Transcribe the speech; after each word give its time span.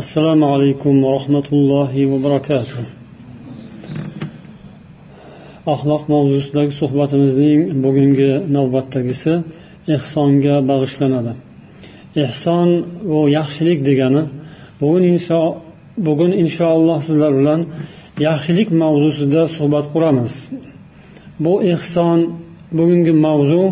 assalomu 0.00 0.46
alaykum 0.54 0.94
va 1.04 1.10
rahmatullohi 1.18 2.02
va 2.10 2.18
barakatuh. 2.26 2.78
Axloq 5.74 6.02
mavzusidagi 6.14 6.72
suhbatimizning 6.80 7.58
bugungi 7.84 8.30
navbatdagisi 8.56 9.32
ehsonga 9.96 10.54
bag'ishlanadi. 10.70 11.32
Ehson 12.24 12.68
bu 13.10 13.20
yaxshilik 13.38 13.78
degani 13.88 14.22
bugun 14.80 15.04
inso 15.12 15.40
bugun 16.06 16.32
inshaalloh 16.42 16.98
sizlar 17.08 17.32
bilan 17.40 17.60
yaxshilik 18.26 18.68
mavzusida 18.82 19.42
suhbat 19.56 19.86
quramiz. 19.94 20.32
Bu 21.44 21.54
ehson 21.72 22.18
bugungi 22.78 23.12
mavzu 23.26 23.62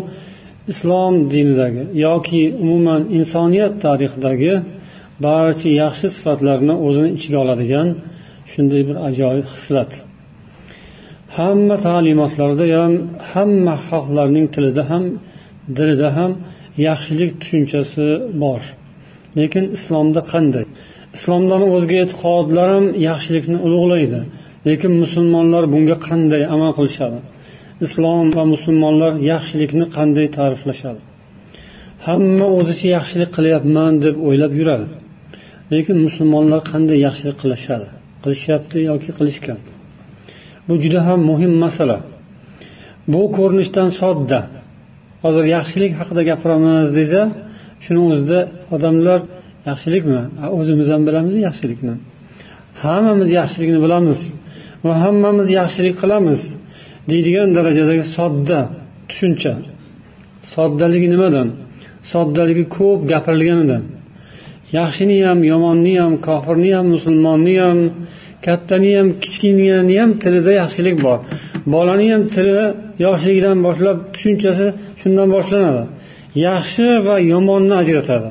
islom 0.71 1.13
dinidagi 1.33 1.83
yoki 2.05 2.41
umuman 2.63 3.01
insoniyat 3.17 3.73
tarixidagi 3.85 4.53
barcha 5.25 5.69
yaxshi 5.83 6.07
sifatlarni 6.15 6.75
o'zini 6.87 7.09
ichiga 7.17 7.37
oladigan 7.43 7.87
shunday 8.51 8.81
bir 8.89 8.97
ajoyib 9.09 9.47
xislat. 9.55 9.91
Hamma 11.37 11.75
ta'limotlarda 11.87 12.65
ham 12.75 12.93
hamma 13.31 13.75
xalqlarning 13.87 14.47
tilida 14.55 14.83
ham 14.91 15.03
dilida 15.77 16.09
ham 16.17 16.31
yaxshilik 16.87 17.31
tushunchasi 17.41 18.05
bor. 18.43 18.61
Lekin 19.39 19.65
islomda 19.77 20.21
qanday? 20.31 20.65
Islomdan 21.17 21.61
o'zga 21.75 21.95
e'tiqodlar 22.03 22.67
ham 22.75 22.85
yaxshilikni 23.09 23.57
ulug'laydi. 23.65 24.19
Lekin 24.67 24.91
musulmonlar 25.03 25.63
bunga 25.73 25.97
qanday 26.07 26.43
amal 26.55 26.71
qilishadi? 26.77 27.19
Islom 27.85 28.25
va 28.37 28.43
musulmonlar 28.53 29.13
yaxshilikni 29.31 29.85
qanday 29.97 30.27
ta'riflashadi? 30.37 31.01
Hamma 32.07 32.47
o'zicha 32.59 32.87
yaxshilik 32.97 33.29
qilyapman 33.37 33.93
deb 34.05 34.15
o'ylab 34.27 34.53
yuradi. 34.59 34.87
Lekin 35.73 35.97
musulmonlar 36.05 36.61
qanday 36.71 36.97
yaxshilik 37.07 37.37
qilishadi? 37.41 37.87
Qilishyapti 38.23 38.77
yoki 38.89 39.11
qilishgan? 39.17 39.59
Bu 40.67 40.73
juda 40.83 40.99
ham 41.07 41.19
muhim 41.29 41.53
masala. 41.63 41.97
Bu 43.13 43.21
ko'rinishdan 43.37 43.89
sodda. 44.01 44.39
Hozir 45.23 45.45
yaxshilik 45.55 45.91
haqida 45.99 46.21
gapiramiz 46.29 46.87
desa 46.99 47.21
shuni 47.83 48.01
o'zida 48.09 48.39
odamlar 48.75 49.19
yaxshilikmi? 49.69 50.21
O'zimiz 50.59 50.87
ham 50.93 51.01
bilamiz 51.07 51.35
yaxshilikni. 51.47 51.93
Hammamiz 52.83 53.29
yaxshilikni 53.39 53.79
bilamiz 53.85 54.19
va 54.85 54.93
hammamiz 55.03 55.47
yaxshilik 55.59 55.95
qilamiz 56.01 56.39
deydigan 57.09 57.49
darajadagi 57.57 58.03
sodda 58.15 58.59
tushuncha. 59.09 59.53
Soddaligi 60.53 61.07
nimadan? 61.13 61.47
Soddaligi 62.11 62.65
ko'p 62.77 62.99
gapirilganidan. 63.11 63.83
Yaxshini 64.77 65.17
ham 65.27 65.39
yomonni 65.51 65.93
ham 66.01 66.13
kofirni 66.27 66.71
ham 66.77 66.87
musulmonni 66.95 67.55
ham 67.63 67.79
kattani 68.45 68.91
ham 68.97 69.07
kichkinani 69.23 69.95
ham 70.01 70.11
tilida 70.21 70.51
yaxshilik 70.61 70.97
bor. 71.05 71.17
Bolani 71.73 72.07
ham 72.13 72.23
tili 72.35 72.63
yoshligidan 73.05 73.57
boshlab 73.67 73.97
tushunchasi 74.13 74.67
shundan 75.01 75.27
boshlanadi. 75.35 75.83
Yaxshi 76.47 76.87
va 77.07 77.15
yomonni 77.33 77.73
ajratadi. 77.81 78.29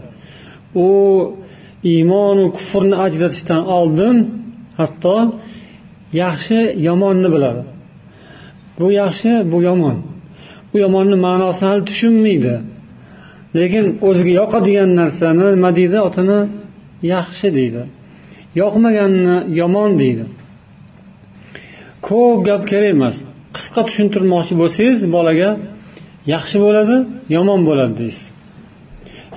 U 0.86 0.88
iymonu 1.92 2.44
kufrni 2.56 2.96
ajratishdan 3.06 3.62
oldin 3.78 4.16
hatto 4.80 5.16
yaxshi 6.22 6.58
yomonni 6.88 7.28
biladi. 7.34 7.62
Bu 8.78 8.86
yaxshi 9.02 9.32
bu 9.52 9.58
yomon. 9.68 9.96
Bu 10.70 10.76
yomonni 10.84 11.16
ma'nosini 11.26 11.66
hali 11.70 11.82
tushunmaydi. 11.90 12.54
Lekin 13.58 13.84
o'ziga 14.08 14.32
yoqadigan 14.40 14.90
narsani 15.00 15.46
nima 15.54 15.70
deydi 15.78 15.98
otini 16.08 16.38
yaxshi 17.14 17.48
deydi. 17.58 17.82
Yoqmaganni 18.60 19.36
yomon 19.60 19.90
deydi. 20.02 20.24
Ko'p 22.08 22.38
gap 22.48 22.62
kerak 22.70 22.90
emas. 22.96 23.16
Qisqa 23.56 23.80
tushuntirmoqchi 23.88 24.54
bo'lsangiz 24.60 24.98
bolaga 25.16 25.50
yaxshi 26.34 26.56
bo'ladi 26.64 26.96
yomon 27.36 27.60
bo'ladi 27.68 27.94
deysiz. 28.02 28.26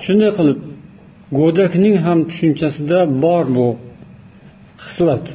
Shunday 0.04 0.32
qilib 0.38 0.60
go'dakning 1.40 1.96
ham 2.06 2.20
tushunchasida 2.30 3.00
bor 3.24 3.46
bu 3.56 3.68
xislat. 4.86 5.26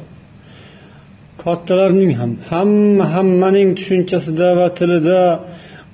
Kattalarning 1.43 2.11
ham 2.19 2.31
hamma 2.49 3.05
hammaning 3.15 3.69
tushunchasida 3.77 4.47
va 4.59 4.67
tilida 4.77 5.21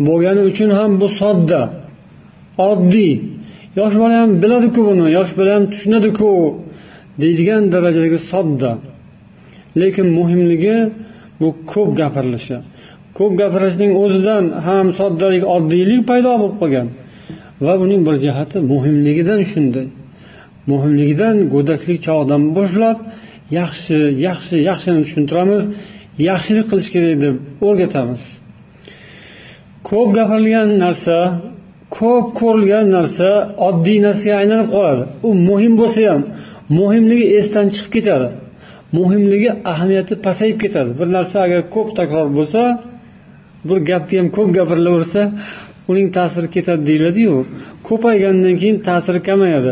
bo'lgani 0.07 0.41
uchun 0.49 0.69
ham 0.79 0.91
bu 1.01 1.07
sodda. 1.19 1.61
Oddiy. 2.69 3.13
Yosh 3.79 3.95
bola 4.01 4.15
ham 4.21 4.31
biladiku 4.43 4.81
buni 4.89 5.05
yosh 5.17 5.31
bola 5.37 5.51
ham 5.55 5.63
tushunadiku 5.71 6.31
deydigan 7.21 7.63
darajadagi 7.73 8.19
sodda. 8.31 8.71
Lekin 9.81 10.07
muhimligi 10.17 10.77
bu 11.41 11.49
ko'p 11.71 11.89
gapirilishi. 12.01 12.57
Ko'p 13.17 13.33
gapirishning 13.41 13.91
o'zidan 14.03 14.43
ham 14.67 14.87
soddalik 14.99 15.43
oddiylik 15.55 16.01
paydo 16.09 16.31
bo'lib 16.41 16.55
qolgan. 16.61 16.87
Va 17.65 17.73
buning 17.81 18.01
bir 18.07 18.15
jihati 18.25 18.57
muhimligidan 18.71 19.41
shunday 19.51 19.87
muhimligidan 20.71 21.35
go'daklik 21.53 21.99
chog'idan 22.07 22.41
boshlab 22.57 22.97
yaxshi 23.59 23.97
yaxshi 24.27 24.55
yaxshini 24.69 24.99
tushuntiramiz 25.05 25.63
yaxshilik 26.29 26.65
qilish 26.71 26.89
kerak 26.93 27.15
deb 27.25 27.35
o'rgatamiz. 27.67 28.21
Ko'p 29.89 30.09
gapirilgan 30.17 30.69
narsa 30.83 31.17
ko'p 31.97 32.25
ko'rilgan 32.39 32.85
narsa 32.97 33.29
oddiy 33.67 33.99
narsaga 34.07 34.35
aylanib 34.41 34.69
qoladi. 34.75 35.03
U 35.27 35.29
muhim 35.49 35.73
bo'lsa 35.81 36.01
ham 36.11 36.21
muhimligi 36.79 37.25
esdan 37.39 37.67
chiqib 37.75 37.91
ketadi. 37.97 38.27
Muhimligi 38.97 39.49
ahamiyati 39.71 40.13
pasayib 40.25 40.57
ketadi. 40.63 40.91
Bir 40.99 41.07
narsa 41.17 41.37
agar 41.45 41.61
ko'p 41.75 41.89
takror 41.99 42.27
bo'lsa 42.37 42.61
bir 43.67 43.77
gapni 43.89 44.15
ham 44.19 44.27
ko'p 44.37 44.49
gapirilaversa 44.57 45.21
uning 45.91 46.07
ta'siri 46.17 46.47
ketadi 46.55 46.81
deyiladiyu. 46.89 47.35
Ko'paygandan 47.87 48.55
keyin 48.61 48.77
ta'siri 48.87 49.19
kamayadi. 49.27 49.71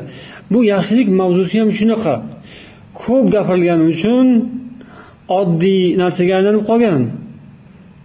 Bu 0.52 0.60
yaxshilik 0.74 1.08
mavzusi 1.20 1.56
ham 1.62 1.70
shunaqa. 1.80 2.16
Ko'p 3.02 3.26
gapirilgani 3.36 3.84
uchun 3.94 4.28
oddiy 5.40 5.82
narsaga 6.02 6.34
aylanib 6.40 6.64
qolgan. 6.70 7.02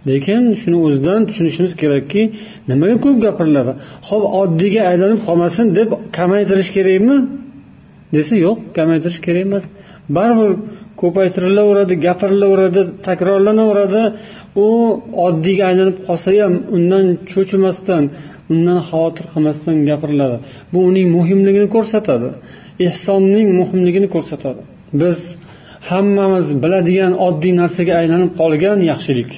Lekin 0.09 0.43
shuni 0.61 0.77
o'zidan 0.85 1.19
tushunishimiz 1.29 1.73
kerakki 1.81 2.21
nimaga 2.69 2.95
ko'p 3.05 3.17
gapiriladi 3.25 3.71
ho'p 4.09 4.23
oddiyga 4.41 4.81
aylanib 4.91 5.19
qolmasin 5.27 5.65
deb 5.77 5.89
kamaytirish 6.17 6.71
kerakmi? 6.77 7.17
Desa 8.15 8.33
yo'q 8.45 8.57
kamaytirish 8.77 9.19
kerak 9.25 9.43
emas. 9.49 9.65
Baribir 10.15 10.51
ko'paytirilaveradi 11.01 11.93
gapirilaveradi 12.05 12.81
takrorlanaveradi. 13.07 14.03
U 14.65 14.67
oddiyga 15.27 15.63
aylanib 15.71 15.97
qolsa 16.07 16.29
ham 16.41 16.53
undan 16.75 17.05
cho'chimasdan 17.31 18.03
undan 18.53 18.79
xavotir 18.89 19.25
qilmasdan 19.33 19.75
gapiriladi. 19.89 20.37
Bu 20.73 20.79
uning 20.89 21.07
muhimligini 21.17 21.67
ko'rsatadi. 21.75 22.29
Ehsonning 22.87 23.47
muhimligini 23.59 24.07
ko'rsatadi. 24.15 24.61
Biz 25.01 25.17
hammamiz 25.89 26.47
biladigan 26.63 27.13
oddiy 27.27 27.53
narsaga 27.61 27.93
aylanib 28.01 28.31
qolgan 28.41 28.79
yaxshilik. 28.91 29.31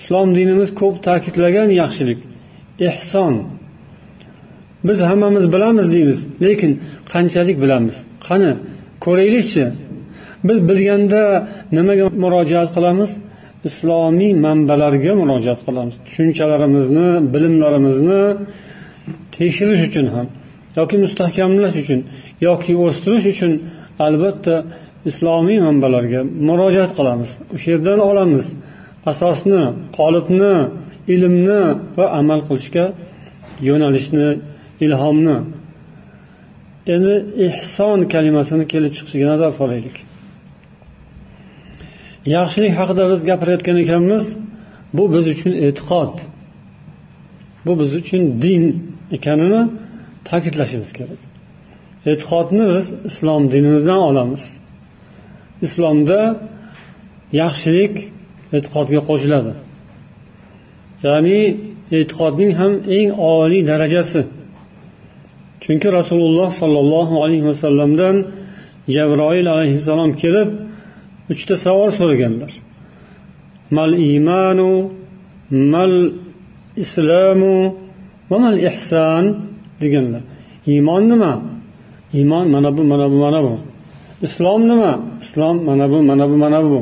Islom 0.00 0.28
dinimiz 0.38 0.68
ko'p 0.80 0.96
ta'kidlagan 1.06 1.68
yaxshilik 1.82 2.20
ehson 2.88 3.34
biz 4.88 4.98
hammamiz 5.10 5.44
bilamiz 5.54 5.86
deymiz 5.94 6.18
lekin 6.46 6.72
qanchalik 7.12 7.56
bilamiz? 7.64 7.96
Qani 8.26 8.50
ko'raylikchi. 9.04 9.64
Biz 10.48 10.58
bilganda 10.68 11.22
nimaga 11.76 12.06
murojaat 12.22 12.70
qilamiz? 12.76 13.10
Islomiy 13.68 14.32
manbalarga 14.46 15.12
murojaat 15.22 15.60
qilamiz. 15.66 15.94
Tushunchalarimizni 16.06 17.08
bilimlarimizni 17.34 18.22
tekshirish 19.36 19.82
uchun 19.88 20.06
ham 20.14 20.26
yoki 20.78 20.96
mustahkamlash 21.04 21.76
uchun 21.82 22.00
yoki 22.48 22.72
o'stirish 22.84 23.26
uchun 23.32 23.52
albatta 24.06 24.54
islomiy 25.10 25.58
manbalarga 25.66 26.20
murojaat 26.48 26.92
qilamiz. 26.98 27.30
O'sha 27.54 27.68
yerdan 27.74 28.00
olamiz. 28.10 28.44
Asosni 29.10 29.62
qolipni 29.98 30.54
ilmni 31.14 31.62
va 31.96 32.06
amal 32.20 32.40
qilishga 32.48 32.86
yo'nalishni 33.68 34.28
ilhomni. 34.84 35.38
Endi 36.94 37.14
ehson 37.46 37.98
kalimasini 38.14 38.64
kelib 38.72 38.92
chiqishiga 38.96 39.26
nazar 39.32 39.50
solaylik. 39.60 39.96
Yaxshilik 42.36 42.72
haqida 42.80 43.04
biz 43.12 43.20
gapirayotgan 43.30 43.76
ekanmiz 43.84 44.24
bu 44.96 45.04
biz 45.14 45.24
uchun 45.34 45.52
e'tiqod 45.66 46.14
bu 47.66 47.72
biz 47.80 47.90
uchun 48.00 48.22
din 48.44 48.62
ekanini 49.16 49.62
ta'kidlashimiz 50.28 50.90
kerak. 50.98 51.20
E'tiqodni 52.10 52.64
biz 52.74 52.86
islom 53.08 53.42
dinimizdan 53.54 54.00
olamiz. 54.10 54.42
Islomda 55.66 56.20
yaxshilik 57.42 57.94
e'tiqodga 58.56 59.00
qo'shiladi. 59.08 59.52
Ya'ni 61.06 61.40
e'tiqodning 61.98 62.52
ham 62.60 62.72
eng 62.96 63.08
oliy 63.34 63.62
darajasi. 63.70 64.22
Chunki 65.62 65.88
rasululloh 65.98 66.48
sollallohu 66.60 67.14
alayhi 67.24 67.44
vasallamdan 67.50 68.16
jabroil 68.94 69.46
alayhissalom 69.54 70.10
kelib 70.22 70.48
uchta 71.32 71.54
savol 71.64 71.90
so'raganlar. 71.98 72.52
Mal 73.76 73.92
iymanu 74.08 74.70
mal 75.74 75.94
islamu 76.82 77.56
va 78.30 78.36
mal 78.44 78.56
ihson 78.68 79.24
deganlar. 79.82 80.22
Iymon 80.72 81.02
nima? 81.12 81.32
Iymon 82.18 82.46
mana 82.54 82.70
bu 82.76 82.82
mana 82.92 83.06
bu 83.12 83.16
mana 83.24 83.40
bu. 83.46 83.54
Islom 84.26 84.60
nima? 84.70 84.92
Islom 85.24 85.56
mana 85.68 85.86
bu 85.92 85.98
mana 86.08 86.24
bu 86.30 86.36
mana 86.44 86.60
bu. 86.70 86.80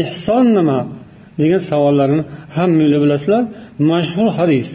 Ehson 0.00 0.46
nima? 0.56 0.78
Degan 1.40 1.62
savollarni 1.70 2.22
hammanglar 2.56 3.00
bilasizlar. 3.04 3.42
Mashhur 3.90 4.28
hadis. 4.38 4.68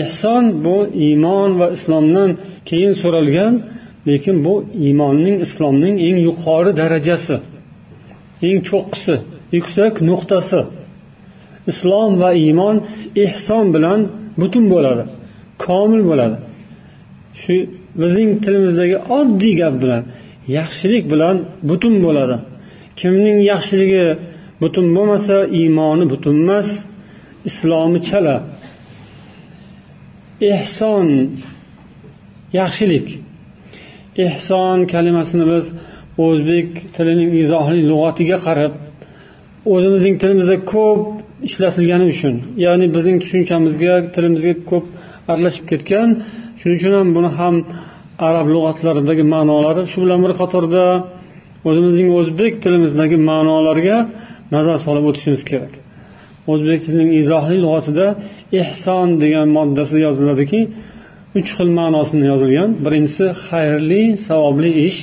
Ehson 0.00 0.44
bu 0.64 0.76
iymon 1.06 1.50
va 1.60 1.66
islomdan 1.76 2.30
keyin 2.68 2.92
so'ralgan 3.02 3.54
lekin 4.08 4.36
bu 4.46 4.54
iymonning 4.86 5.36
islomning 5.46 5.94
eng 6.06 6.18
yuqori 6.28 6.72
darajasi 6.80 7.36
eng 8.48 8.58
cho'qqisi 8.68 9.14
yuksak 9.56 9.94
nuqtasi. 10.08 10.60
Islom 11.70 12.10
va 12.22 12.30
iymon 12.44 12.76
ehson 13.24 13.64
bilan 13.74 14.00
butun 14.40 14.64
bo'ladi 14.74 15.04
komil 15.64 16.02
bo'ladi. 16.10 16.36
Shu 17.40 17.54
bizning 18.00 18.30
tilimizdagi 18.44 18.96
oddiy 19.18 19.54
gap 19.62 19.74
bilan 19.82 20.02
yaxshilik 20.58 21.04
bilan 21.12 21.36
butun 21.68 21.94
bo'ladi. 22.04 22.36
Kimning 23.00 23.38
yaxshiligi 23.52 24.06
butun 24.62 24.86
bo'lmasa 24.96 25.36
iymoni 25.60 26.04
butun 26.12 26.34
emas 26.44 26.68
islomi 27.48 28.00
chala. 28.08 28.36
Ehson 30.52 31.08
yaxshilik. 32.60 33.06
Ehson 34.26 34.78
kalimasini 34.92 35.44
biz 35.52 35.64
o'zbek 36.26 36.68
tilining 36.96 37.30
izohli 37.42 37.80
lug'atiga 37.90 38.38
qarab 38.46 38.72
o'zimizning 39.74 40.14
tilimizda 40.22 40.56
ko'p 40.72 41.00
ishlatilgani 41.48 42.06
uchun 42.14 42.34
ya'ni 42.64 42.86
bizning 42.96 43.16
tushunchamizga 43.22 43.94
tilimizga 44.14 44.54
ko'p 44.70 44.84
aralashib 45.32 45.64
ketgan 45.70 46.08
shuning 46.60 46.76
uchun 46.80 46.92
ham 46.98 47.08
buni 47.16 47.30
ham 47.38 47.54
arab 48.28 48.46
lug'atlaridagi 48.54 49.24
ma'nolari 49.34 49.82
shu 49.92 49.98
bilan 50.04 50.20
bir 50.24 50.32
qatorda 50.40 50.84
o'zimizning 51.68 52.08
o'zbek 52.18 52.52
tilimizdagi 52.64 53.16
ma'nolarga 53.30 53.96
nazar 54.54 54.76
solib 54.86 55.04
o'tishimiz 55.10 55.42
kerak. 55.50 55.72
O'zbek 56.52 56.78
tilining 56.84 57.10
izohli 57.20 57.56
lug'atida 57.64 58.06
ehson 58.60 59.08
degan 59.22 59.48
moddasida 59.56 60.00
yoziladiki 60.06 60.60
uch 61.38 61.48
xil 61.56 61.70
ma'nosini 61.80 62.24
yozilgan. 62.32 62.70
Birinchisi 62.84 63.26
xayrli 63.46 64.02
savobli 64.26 64.70
ish. 64.88 64.98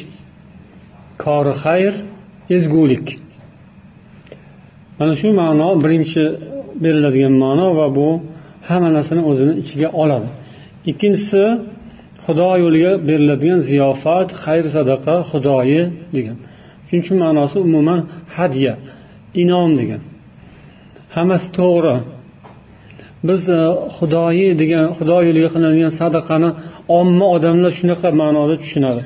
Kori 1.23 1.53
xayr 1.63 1.93
ezgulik. 2.55 3.07
Mana 4.99 5.13
shu 5.19 5.27
ma'no 5.41 5.69
birinchi 5.83 6.23
beriladigan 6.83 7.33
ma'no 7.43 7.67
va 7.79 7.87
bu 7.97 8.07
hamma 8.67 8.89
narsani 8.97 9.21
o'zini 9.31 9.53
ichiga 9.61 9.89
oladi. 10.03 10.29
Ikkinchisi 10.91 11.43
xudo 12.25 12.49
yo'liga 12.63 12.91
beriladigan 13.07 13.59
ziyofat 13.69 14.29
xayr 14.43 14.65
sadaqa 14.75 15.15
xudoyi 15.29 15.81
degan. 16.15 16.37
Uchinchi 16.85 17.11
ma'nosi 17.23 17.57
umuman 17.67 17.99
hadya. 18.35 18.73
Inom 19.41 19.71
degan. 19.79 20.01
Hammasi 21.15 21.47
to'g'ri. 21.59 21.95
Biz 23.27 23.41
e, 23.57 23.59
xudoyi 23.97 24.49
degan 24.61 24.85
xudo 24.97 25.17
yo'liga 25.27 25.49
qilinadigan 25.53 25.93
sadaqani 26.01 26.49
omma 26.99 27.27
odamlar 27.35 27.71
shunaqa 27.79 28.09
ma'noda 28.21 28.55
tushunadi. 28.63 29.01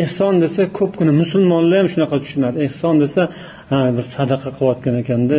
Ehson 0.00 0.34
desa 0.44 0.62
ko'pgina 0.78 1.12
musulmonlar 1.22 1.76
ham 1.82 1.88
shunaqa 1.94 2.16
tushunadi. 2.24 2.56
Ehson 2.66 2.94
desa 3.02 3.22
ha 3.70 3.80
bir 3.96 4.04
sadaqa 4.16 4.48
qilayotgan 4.56 4.94
ekanda 5.02 5.38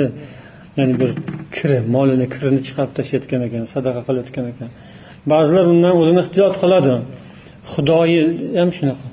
ya'ni 0.77 0.93
bir 1.01 1.11
kiri 1.55 1.77
molini 1.95 2.25
kirini 2.33 2.59
chiqarib 2.67 2.93
tashlayotgan 2.97 3.41
ekan 3.47 3.63
sadaqa 3.75 4.01
qilayotgan 4.07 4.45
ekan. 4.51 4.69
Ba'zilar 5.31 5.65
undan 5.73 5.93
o'zini 6.01 6.19
ehtiyot 6.25 6.55
qiladi. 6.63 6.93
Xudoyi 7.71 8.21
ham 8.59 8.69
shunaqa. 8.77 9.05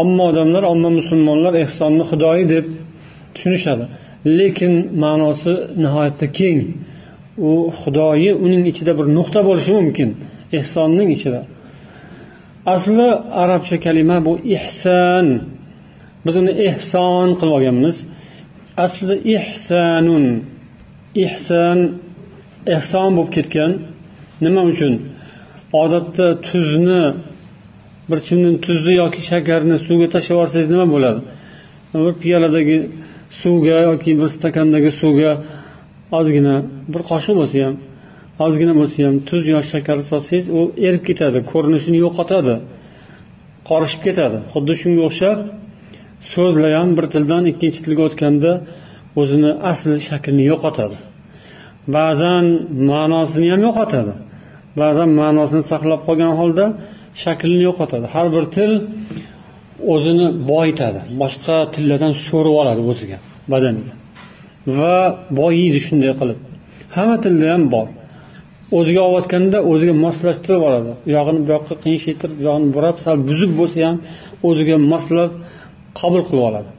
Omma 0.00 0.22
odamlar 0.30 0.62
omma 0.72 0.88
musulmonlar 0.98 1.52
ehsonni 1.64 2.04
xudoyi 2.10 2.44
deb 2.54 2.64
tushunishadi. 3.34 3.84
Lekin 4.38 4.72
ma'nosi 5.02 5.52
nihoyatda 5.82 6.26
keng. 6.38 6.60
U 7.48 7.50
xudoyi 7.80 8.30
uning 8.44 8.64
ichida 8.70 8.92
bir 8.98 9.06
nuqta 9.16 9.40
bo'lishi 9.48 9.72
mumkin. 9.78 10.08
Ehsonning 10.58 11.08
ichida. 11.16 11.40
Asli 12.74 13.08
arabcha 13.42 13.76
kalima 13.84 14.16
bu 14.26 14.32
ihson 14.56 15.26
biz 16.24 16.34
uni 16.40 16.52
ehson 16.68 17.28
qilib 17.38 17.54
olganmiz. 17.56 17.96
Asli 18.84 19.14
ihsanun. 19.36 20.24
Ihson 21.24 21.78
ehson 22.74 23.10
bo'lib 23.16 23.30
ketgan 23.36 23.70
nima 24.44 24.62
uchun? 24.72 24.94
Odatda 25.82 26.26
tuzni 26.48 27.02
bir 28.08 28.18
chimdim 28.26 28.54
tuzni 28.66 28.92
yoki 29.02 29.20
shakarni 29.30 29.76
suvga 29.86 30.06
tashlab 30.14 30.34
yuborsangiz 30.36 30.68
nima 30.74 30.86
bo'ladi? 30.94 31.20
Bir 32.04 32.14
piyoladagi 32.22 32.76
suvga 33.40 33.76
yoki 33.88 34.10
bir 34.20 34.28
stakandagi 34.36 34.90
suvga 35.00 35.32
ozgina 36.18 36.56
bir 36.92 37.02
qoshiq 37.10 37.34
bo'lsa 37.40 37.56
ham 37.66 37.74
ozgina 38.44 38.74
bo'lsa 38.80 38.98
ham 39.06 39.16
tuz 39.28 39.42
yo 39.54 39.60
shakar 39.72 39.98
solsangiz 40.10 40.46
u 40.58 40.60
erib 40.86 41.02
ketadi 41.08 41.38
ko'rinishini 41.52 41.98
yo'qotadi 42.04 42.54
qorishib 43.68 44.00
ketadi. 44.06 44.38
Xuddi 44.52 44.74
shunga 44.80 45.02
o'xshab 45.08 45.38
so'zlar 46.32 46.72
ham 46.80 46.88
bir 46.96 47.06
tildan 47.14 47.42
ikkinchi 47.52 47.80
tilga 47.84 48.02
o'tganda 48.08 48.52
o'zini 49.20 49.50
asli 49.70 49.96
shaklini 50.08 50.44
yo'qotadi. 50.52 50.96
Ba'zan 51.96 52.44
ma'nosini 52.90 53.48
ham 53.52 53.60
yo'qotadi. 53.68 54.12
Ba'zan 54.80 55.10
ma'nosini 55.20 55.64
saqlab 55.72 56.00
qolgan 56.08 56.32
holda 56.40 56.64
shaklini 57.22 57.62
yo'qotadi. 57.68 58.06
Har 58.14 58.26
bir 58.34 58.44
til 58.56 58.70
o'zini 59.92 60.26
boyitadi. 60.52 61.00
Boshqa 61.22 61.56
tillardan 61.74 62.12
so'rib 62.26 62.54
oladi 62.62 62.82
o'ziga 62.90 63.18
badaniga. 63.52 63.92
Va 64.78 64.96
boyiydi 65.40 65.78
shunday 65.86 66.12
qilib. 66.20 66.38
Hamma 66.96 67.16
tilda 67.24 67.46
ham 67.54 67.62
bor. 67.74 67.88
O'ziga 68.78 69.02
olayotganda 69.08 69.58
o'ziga 69.70 69.94
moslashtirib 70.04 70.62
oladi. 70.68 70.90
U 71.06 71.08
yog'ini 71.16 71.40
bu 71.44 71.48
yoqqa 71.56 71.74
qiyinshaytirib 71.84 72.34
bu 72.38 72.42
yog'ini 72.48 72.68
burab 72.76 72.96
sal 73.04 73.16
buzib 73.28 73.50
bo'lsa 73.60 73.78
ham 73.86 73.96
o'ziga 74.48 74.76
moslab 74.92 75.30
qabul 76.00 76.22
qilib 76.28 76.44
oladi. 76.50 76.70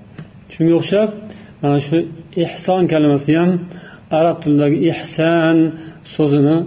Shunga 0.53 0.73
o'xshab 0.81 1.09
mana 1.61 1.77
shu 1.87 1.97
ehson 2.43 2.81
kalimasi 2.91 3.31
ham 3.39 3.51
arab 4.19 4.37
tilidagi 4.43 4.77
ehson 4.91 5.57
so'zini 6.15 6.57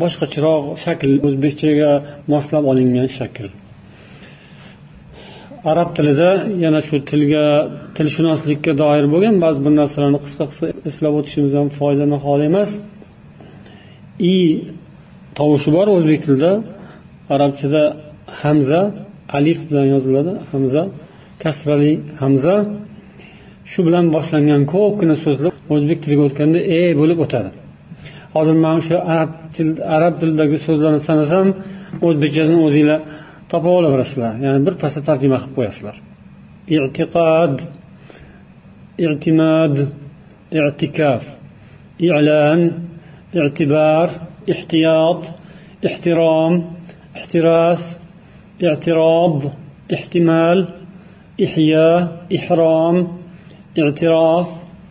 boshqacharoq 0.00 0.64
shakl 0.84 1.10
o'zbekchaga 1.26 1.90
moslab 2.32 2.64
olingan 2.70 3.08
shakl. 3.18 3.46
Arab 5.70 5.88
tilida 5.96 6.30
yana 6.64 6.80
shu 6.88 6.96
tilga 7.10 7.44
tilshunoslikka 7.96 8.72
doir 8.82 9.04
bo'lgan 9.12 9.36
ba'zi 9.44 9.58
bir 9.66 9.72
narsalarni 9.80 10.20
qisqa 10.26 10.44
qisqa 10.50 10.66
eslab 10.88 11.14
o'tishimiz 11.20 11.52
ham 11.58 11.68
foyda 11.78 12.04
nihol 12.14 12.40
emas 12.50 12.70
i 14.34 14.36
tovushi 15.38 15.68
bor 15.76 15.86
o'zbek 15.96 16.20
tilida. 16.24 16.52
Arabchada 17.34 17.82
hamza 18.42 18.80
alif 19.38 19.58
bilan 19.68 19.86
yoziladi. 19.94 20.32
Hamza 20.52 20.82
kasrali 21.42 21.92
hamza. 22.22 22.54
Shu 23.70 23.80
bilan 23.86 24.04
boshlangan 24.14 24.62
ko'pgina 24.74 25.16
so'zlar 25.24 25.52
o'zbek 25.74 25.98
tiliga 26.04 26.22
o'tganda 26.28 26.58
e 26.78 26.80
bo'lib 27.00 27.18
o'tadi. 27.24 27.50
Hozir 28.36 28.56
mana 28.64 28.80
shu 28.88 28.94
arab 29.12 29.30
arab 29.96 30.14
tilidagi 30.20 30.56
so'zlarni 30.66 31.00
sanasam 31.08 31.46
o'zbekchasini 32.06 32.60
o'zinglar 32.66 33.00
topib 33.50 33.72
olaverasizlar 33.78 34.34
ya'ni 34.44 34.60
bir 34.66 34.74
pasda 34.82 35.00
tarjima 35.08 35.38
qilib 35.42 35.54
qo'yasizlar 35.58 35.96
i'tiqod 36.76 37.56
i'timod 39.06 39.74
i'tikof 40.58 41.24
i'lon 42.06 42.60
i'tibor 43.44 44.08
ehtiyot 44.54 45.22
ehtirom 45.88 46.52
ehtiros 47.18 47.82
e'tirob 48.70 49.38
ehtimol 49.96 50.58
ihyo 51.46 51.90
ihrom 52.38 52.96
i'tirof 53.80 54.48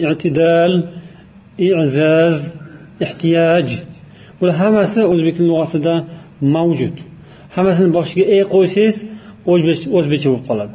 i'tidal 0.09 0.73
i'zaz 1.67 2.37
ehtiyoj 3.05 3.67
bular 4.39 4.55
hammasi 4.63 5.01
o'zbek 5.11 5.37
lug'atida 5.49 5.95
mavjud 6.55 6.97
hammasini 7.55 7.89
boshiga 7.97 8.25
e 8.37 8.39
qo'ysangiz 8.53 8.95
o'zbekcha 9.97 10.27
bo'lib 10.31 10.45
qoladi. 10.49 10.73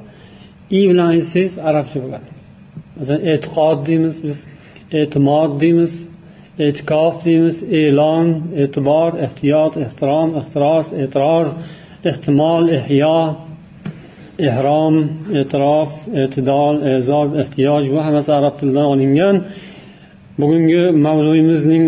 E 0.75 0.79
I 0.79 0.81
bilan 0.91 1.07
aytsangiz 1.15 1.53
arabcha 1.69 1.99
bo'ladi. 2.05 2.29
Masalan 2.99 3.23
e'tiqod 3.33 3.79
deymiz 3.89 4.17
biz 4.27 4.39
e'timod 5.01 5.51
deymiz 5.63 5.93
e'tikof 6.67 7.15
deymiz 7.27 7.57
e'lon 7.81 8.27
e'tibor 8.63 9.11
ehtiyot 9.27 9.73
ehtirom 9.85 10.29
ehtiros 10.41 10.87
e'tiroz 11.03 11.49
ehtimol 12.11 12.65
ehyo 12.79 13.19
ehrom 14.49 14.95
e'tirof 15.41 15.91
e'tidol 16.23 16.75
e'zoz 16.93 17.31
ehtiyoj 17.43 17.85
bu 17.93 17.99
hammasi 18.07 18.31
arab 18.39 18.55
tilidan 18.61 18.87
olingan. 18.95 19.37
Bugungi 20.41 20.83
mavzuyimizning 21.07 21.85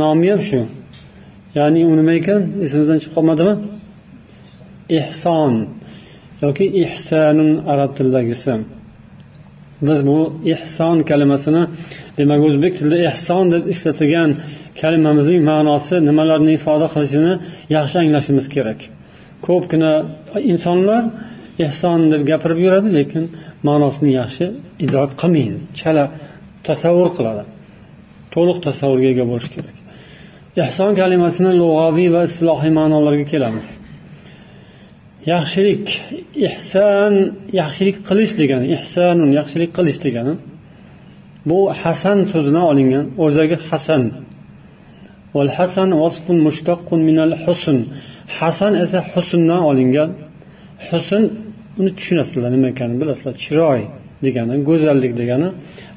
nomi 0.00 0.26
ham 0.32 0.40
shu. 0.48 0.60
Ya'ni 1.58 1.80
u 1.90 1.92
nima 2.00 2.12
ekan? 2.20 2.40
Esimizdan 2.64 2.98
chiqib 3.02 3.14
qolmadimi? 3.16 3.54
Ehson 4.98 5.54
yoki 6.44 6.66
ihsanun 6.82 7.50
arab 7.72 7.90
tilidagisi. 7.96 8.52
Biz 9.86 9.98
bu 10.08 10.18
ehson 10.54 10.96
kalimasini 11.10 11.62
demak 12.18 12.40
o'zbek 12.48 12.72
tilida 12.78 12.98
ehson 13.10 13.44
deb 13.54 13.62
ishlatilgan 13.72 14.30
kalimamizning 14.80 15.42
ma'nosi 15.50 15.94
nimalarni 16.08 16.52
ifoda 16.58 16.86
qilishini 16.94 17.32
yaxshi 17.76 17.96
anglashimiz 18.02 18.46
kerak. 18.54 18.80
Ko'pgina 19.46 19.92
insonlar 20.52 21.02
ehson 21.66 21.98
deb 22.12 22.22
gapirib 22.30 22.58
yuradi 22.64 22.88
lekin 22.98 23.24
ma'nosini 23.68 24.10
yaxshi 24.20 24.44
idrok 24.84 25.10
qilmaydi. 25.22 25.58
Chala 25.80 26.04
tasavvur 26.68 27.08
qiladi. 27.16 27.42
To'liq 28.34 28.58
tasavvurga 28.66 29.08
ega 29.14 29.24
bo'lish 29.30 29.48
kerak. 29.54 29.76
Ehson 30.64 30.90
kalimasini 31.00 31.52
lug'aviy 31.62 32.08
va 32.14 32.22
islohiy 32.30 32.72
ma'nolarga 32.78 33.26
kelamiz. 33.32 33.66
Yaxshilik 35.32 35.86
ihson 36.48 37.14
yaxshilik 37.60 37.96
qilish 38.08 38.32
degani 38.40 38.66
ihsonun 38.76 39.30
yaxshilik 39.38 39.70
qilish 39.78 39.98
degani 40.06 40.34
bu 41.48 41.58
hasan 41.82 42.18
so'zidan 42.32 42.64
olingan 42.72 43.06
o'zagi 43.24 43.56
hasan. 43.68 44.02
Hasan 45.58 45.88
hasan 48.40 48.72
esa 48.84 49.00
husndan 49.12 49.62
olingan. 49.70 50.10
Husn 50.86 51.22
uni 51.80 51.90
tushunasizlar 51.98 52.50
nima 52.56 52.68
ekanini 52.74 52.98
bilasizlar 53.02 53.34
chiroy 53.44 53.80
degani 54.24 54.54
go'zallik 54.68 55.12
degani. 55.20 55.48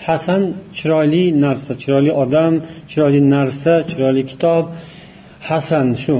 Hasan 0.08 0.42
chiroyli 0.78 1.24
narsa 1.46 1.72
chiroyli 1.82 2.12
odam 2.24 2.54
chiroyli 2.92 3.22
narsa 3.36 3.74
chiroyli 3.90 4.24
kitob. 4.32 4.64
Hasan 5.50 5.88
shu. 6.04 6.18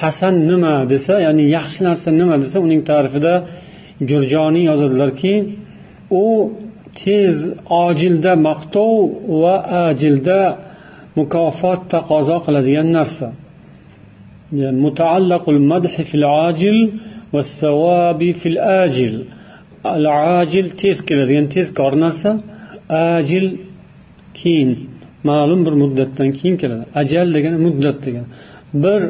Hasan 0.00 0.34
nima 0.50 0.74
desa 0.92 1.14
ya'ni 1.26 1.44
yaxshi 1.56 1.80
narsa 1.88 2.08
nima 2.20 2.34
desa 2.44 2.56
uning 2.66 2.82
ta'rifida 2.90 3.34
jurjoniy 4.10 4.64
yozadilarki 4.70 5.34
u 6.22 6.26
tez 7.00 7.36
ojilda 7.84 8.32
maqtov 8.48 8.94
va 9.42 9.54
ajilda 9.86 10.40
mukofot 11.18 11.80
taqozo 11.94 12.36
qiladigan 12.46 12.88
narsa. 12.98 13.28
Mutaallaqul 14.84 15.60
madhi 15.72 16.02
fil 16.10 16.26
ajil 16.48 16.78
va 17.34 17.42
savabi 17.60 18.30
fil 18.40 18.58
ajil. 18.84 19.14
Al 19.96 20.06
ajil 20.40 20.66
tez 20.80 20.96
keladigan 21.08 21.46
tezkor 21.54 21.92
narsa 22.04 22.30
ajil 23.16 23.46
keyin 24.38 24.70
ma'lum 25.28 25.60
bir 25.66 25.74
muddatdan 25.82 26.28
keyin 26.38 26.56
keladi. 26.62 26.84
Ajal 27.00 27.26
degani 27.36 27.58
muddat 27.66 27.96
degani. 28.06 28.28
Bir 28.84 29.02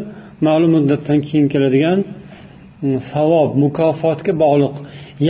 ma'lum 0.48 0.70
muddatdan 0.76 1.18
keyin 1.26 1.46
keladigan 1.52 1.98
mm, 2.04 2.98
savob 3.12 3.50
mukofotga 3.64 4.32
bog'liq. 4.44 4.76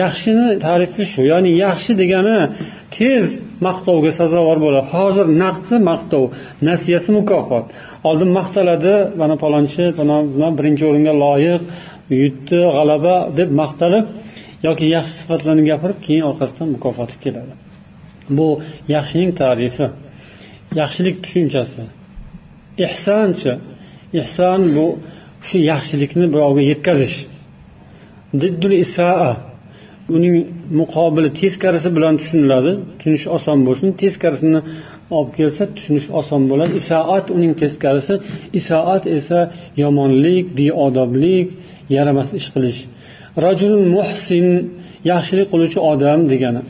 Yaxshini 0.03 0.47
tarifi 0.67 1.03
shu 1.13 1.23
ya'ni 1.33 1.51
yaxshi 1.65 1.93
degani 2.03 2.39
tez 2.97 3.27
maqtovga 3.67 4.11
sazovor 4.21 4.59
bo'ladi. 4.65 4.87
Hozir 4.95 5.27
naqdi 5.45 5.77
maqtov 5.91 6.25
nasiyasi 6.69 7.11
mukofot. 7.19 7.67
Oldin 8.09 8.31
maqtaladi 8.39 8.95
mana 9.21 9.35
palonchi 9.43 9.85
birinchi 10.59 10.85
o'ringa 10.91 11.15
loyiq 11.25 11.63
yutdi 12.23 12.61
g'alaba 12.77 13.17
deb 13.39 13.51
maqtalib 13.63 14.05
yoki 14.67 14.87
yaxshi 14.97 15.15
sifatlarni 15.21 15.65
gapirib 15.71 15.99
keyin 16.07 16.25
orqasidan 16.31 16.69
mukofoti 16.75 17.17
keladi. 17.25 17.53
Bu 18.39 18.49
yaxshining 18.95 19.31
tarifi 19.43 19.87
yaxshilik 20.81 21.17
tushunchasi 21.25 21.83
ehsonchi 22.87 23.53
ehson 24.21 24.61
bu 24.77 24.87
shu 25.47 25.57
yaxshilikni 25.73 26.27
birovga 26.35 26.63
yetkazish. 26.71 27.17
Diddul 28.41 28.75
isaa 28.85 29.31
uning 30.17 30.35
muqobili 30.81 31.31
teskarisi 31.41 31.89
bilan 31.97 32.15
tushuniladi. 32.21 32.73
Tushunish 32.99 33.27
oson 33.37 33.59
bo'lsin. 33.67 33.89
Teskarisini 34.03 34.61
olib 35.17 35.31
kelsa 35.39 35.63
tushunish 35.77 36.09
oson 36.21 36.43
bo'ladi. 36.51 36.73
Isoat 36.81 37.27
uning 37.37 37.53
teskarisi 37.63 38.15
isoat 38.61 39.05
esa 39.19 39.39
yomonlik 39.83 40.47
beodoblik 40.59 41.49
yaramas 41.97 42.29
ish 42.39 42.49
qilish. 42.55 42.81
Rajul 43.45 43.75
muhsin 43.95 44.47
yaxshilik 45.11 45.47
qiluvchi 45.53 45.79
odam 45.93 46.21
degani. 46.33 46.63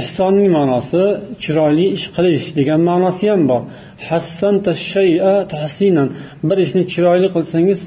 Ehsonning 0.00 0.48
ma'nosi 0.58 1.02
chiroyli 1.42 1.86
ish 1.96 2.06
qilish 2.16 2.46
degan 2.58 2.80
ma'nosi 2.90 3.24
ham 3.32 3.42
bor. 3.50 3.62
Hassanta 4.08 4.72
shay'a 4.90 5.34
tahsinan. 5.54 6.08
Bir 6.48 6.58
ishni 6.66 6.82
chiroyli 6.92 7.28
qilsangiz 7.34 7.80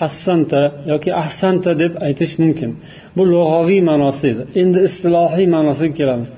hassanta 0.00 0.60
yoki 0.92 1.10
ahsanta 1.24 1.70
deb 1.82 1.92
aytish 2.06 2.34
mumkin. 2.42 2.70
Bu 3.16 3.22
lug'aviy 3.32 3.80
ma'nosi 3.90 4.24
edi. 4.32 4.42
Endi 4.62 4.78
istilohiy 4.88 5.46
ma'nosiga 5.56 5.94
kelamiz. 6.00 6.28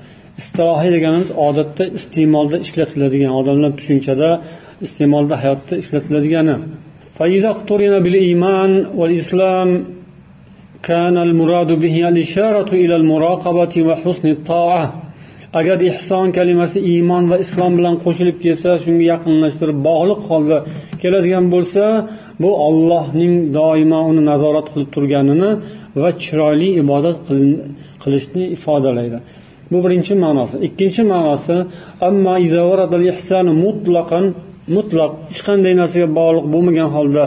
Istilohiy 0.41 0.91
deganimiz 0.95 1.29
odatda 1.47 1.83
iste'molda 1.97 2.57
ishlatiladigan 2.65 3.33
odamlar 3.39 3.71
tushunchada 3.79 4.29
iste'molda 4.85 5.35
hayotda 5.43 5.73
ishlatiladigani 5.83 6.55
كان 10.88 11.16
المراد 11.26 11.70
به 11.82 11.96
الإشارة 12.08 12.70
إلى 12.82 12.94
المراقبة 13.00 13.74
وحسن 13.88 14.26
الطاعة 14.36 14.86
agar 15.60 15.78
ehson 15.90 16.26
kalimasi 16.38 16.78
iymon 16.92 17.24
va 17.30 17.36
islom 17.44 17.72
bilan 17.78 17.96
qo'shilib 18.04 18.36
kelsa 18.44 18.70
shunga 18.84 19.04
yaqinlashtirib 19.12 19.78
bog'liq 19.88 20.20
holda 20.30 20.58
keladigan 21.02 21.44
bo'lsa 21.54 21.84
bu 22.42 22.50
ollohning 22.68 23.34
doimo 23.58 24.00
uni 24.10 24.22
nazorat 24.30 24.66
qilib 24.72 24.90
turganini 24.94 25.50
va 26.02 26.10
chiroyli 26.22 26.68
ibodat 26.82 27.16
qilishni 28.02 28.44
ifodalaydi 28.56 29.18
bu 29.72 29.78
birinchi 29.84 30.14
ma'nosi 30.24 30.56
ikkinchi 30.68 31.02
ma'nosi 31.12 31.56
mutlaq 34.76 35.12
hech 35.30 35.42
qanday 35.48 35.72
narsaga 35.80 36.08
bog'liq 36.18 36.44
bo'lmagan 36.54 36.88
holda 36.96 37.22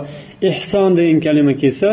ehson 0.49 0.89
degan 0.97 1.19
kalima 1.25 1.53
kelsa 1.61 1.89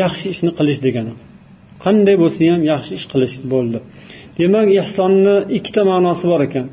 yaxshi 0.00 0.26
ishni 0.34 0.50
qilish 0.58 0.80
degani. 0.86 1.12
Qanday 1.84 2.16
bo'lsa 2.22 2.40
ham 2.52 2.62
yaxshi 2.72 2.92
ish 2.98 3.06
qilish 3.12 3.34
bo'ldi. 3.52 3.78
Demak 4.38 4.68
ehsonni 4.82 5.36
ikkita 5.58 5.82
ma'nosi 5.90 6.24
bor 6.32 6.40
ekan. 6.48 6.66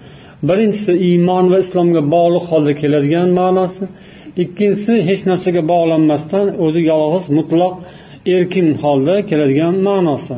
Birinchisi 0.50 0.94
iymon 1.10 1.46
va 1.52 1.58
islomga 1.64 2.02
bog'liq 2.16 2.46
holda 2.52 2.74
keladigan 2.82 3.30
ma'nosi. 3.40 3.84
Ikkinchisi 4.44 4.94
hech 5.08 5.22
narsaga 5.30 5.62
bog'lanmasdan 5.74 6.46
o'zi 6.66 6.82
yolg'iz 6.92 7.26
mutloq 7.38 7.74
erkin 8.36 8.68
holda 8.84 9.16
keladigan 9.30 9.76
ma'nosi. 9.88 10.36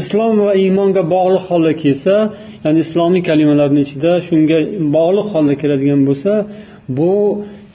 Islom 0.00 0.34
va 0.46 0.52
iymonga 0.62 1.02
bog'liq 1.14 1.44
holda 1.50 1.72
kelsa 1.82 2.14
ya'ni 2.64 2.78
islomiy 2.86 3.22
kalimalarni 3.28 3.80
ichida 3.86 4.12
shunga 4.26 4.58
bog'liq 4.96 5.26
holda 5.34 5.54
keladigan 5.62 6.00
bo'lsa 6.08 6.32
bu 6.98 7.12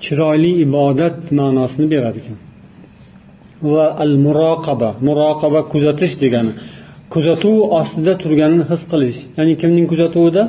chiroyli 0.05 0.51
ibodat 0.65 1.17
ma'nosini 1.39 1.87
berar 1.93 2.15
ekan. 2.21 2.37
Va 3.73 3.85
al 4.03 4.13
muroqaba 4.25 4.89
muroqaba 5.07 5.61
kuzatish 5.73 6.15
degani 6.23 6.53
kuzatuv 7.13 7.57
ostida 7.79 8.13
turganini 8.21 8.65
his 8.71 8.81
qilish. 8.91 9.19
Ya'ni 9.37 9.53
kimning 9.61 9.87
kuzatuvida? 9.91 10.43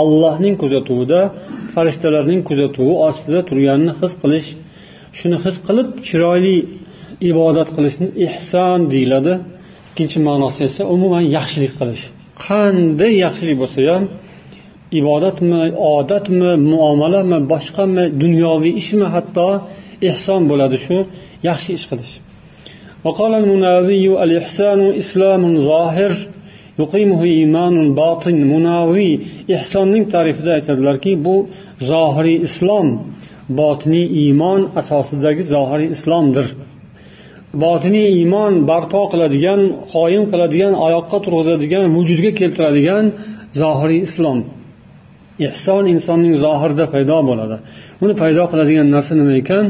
Allohning 0.00 0.54
kuzatuvida 0.62 1.20
farishtalarning 1.74 2.40
kuzatuvi 2.48 2.94
ostida 3.08 3.40
turganini 3.48 3.92
his 4.00 4.12
qilish. 4.22 4.48
Shuni 5.18 5.38
his 5.44 5.56
qilib 5.66 5.88
chiroyli 6.08 6.56
ibodat 7.30 7.68
qilishni 7.76 8.08
ehson 8.26 8.80
deyiladi. 8.92 9.34
Ikkinchi 9.90 10.18
ma'nosi 10.28 10.60
esa 10.68 10.82
umuman 10.94 11.24
yaxshilik 11.36 11.72
qilish. 11.80 12.04
Qanday 12.46 13.12
yaxshilik 13.24 13.56
bo'lsa 13.62 13.78
ham 13.90 14.04
ibodatmi 14.99 15.61
odatmi 15.95 16.51
muomalami 16.71 17.39
boshqami 17.51 18.03
dunyoviy 18.23 18.73
ishmi 18.81 19.07
hatto 19.13 19.47
ehson 20.09 20.41
bo'ladi 20.49 20.77
shu 20.85 20.97
yaxshi 21.49 21.71
ish 21.79 21.87
qilish 21.91 22.13
وقال 23.05 23.33
المناوي 23.41 24.23
الإحسان 24.23 24.79
إسلام 25.01 25.43
ظاهر 25.69 26.11
يقيمه 26.79 27.21
إيمان 27.23 27.75
باطن 28.01 28.37
مناوي 28.53 29.11
إحسانning 29.55 30.05
ta'rifida 30.13 30.51
aytadilarki 30.57 31.11
bu 31.25 31.35
zohiriy 31.91 32.37
islom 32.47 32.87
botiniy 33.59 34.07
iymon 34.23 34.61
asosidagi 34.81 35.43
zohiriy 35.53 35.89
islomdir 35.95 36.47
botiniy 37.63 38.07
iymon 38.19 38.53
barpo 38.69 39.01
qiladigan 39.11 39.61
qoyim 39.93 40.23
qiladigan 40.31 40.73
oyoqqa 40.85 41.17
turg'izadigan 41.25 41.85
vujudga 41.95 42.31
keltiradigan 42.39 43.05
zohiriy 43.61 44.01
islom 44.07 44.37
Ehson 45.48 45.82
insonning 45.94 46.34
zohirida 46.44 46.84
paydo 46.94 47.18
bo'ladi. 47.30 47.56
Uni 48.04 48.14
paydo 48.22 48.42
qiladigan 48.52 48.86
narsa 48.94 49.12
nima 49.20 49.34
ekan? 49.42 49.64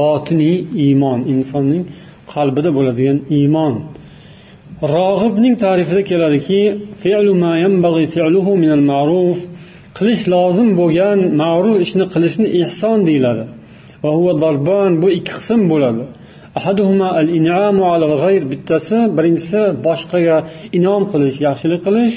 Botiniy 0.00 0.56
iymon 0.84 1.20
insonning 1.34 1.82
qalbida 2.32 2.70
bo'ladigan 2.78 3.18
iymon. 3.38 3.74
Rog'ibning 4.94 5.54
ta'rifida 5.64 6.02
keladiki 6.10 6.60
qilish 9.98 10.24
lozim 10.34 10.68
bo'lgan 10.80 11.18
ma'ruf 11.42 11.76
ishni 11.84 12.04
qilishni 12.14 12.46
ehson 12.62 12.98
deyiladi. 13.08 13.44
Bu 15.02 15.08
ikki 15.18 15.32
qism 15.38 15.60
bo'ladi. 15.72 16.04
Bittasi 18.52 18.98
birinchisi 19.16 19.62
boshqaga 19.86 20.36
inom 20.78 21.02
qilish 21.12 21.36
yaxshilik 21.46 21.80
qilish. 21.86 22.16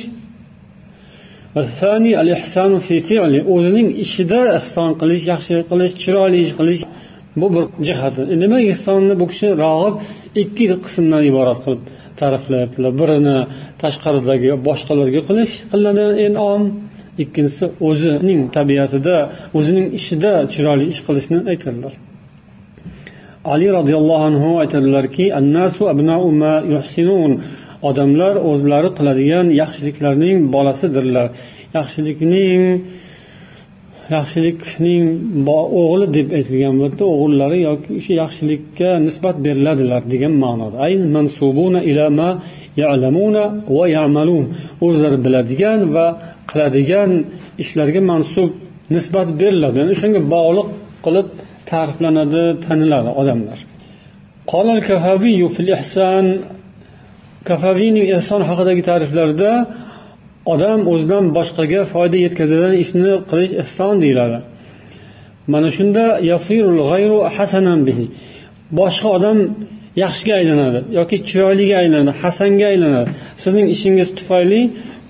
O'zining 3.53 3.88
ishida 4.03 4.41
ehson 4.60 4.89
qilish 5.01 5.24
yaxshi 5.31 5.55
qilish 5.72 5.93
chiroyli 6.03 6.39
ish 6.45 6.53
qilish 6.60 6.81
bu 7.41 7.48
bir 7.55 7.65
jihati 7.88 8.22
e, 8.33 8.36
nima 8.43 8.60
ehsonni 8.72 9.13
bu 9.22 9.25
kishi 9.31 9.48
rog'ib 9.63 9.95
ikki 10.43 10.65
qismdan 10.86 11.22
iborat 11.31 11.60
qilib 11.65 11.81
ta'riflayaptilar. 12.19 12.91
Birini 13.01 13.38
tashqaridagi 13.81 14.51
boshqalarga 14.67 15.22
qilish 15.29 15.53
qilinadi 15.72 16.05
inom 16.27 16.62
ikkinchisi 17.24 17.65
o'zining 17.88 18.39
tabiatida 18.57 19.17
o'zining 19.57 19.88
ishida 20.00 20.31
chiroyli 20.53 20.86
ish 20.93 21.01
qilishni 21.07 21.39
aytadilar. 21.51 21.93
Ali 23.53 23.67
roziyallohu 23.77 24.24
anhu 24.29 24.50
aytadilarki 24.63 25.25
odamlar 27.90 28.34
o'zlari 28.50 28.90
qiladigan 28.98 29.48
yaxshiliklarning 29.62 30.38
bolasidirlar. 30.56 31.28
Yaxshilikning 31.78 32.62
yaxshilikning 34.16 35.04
o'g'li 35.82 36.08
deb 36.18 36.28
aytilgan 36.38 36.75
bo'lsa 36.82 37.04
o'g'illari 37.13 37.58
yoki 37.70 37.90
o'sha 38.00 38.13
yaxshilikka 38.24 38.90
nisbat 39.08 39.36
beriladilar 39.46 40.02
degan 40.13 40.34
ma'noda. 40.44 40.78
O'zlari 44.86 45.18
biladigan 45.25 45.80
va 45.96 46.08
qiladigan 46.50 47.12
ishlarga 47.63 48.02
mansub 48.12 48.50
nisbat 48.96 49.28
beriladi. 49.42 49.75
Ya'ni 49.82 49.92
o'shanga 49.96 50.22
bog'liq 50.36 50.68
qilib 51.06 51.28
ta'riflanadi 51.70 52.44
taniladi 52.66 53.12
odamlar. 53.22 53.60
Kafavini 57.50 58.03
ehson 58.17 58.41
haqidagi 58.50 58.83
ta'riflarida 58.89 59.51
odam 60.53 60.79
o'zidan 60.93 61.25
boshqaga 61.38 61.81
foyda 61.93 62.17
yetkazadigan 62.25 62.75
ishni 62.83 63.12
qilish 63.29 63.53
ehson 63.63 63.93
deyiladi. 64.03 64.38
Mana 65.53 65.69
shunda 65.77 66.03
boshqa 68.79 69.09
odam 69.17 69.38
yaxshiga 70.03 70.33
aylanadi 70.41 70.79
yoki 71.00 71.17
chiroyliga 71.29 71.75
aylanadi 71.81 72.12
hasanga 72.21 72.65
aylanadi. 72.73 73.09
Sizning 73.43 73.67
ishingiz 73.75 74.10
tufayli 74.19 74.62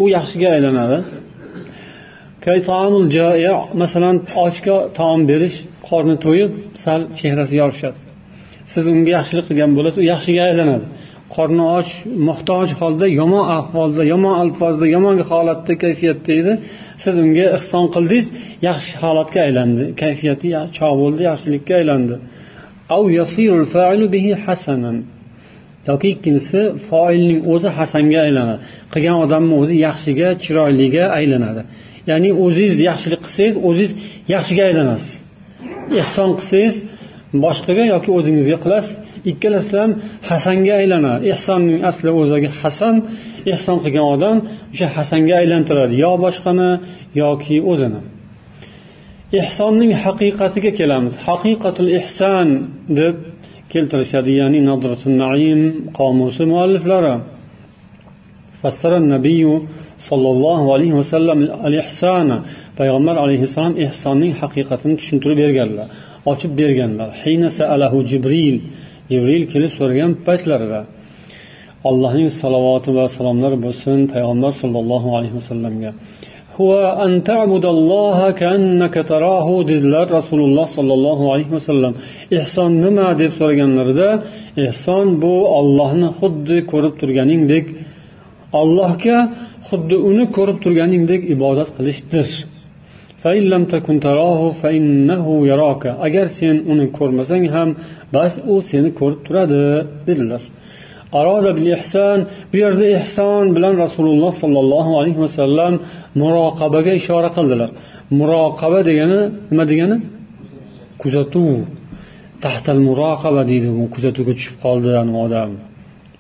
u 0.02 0.06
yaxshiga 0.18 0.50
aylanadi. 0.56 0.98
Masalan 3.84 4.16
ochga 4.46 4.78
taom 4.98 5.22
berish 5.32 5.58
qorni 5.90 6.16
to'yib 6.26 6.52
sal 6.84 7.02
chehrasi 7.20 7.54
yorishadi. 7.62 7.98
Siz 8.74 8.84
unga 8.94 9.12
yaxshilik 9.18 9.46
qilgan 9.50 9.72
bo'lasiz 9.78 10.00
u 10.04 10.06
yaxshiga 10.14 10.42
aylanadi. 10.50 10.86
Qorni 11.36 11.64
och 11.78 11.90
muhtoj 12.28 12.68
holda 12.80 13.08
yomon 13.20 13.46
ahvolda 13.58 14.04
yomon 14.14 14.34
alfozda 14.42 14.86
yomon 14.96 15.16
holatda 15.30 15.74
kayfiyatda 15.84 16.32
edi 16.42 16.54
siz 17.04 17.16
unga 17.24 17.46
ehson 17.58 17.86
qildingiz 17.96 18.28
yaxshi 18.70 18.94
holatga 19.04 19.40
aylandi. 19.48 19.84
Kayfiyati 20.02 20.48
chog' 20.78 20.96
bo'ldi 21.02 21.22
yaxshilikka 21.30 21.74
aylandi. 21.82 22.16
Yoki 25.90 26.08
ikkinchisi 26.16 26.62
foilning 26.90 27.40
o'zi 27.54 27.70
hasanga 27.78 28.20
aylanadi. 28.26 28.60
Qilgan 28.94 29.18
odamni 29.26 29.54
o'zi 29.62 29.76
yaxshiga 29.88 30.28
chiroyliga 30.44 31.04
aylanadi. 31.20 31.62
Ya'ni 32.10 32.30
o'zingiz 32.44 32.78
yaxshilik 32.90 33.22
qilsangiz 33.26 33.56
o'zingiz 33.68 33.92
yaxshiga 34.34 34.64
aylanasiz. 34.70 35.12
Ehson 36.02 36.30
qilsangiz 36.40 36.76
boshqaga 37.44 37.84
yoki 37.94 38.10
o'zingizga 38.18 38.58
qilasiz. 38.66 38.96
Ikkalasi 39.32 39.74
ham 39.82 39.92
hasanga 40.30 40.74
aylanadi 40.82 41.24
ehsonning 41.34 41.80
asli 41.90 42.10
o'zagi 42.22 42.50
hasan 42.60 42.96
ehson 43.54 43.78
qilgan 43.84 44.06
odam 44.16 44.38
o'sha 44.74 44.88
hasanga 44.98 45.34
aylantiradi. 45.42 45.94
Yo 46.06 46.12
boshqani 46.26 46.70
yoki 47.22 47.58
o'zini. 47.72 48.02
Ehsonning 49.42 49.92
haqiqatiga 50.04 50.72
kelamiz. 50.80 51.14
Haqiqatul 51.28 51.90
ehson 52.00 52.48
deb 53.00 53.16
keltirishadi 53.74 54.32
ya'ni 54.42 54.60
nadratul 54.70 55.16
naim 55.24 55.60
qomusi 56.00 56.44
mualliflari. 56.52 57.16
Fassara 58.62 59.00
nabiyu 59.16 59.54
sollallohu 60.10 60.66
alayhi 60.76 60.96
vasallam 61.02 61.40
al 61.68 61.76
ihsona 61.82 62.38
payg'ambar 62.80 63.16
alayhissalom 63.24 63.76
ehsonning 63.86 64.34
haqiqatini 64.42 64.96
tushuntirib 65.00 65.38
berganlar 65.44 65.88
ochib 66.32 66.52
berganlar. 66.62 67.10
Jibril. 68.12 68.58
Jibril 69.12 69.44
kelib 69.52 69.72
so'ragan 69.78 70.12
paytlarida 70.28 70.82
allohning 71.90 72.30
salovati 72.42 72.90
va 72.98 73.06
salomlari 73.18 73.58
bo'lsin 73.66 73.98
payg'ambar 74.14 74.52
sollallohu 74.62 75.10
alayhi 75.18 75.36
vasallamga. 75.40 75.92
Dedilar 79.72 80.06
rasululloh 80.18 80.68
sollallohu 80.78 81.26
alayhi 81.34 81.54
vasallam. 81.58 81.94
Ehson 82.40 82.72
nima 82.86 83.08
deb 83.22 83.32
so'raganlarida 83.40 84.10
ehson 84.68 85.06
bu 85.24 85.34
ollohni 85.60 86.10
xuddi 86.20 86.58
ko'rib 86.72 86.94
turganingdek 87.02 87.66
allohga 88.62 89.18
xuddi 89.70 89.96
uni 90.10 90.26
ko'rib 90.38 90.58
turganingdek 90.64 91.22
ibodat 91.36 91.70
qilishdir. 91.78 92.28
Agar 96.08 96.26
sen 96.38 96.56
uni 96.72 96.86
ko'rmasang 96.98 97.46
ham 97.56 97.70
bas 98.16 98.34
u 98.52 98.56
seni 98.70 98.90
ko'rib 99.00 99.20
turadi 99.28 99.62
dedilar. 100.08 100.42
Aroda 101.20 101.52
bil 101.58 101.68
ihson 101.78 102.20
bu 102.52 102.56
yerda 102.64 102.86
ehson 103.00 103.46
bilan 103.56 103.74
rasululloh 103.84 104.32
sollallohu 104.42 104.92
alayhi 105.00 105.20
vasallam 105.26 105.74
muroqabaga 106.22 106.92
ishora 107.02 107.30
qildilar. 107.38 107.70
Muroqaba 108.20 108.80
degani 108.90 109.20
nima 109.52 109.64
degani? 109.72 109.98
Kuzatuv. 111.02 111.58
Tahtal 112.44 112.80
muroqaba 112.88 113.42
deydi 113.52 113.68
kuzatuvga 113.96 114.34
tushib 114.38 114.56
qoldi 114.66 114.90
odam. 115.26 115.52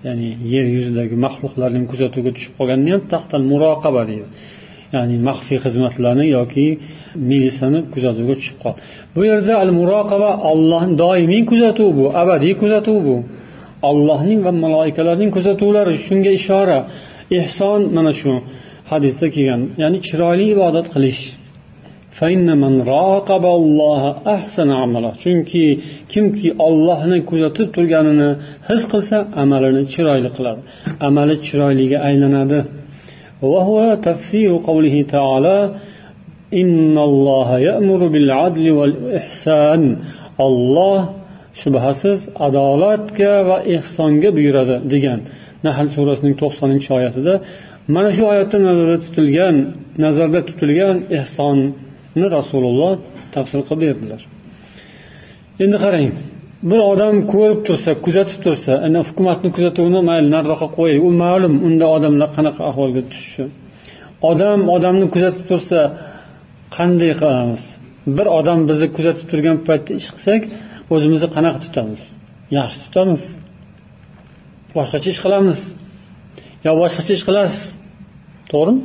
Ya'ni 0.05 0.27
yer 0.53 0.65
yuzidagi 0.75 1.15
maxluqlarning 1.25 1.85
kuzatuvga 1.91 2.31
tushib 2.35 2.53
qolganini 2.59 2.91
ham 2.95 3.03
tahtal 3.13 3.43
muroqaba 3.51 4.01
deydi. 4.11 4.27
Ya'ni 4.95 5.15
maxfiy 5.27 5.59
xizmatlarni 5.65 6.25
yoki 6.37 6.65
militsiyani 7.29 7.79
kuzatuvga 7.93 8.33
tushib 8.39 8.57
qoldi. 8.63 8.79
Bu 9.15 9.21
yerda 9.31 9.53
al 9.63 9.71
muroqaba 9.79 10.31
olloh 10.51 10.83
doimiy 11.03 11.43
kuzatuv 11.51 11.89
bu 11.99 12.05
abadiy 12.21 12.53
kuzatuv 12.61 12.97
bu. 13.07 13.15
Allohning 13.89 14.39
va 14.45 14.51
maloikalarning 14.63 15.31
kuzatuvlari 15.35 15.93
shunga 16.05 16.31
ishora. 16.39 16.79
Ehson 17.39 17.81
mana 17.95 18.13
shu 18.19 18.31
hadisda 18.91 19.27
kelgan 19.35 19.61
ya'ni 19.81 19.97
chiroyli 20.07 20.45
ibodat 20.53 20.87
qilish. 20.93 21.21
Chunki 25.23 25.65
kimki 26.11 26.49
ollohni 26.67 27.17
kuzatib 27.29 27.67
turganini 27.75 28.29
his 28.69 28.81
qilsa 28.91 29.17
amalini 29.41 29.83
chiroyli 29.93 30.29
qiladi. 30.37 30.61
Amali 31.07 31.35
chiroyliga 31.47 31.97
aylanadi. 32.07 32.59
وهو 33.42 33.94
تفسير 34.08 34.50
قوله 34.68 35.02
تعالى 35.02 35.58
إن 36.54 36.98
الله 37.08 37.48
يأمر 37.58 38.00
بالعدل 38.08 38.66
والإحسان 38.78 39.82
الله 40.40 40.98
shubhasiz 41.62 42.20
adolatga 42.46 43.34
va 43.48 43.56
ehsonga 43.76 44.30
buyuradi 44.36 44.76
degan 44.92 45.20
nahl 45.66 45.86
surasining 45.96 46.34
to'qsoninchi 46.42 46.90
oyatida 46.98 47.34
mana 47.94 48.10
shu 48.16 48.22
oyatda 48.32 48.56
nazarda 48.68 48.96
tutilgan 49.04 49.56
nazarda 50.04 50.40
tutilgan 50.48 50.96
ehsonni 51.18 52.26
rasululloh 52.36 52.92
tafsir 53.34 53.60
qilib 53.68 53.80
berdilar 53.84 54.22
endi 55.64 55.76
qarang 55.84 56.06
Bir 56.69 56.79
odam 56.91 57.15
ko'rib 57.33 57.59
tursa 57.67 57.91
kuzatib 58.05 58.39
tursa 58.45 58.73
ana 58.87 58.99
hukumatni 59.07 59.49
kuzatuvini 59.55 60.01
mayli 60.09 60.27
nariroqqa 60.35 60.67
qo'yay. 60.77 60.97
U 61.07 61.09
ma'lum 61.23 61.53
unda 61.67 61.85
odamlar 61.95 62.29
qanaqa 62.37 62.61
ahvolga 62.69 63.01
tushishi. 63.11 63.45
Odam 64.31 64.59
odamni 64.75 65.07
kuzatib 65.13 65.45
tursa 65.51 65.79
qanday 66.75 67.11
qilamiz? 67.21 67.63
Bir 68.17 68.27
odam 68.39 68.59
bizni 68.69 68.87
kuzatib 68.97 69.25
turgan 69.31 69.57
paytda 69.67 69.91
ish 69.99 70.09
qilsak 70.15 70.41
o'zimizni 70.93 71.29
qanaqa 71.35 71.59
tutamiz? 71.65 72.01
Yaxshi 72.57 72.79
tutamiz. 72.85 73.21
Boshqacha 74.75 75.09
ish 75.13 75.21
qilamiz. 75.25 75.59
Yo 76.65 76.71
boshqacha 76.81 77.11
ish 77.17 77.25
qilasiz. 77.29 77.61
To'g'rimi? 78.51 78.81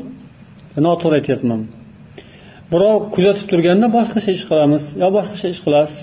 Noto'g'ri 0.86 1.16
aytyapman. 1.20 1.60
Birov 2.72 2.96
kuzatib 3.14 3.46
turganda 3.50 3.86
boshqacha 3.96 4.30
ish 4.36 4.44
qilamiz 4.50 4.82
yo 5.02 5.08
boshqacha 5.16 5.46
ish 5.54 5.62
qilasiz. 5.66 5.98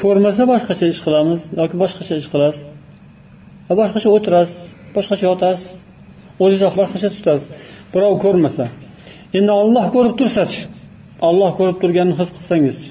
Ko'rmasa 0.00 0.42
boshqacha 0.52 0.86
ish 0.92 1.00
qilamiz 1.06 1.40
yoki 1.60 1.76
boshqacha 1.82 2.14
ish 2.20 2.28
qilasiz. 2.32 2.62
Va 3.68 3.74
boshqacha 3.80 4.08
o'tirasiz 4.16 4.58
boshqacha 4.96 5.24
yotasiz 5.30 5.68
o'zingizni 6.42 6.76
boshqacha 6.80 7.08
tutasiz. 7.16 7.48
Birov 7.92 8.14
ko'rmasa 8.24 8.64
endi 9.38 9.52
olloh 9.60 9.86
ko'rib 9.94 10.14
tursachi 10.20 10.60
olloh 11.28 11.50
ko'rib 11.58 11.76
turganini 11.82 12.16
his 12.20 12.30
qilsangizchi 12.36 12.90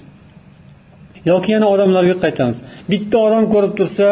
yoki 1.31 1.49
yana 1.55 1.67
odamlarga 1.73 2.15
qaytamiz. 2.23 2.57
Bitta 2.91 3.17
odam 3.27 3.43
ko'rib 3.53 3.73
tursa 3.79 4.07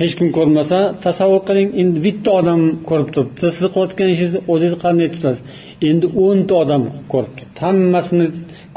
hech 0.00 0.14
kim 0.18 0.28
ko'rmasa 0.36 0.78
tasavvur 1.04 1.42
qiling 1.48 1.68
endi 1.82 1.98
bitta 2.06 2.30
odam 2.40 2.60
ko'rib 2.88 3.08
turibdi. 3.14 3.38
Sizni 3.54 3.68
qilayotgan 3.74 4.08
ishingizni 4.14 4.40
o'zingiz 4.52 4.76
qanday 4.84 5.08
tutasiz? 5.14 5.42
Endi 5.88 6.06
o'nta 6.24 6.54
odam 6.62 6.82
ko'rib 7.12 7.32
turibdi 7.36 7.58
hammasini 7.66 8.26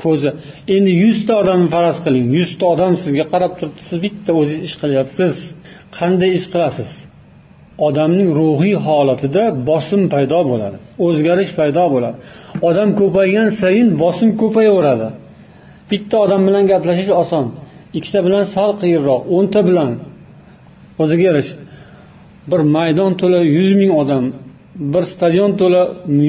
ko'zi. 0.03 0.29
Endi 0.75 0.91
yuzta 1.03 1.33
odamni 1.41 1.67
faraz 1.75 1.97
qiling. 2.05 2.25
Yuzta 2.37 2.65
odam 2.73 2.93
sizga 3.03 3.25
qarab 3.33 3.51
turibdi. 3.59 3.81
Siz 3.89 3.97
bitta 4.05 4.31
o'zingiz 4.39 4.65
ish 4.67 4.75
qilyapsiz. 4.81 5.33
Qanday 5.97 6.31
ish 6.37 6.47
qilasiz? 6.53 6.91
Odamning 7.87 8.29
ruhiy 8.39 8.75
holatida 8.87 9.43
bosim 9.69 10.01
paydo 10.13 10.39
bo'ladi. 10.51 10.77
O'zgarish 11.05 11.51
paydo 11.59 11.85
bo'ladi. 11.93 12.17
Odam 12.69 12.89
ko'paygan 12.99 13.47
sayin 13.61 13.87
bosim 14.03 14.29
ko'payaveradi. 14.41 15.07
Bitta 15.91 16.15
odam 16.25 16.41
bilan 16.47 16.63
gaplashish 16.71 17.11
oson. 17.23 17.45
Ikkita 17.97 18.19
bilan 18.27 18.43
sal 18.55 18.71
qiyinroq. 18.81 19.21
O'nta 19.35 19.59
bilan. 19.69 19.91
O'ziga 21.01 21.23
yarasha 21.29 21.55
bir 22.51 22.61
maydon 22.75 23.11
to'la 23.21 23.39
yuz 23.57 23.71
ming 23.81 23.91
odam 24.01 24.23
bir 24.93 25.03
stadion 25.13 25.51
to'la 25.61 25.81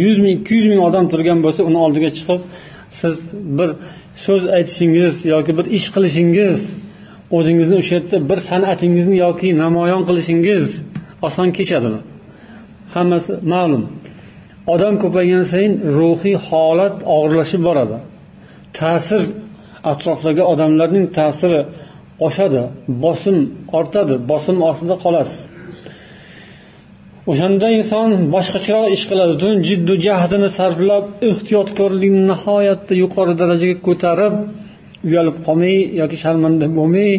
yuz 0.04 0.16
ming 0.24 0.34
ikki 0.38 0.52
yuz 0.58 0.66
ming 0.72 0.80
odam 0.88 1.04
turgan 1.12 1.38
bo'lsa 1.44 1.60
uni 1.68 1.78
oldiga 1.84 2.10
chiqib 2.16 2.40
siz 3.00 3.16
bir 3.58 3.70
so'z 4.24 4.42
aytishingiz 4.56 5.14
yoki 5.34 5.52
bir 5.58 5.66
ish 5.76 5.88
qilishingiz 5.94 6.58
o'zingizni 7.36 7.76
o'sha 7.80 7.92
yerda 7.96 8.16
bir 8.30 8.38
san'atingizni 8.50 9.16
yoki 9.24 9.48
namoyon 9.62 10.02
qilishingiz 10.08 10.64
oson 11.26 11.48
kechadi. 11.56 11.90
Hammasi 12.94 13.32
ma'lum. 13.52 13.84
Odam 14.74 14.94
ko'paygan 15.02 15.44
sayin 15.52 15.74
ruhiy 15.96 16.36
holat 16.48 16.96
og'irlashib 17.14 17.62
boradi. 17.68 17.96
Ta'sir 18.78 19.22
atrofdagi 19.92 20.42
odamlarning 20.52 21.06
ta'siri 21.18 21.60
oshadi 22.26 22.62
bosim 23.04 23.36
ortadi 23.78 24.14
bosim 24.30 24.56
ostida 24.70 24.96
qolasiz. 25.04 25.40
O'shanda 27.28 27.66
inson 27.78 28.08
boshqacharoq 28.34 28.86
ish 28.96 29.04
qiladi. 29.10 29.32
Butun 29.36 29.54
jiddu 29.68 29.94
jahdini 30.06 30.48
sarflab 30.58 31.04
ehtiyotkorlikni 31.28 32.22
nihoyatda 32.32 32.94
yuqori 33.02 33.34
darajaga 33.40 33.76
ko'tarib 33.86 34.34
uyalib 35.08 35.36
qolmay 35.46 35.76
yoki 36.00 36.16
sharmanda 36.24 36.66
bo'lmay 36.78 37.10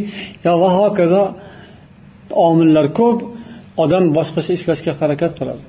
yo 0.46 0.54
va 0.62 0.70
hokazo 0.80 1.24
omillar 2.48 2.86
ko'p 3.00 3.18
odam 3.84 4.04
boshqacha 4.18 4.52
ishlashga 4.58 4.92
harakat 5.02 5.32
qiladi. 5.40 5.62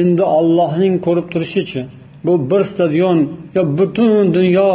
Endi 0.00 0.24
ollohning 0.38 0.94
ko'rib 1.06 1.26
turishichi 1.32 1.80
bu 2.26 2.32
bir 2.50 2.62
stadion 2.72 3.18
yo 3.56 3.62
butun 3.78 4.10
dunyo 4.36 4.70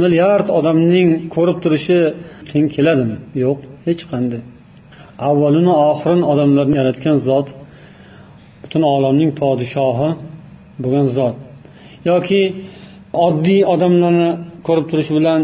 milliard 0.00 0.46
odamning 0.58 1.08
ko'rib 1.34 1.58
turishi 1.64 1.98
teng 2.50 2.66
keladimi? 2.74 3.16
Yo'q 3.44 3.58
hech 3.86 4.02
qanday. 4.12 4.42
Avvalini 5.28 5.72
oxirini 5.90 6.24
odamlarni 6.32 6.76
yaratgan 6.80 7.16
zot 7.28 7.48
butun 8.70 8.82
olamning 8.96 9.30
podshohi 9.42 10.10
bo'lgan 10.82 11.06
zot. 11.18 11.36
Yoki 12.10 12.42
oddiy 13.26 13.60
odamlarni 13.72 14.30
ko'rib 14.66 14.86
turish 14.90 15.10
bilan 15.16 15.40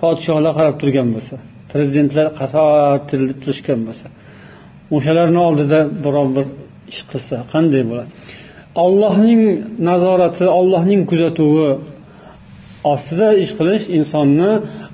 podshohlar 0.00 0.52
qarab 0.58 0.76
turgan 0.80 1.08
bo'lsa 1.14 1.34
prezidentlar 1.72 2.26
qator 2.40 2.68
tirilib 3.08 3.38
turishgan 3.42 3.80
bo'lsa 3.88 4.06
o'shalarni 4.96 5.40
oldida 5.48 5.78
biror 6.04 6.28
bir 6.36 6.46
ish 6.92 7.02
qilsa 7.10 7.36
qanday 7.52 7.82
bo'ladi? 7.90 8.10
Ollohning 8.84 9.42
nazorati 9.88 10.44
ollohning 10.60 11.00
kuzatuvi 11.10 11.68
ostida 12.92 13.28
ish 13.44 13.52
qilish 13.58 13.84
insonni 13.98 14.50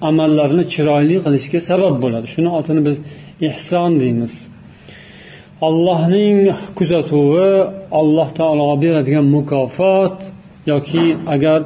amallarini 0.08 0.64
chiroyli 0.74 1.16
qilishga 1.24 1.60
sabab 1.70 1.94
bo'ladi. 2.04 2.26
Shuni 2.34 2.50
otini 2.58 2.80
biz 2.88 2.96
ehson 3.48 3.90
deymiz. 4.02 4.32
Allohning 5.68 6.38
kuzatuvi 6.78 7.50
alloh 8.00 8.28
taolo 8.38 8.66
beradigan 8.84 9.26
mukofot 9.36 10.16
yoki 10.70 11.04
agar 11.34 11.58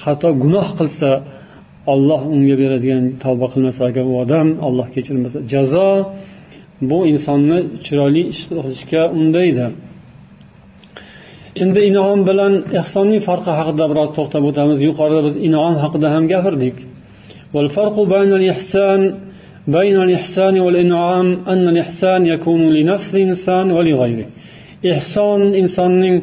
xato 0.00 0.28
gunoh 0.42 0.68
qilsa 0.78 1.10
olloh 1.92 2.22
unga 2.34 2.56
beradigan 2.62 3.04
tavba 3.22 3.46
qilmasa 3.52 3.80
agar 3.90 4.04
u 4.12 4.14
odam 4.24 4.46
alloh 4.66 4.86
kechirmasa 4.94 5.38
jazo 5.52 5.90
bu 6.88 6.98
insonni 7.12 7.58
chiroyli 7.84 8.22
ish 8.32 8.42
qilishga 8.48 9.02
undaydi. 9.20 9.66
Endi 11.62 11.80
inom 11.90 12.18
bilan 12.28 12.52
ehsonning 12.80 13.20
farqi 13.28 13.52
haqida 13.58 13.84
biroz 13.90 14.10
to'xtab 14.16 14.42
o'tamiz. 14.50 14.78
Yuqorida 14.88 15.20
biz 15.26 15.34
inom 15.48 15.74
haqida 15.82 16.08
ham 16.14 16.24
gapirdik. 16.32 16.76
بين 19.77 19.95
الإحسان 20.07 20.55
والإنعام 20.65 21.27
أن 21.53 21.65
الإحسان 21.73 22.21
يكون 22.33 22.61
لنفس 22.77 23.07
الإنسان 23.15 23.65
ولغيره 23.71 24.27
إحسان 24.91 25.41
إنسانning 25.61 26.15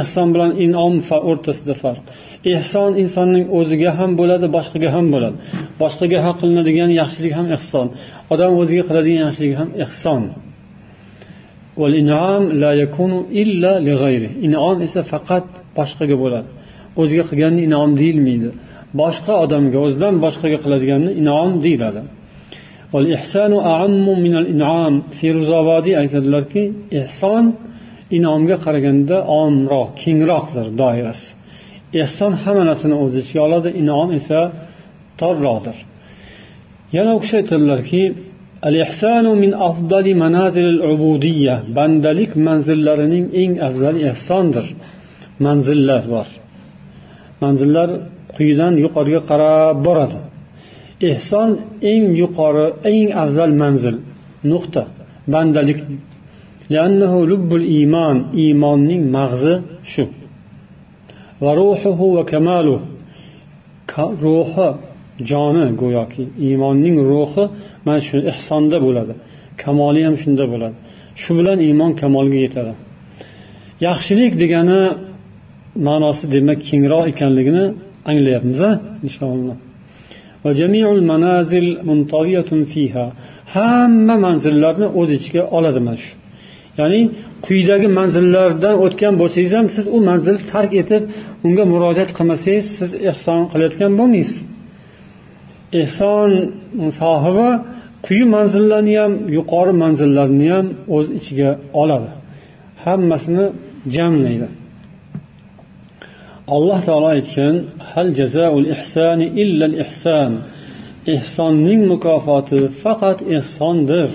ehson 0.00 0.28
bilan 0.34 0.50
inom 0.64 0.94
o'rtasida 1.30 1.74
farq 1.82 2.04
ehson 2.54 2.90
insonning 3.02 3.44
o'ziga 3.58 3.90
ham 3.98 4.10
bo'ladi 4.20 4.46
boshqaga 4.56 4.88
ham 4.96 5.06
bo'ladi 5.14 5.36
boshqaga 5.82 6.18
haq 6.26 6.36
qilinadigan 6.42 6.90
yaxshilik 7.00 7.32
ham 7.38 7.46
ehson 7.56 7.86
odam 8.32 8.52
o'ziga 8.60 8.82
qiladigan 8.88 9.20
yaxshilik 9.26 9.56
ham 9.60 9.70
ehson 9.84 10.22
inom 14.46 14.76
esa 14.86 15.00
faqat 15.12 15.44
boshqaga 15.78 16.16
bo'ladi 16.22 16.48
o'ziga 17.00 17.24
qilganni 17.30 17.60
inom 17.68 17.90
deyilmaydi 18.00 18.48
boshqa 19.02 19.34
odamga 19.44 19.78
o'zidan 19.86 20.14
boshqaga 20.24 20.58
qiladiganni 20.64 21.10
inom 21.20 21.50
deyiladi 21.64 22.02
Feruzobodiy 25.19 25.95
aytadilarki 26.01 26.63
ehson 27.01 27.45
inomga 28.17 28.57
qaraganda 28.65 29.17
omroq 29.41 29.89
kengroqdir 30.03 30.67
doirasi. 30.81 31.27
ehson 32.01 32.33
hamma 32.43 32.63
narsani 32.69 32.95
o'z 33.03 33.13
ichiga 33.21 33.41
oladi 33.47 33.69
inom 33.81 34.09
esa 34.19 34.39
torroqdir. 35.19 35.77
Yana 36.95 37.11
u 37.17 37.19
kishi 37.23 37.35
aytadilarki 37.41 38.01
bandalik 41.77 42.31
manzillarining 42.47 43.25
eng 43.41 43.53
afzali 43.67 43.99
ehsondir 44.11 44.67
manzillar 45.45 46.03
bor. 46.13 46.27
Manzillar 47.43 47.89
quyidan 48.35 48.73
yuqoriga 48.83 49.21
qarab 49.29 49.75
boradi. 49.87 50.19
Ehson 51.01 51.49
eng 51.91 52.05
yuqori 52.21 52.65
eng 52.91 53.09
afzal 53.23 53.51
manzil. 53.61 53.95
Nuqta. 54.51 54.83
Bandalik. 55.33 55.79
Iymon 57.77 58.17
iymonning 58.43 59.03
mag'zi 59.17 59.53
shu. 59.91 60.03
Va 61.43 61.51
ruhuhu 61.59 62.07
va 62.17 62.23
kamalu. 62.31 62.77
Ruhi 64.25 64.69
joni 65.29 65.65
go'yoki. 65.81 66.23
Iymonning 66.47 66.95
ruhi 67.09 67.43
mana 67.85 68.01
shu 68.07 68.17
ehsonda 68.31 68.77
bo'ladi. 68.85 69.13
Kamoli 69.61 70.01
ham 70.07 70.15
shunda 70.23 70.45
bo'ladi. 70.53 70.75
Shu 71.21 71.31
bilan 71.39 71.57
iymon 71.67 71.91
kamolga 72.01 72.39
yetadi. 72.45 72.73
Yaxshilik 73.87 74.33
degani 74.41 74.81
ma'nosi 75.87 76.25
demak 76.33 76.59
kengroq 76.69 77.03
ekanligini 77.11 77.65
anglayapmiz 78.09 78.59
a 78.69 78.71
inshaalloh 79.05 79.57
hamma 83.55 84.15
manzillarni 84.25 84.87
o'z 84.99 85.09
ichiga 85.17 85.43
oladi 85.57 85.79
mana 85.87 85.99
shu. 86.03 86.13
Ya'ni 86.79 87.01
quyidagi 87.45 87.87
manzillardan 87.99 88.75
o'tgan 88.85 89.13
bo'lsangiz 89.21 89.51
ham 89.57 89.67
siz 89.75 89.85
u 89.95 89.97
manzilni 90.09 90.43
tark 90.53 90.71
etib 90.81 91.03
unga 91.45 91.63
murojaat 91.73 92.09
qilmasangiz 92.17 92.65
siz 92.79 92.91
ehson 93.11 93.41
qilayotgan 93.51 93.91
bo'lmaysiz. 93.99 94.39
Ehson 95.81 96.29
sohibi 97.01 97.49
quyi 98.07 98.25
manzillarni 98.35 98.95
ham 99.01 99.13
yuqori 99.37 99.73
manzillarni 99.83 100.47
ham 100.55 100.65
o'z 100.95 101.07
ichiga 101.19 101.49
oladi. 101.81 102.09
Hammasini 102.83 103.45
jamlaydi. 103.95 104.47
Alloh 106.55 106.79
taolo 106.87 107.07
aytgan 107.15 107.55
hal 107.91 108.09
jazaul 108.19 108.67
ihsani 108.75 109.25
illal 109.43 109.75
ihson 109.83 110.31
ehsonning 111.15 111.81
mukofoti 111.91 112.59
faqat 112.83 113.19
ehsondir 113.37 114.11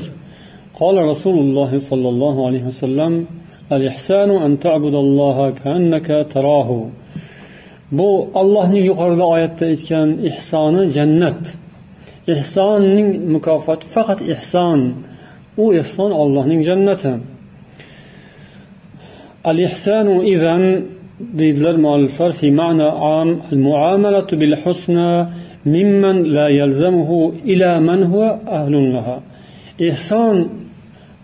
قال 0.81 0.97
رسول 1.13 1.37
الله 1.45 1.73
صلى 1.91 2.09
الله 2.13 2.37
عليه 2.47 2.63
وسلم 2.71 3.13
الإحسان 3.77 4.31
أن 4.47 4.53
تعبد 4.65 4.95
الله 5.05 5.39
كأنك 5.51 6.09
تراه 6.35 6.71
bu 7.99 8.31
ollohning 8.41 8.85
yuqorida 8.91 9.25
oyatda 9.35 9.65
aytgan 9.73 10.09
ehsoni 10.31 10.83
jannat 10.97 11.43
ehsonning 12.35 13.09
mukofoti 13.35 13.87
faqat 13.95 14.21
ehson 14.35 14.81
u 15.63 15.65
ehson 15.81 16.11
ollohning 16.23 16.61
jannati 16.69 17.13
al 19.51 19.59
ihsonu 19.67 20.15
izan 20.35 20.63
deydilar 21.41 21.75
mualliflar 21.85 22.31
fi 22.41 22.47
ma'na 22.61 22.89
am 23.19 23.29
al 23.51 23.59
muamalatu 23.67 24.35
bil 24.43 24.55
husna 24.63 25.11
mimman 25.75 26.17
la 26.37 26.47
yalzamuhu 26.61 27.19
ila 27.53 27.71
man 27.89 28.01
huwa 28.11 28.29
ahlun 28.59 28.87
laha. 28.95 29.17
Ehson 29.89 30.37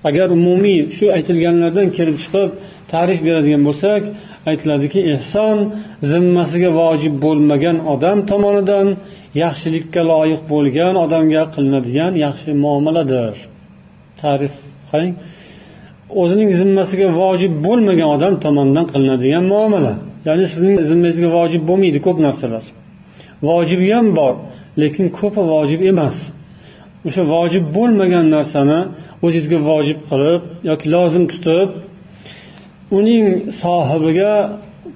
agar 0.08 0.28
umumiy 0.38 0.80
shu 0.96 1.06
aytilganlardan 1.16 1.88
kelib 1.96 2.16
chiqib 2.22 2.50
ta'rif 2.92 3.20
beradigan 3.26 3.62
bo'lsak 3.68 4.02
aytiladiki 4.50 5.00
ehson 5.14 5.58
zimmasiga 6.12 6.70
vojib 6.80 7.14
bo'lmagan 7.24 7.76
odam 7.94 8.18
tomonidan 8.30 8.86
yaxshilikka 9.42 10.00
loyiq 10.12 10.42
bo'lgan 10.52 10.94
odamga 11.04 11.42
qilinadigan 11.54 12.12
yaxshi 12.24 12.50
muomaladir. 12.64 13.34
Ta'rif 14.20 14.54
qarang 14.90 15.12
o'zining 16.20 16.50
zimmasiga 16.60 17.08
vojib 17.20 17.52
bo'lmagan 17.66 18.08
odam 18.16 18.34
tomonidan 18.44 18.86
qilinadigan 18.92 19.44
muomala. 19.52 19.94
Ya'ni 20.28 20.44
sizning 20.52 20.76
zimmangizga 20.90 21.28
vojib 21.38 21.62
bo'lmaydi 21.68 21.98
ko'p 22.06 22.18
narsalar. 22.26 22.64
Vojibi 23.48 23.86
ham 23.96 24.06
bor 24.18 24.34
lekin 24.82 25.06
ko'pi 25.18 25.42
vojib 25.52 25.80
emas. 25.90 26.16
O'sha 27.06 27.22
vojib 27.34 27.64
bo'lmagan 27.76 28.26
narsani 28.36 28.80
o'zingizga 29.24 29.58
vojib 29.70 29.98
qilib 30.10 30.42
yoki 30.70 30.86
lozim 30.94 31.24
tutib 31.32 31.68
uning 32.98 33.26
sohibiga 33.62 34.32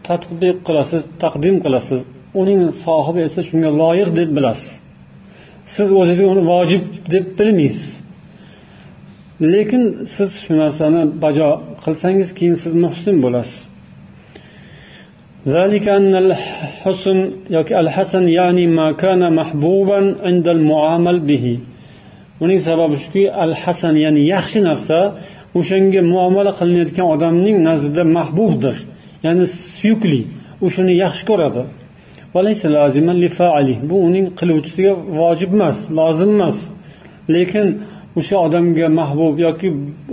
tadbiq 0.09 0.57
qilasiz 0.67 1.03
taqdim 1.23 1.57
qilasiz. 1.65 2.01
Uning 2.41 2.61
sohibi 2.85 3.21
esa 3.29 3.41
shunga 3.49 3.71
loyiq 3.83 4.09
deb 4.19 4.29
bilasiz. 4.37 4.71
Siz 5.75 5.89
o'zingizga 6.01 6.29
uni 6.35 6.43
vojib 6.53 6.83
deb 7.15 7.25
bilmaysiz. 7.39 8.02
lekin 9.54 9.84
siz 10.16 10.32
shu 10.44 10.54
narsani 10.64 11.02
bajo 11.24 11.50
qilsangiz 11.84 12.30
keyin 12.38 12.56
siz 12.64 12.74
muhsin 12.84 13.16
bo'lasiz 13.26 13.60
ذلك 15.58 15.86
أن 16.00 16.14
الحسن 16.24 17.20
yoki 17.56 17.72
الحسن 17.84 18.28
يعني 18.40 18.68
ما 18.68 18.88
كان 18.92 19.22
محبوبا 19.40 20.00
عند 20.28 20.48
المعامل 20.56 21.18
به 21.30 21.46
uning 22.44 22.60
sababi 22.60 22.96
shuki 23.04 23.24
al 23.44 23.54
hasan 23.64 23.96
ya'ni 24.06 24.22
yaxshi 24.34 24.60
narsa 24.70 25.00
o'shanga 25.60 26.02
muomala 26.14 26.52
qilinayotgan 26.60 27.08
odamning 27.16 27.58
nazdida 27.68 28.04
mahbubdir 28.18 28.76
ya'ni 29.26 29.46
suyukli 29.78 30.22
u 30.66 30.68
shuni 30.76 30.94
yaxshi 31.04 31.24
ko'radi 31.30 31.64
bu 33.90 33.96
uning 34.08 34.26
qiluvchisiga 34.40 34.94
vojib 35.20 35.52
emas 35.58 35.78
lozim 36.00 36.32
emas 36.38 36.58
lekin 37.36 37.68
o'sha 38.19 38.37
odamga 38.47 38.89
mahbub 39.01 39.35
yoki 39.47 39.69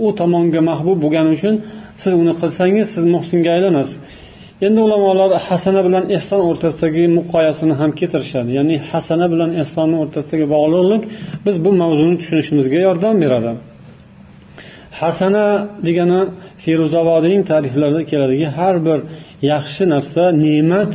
u 0.06 0.08
tomonga 0.20 0.60
mahbub 0.70 0.98
bo'lgani 1.04 1.30
uchun 1.36 1.54
siz 2.02 2.12
uni 2.22 2.32
qilsangiz 2.40 2.86
siz 2.94 3.04
muhsinga 3.14 3.50
aylanasiz. 3.56 3.98
Endi 4.66 4.80
ulamolar 4.86 5.30
hasana 5.48 5.80
bilan 5.86 6.04
ehson 6.16 6.40
o'rtasidagi 6.48 7.04
muqoyasini 7.18 7.74
ham 7.80 7.90
keltirishadi. 7.98 8.50
Ya'ni 8.58 8.76
hasana 8.90 9.26
bilan 9.32 9.50
ehsonni 9.62 9.96
o'rtasidagi 10.02 10.46
bog'liqlik 10.54 11.02
biz 11.46 11.56
bu 11.64 11.70
mavzuni 11.82 12.14
tushunishimizga 12.20 12.78
yordam 12.86 13.14
beradi. 13.24 13.50
Hasana 15.00 15.46
degani 15.86 16.20
feruzobodiyning 16.62 17.42
ta'riflarida 17.50 18.02
keladiki 18.10 18.48
har 18.58 18.76
bir 18.86 18.98
yaxshi 19.52 19.84
narsa 19.94 20.22
ne'mat 20.44 20.92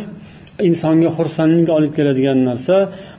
insonga 0.67 1.09
xursandlik 1.17 1.69
olib 1.77 1.91
keladigan 1.97 2.39
narsa 2.49 2.75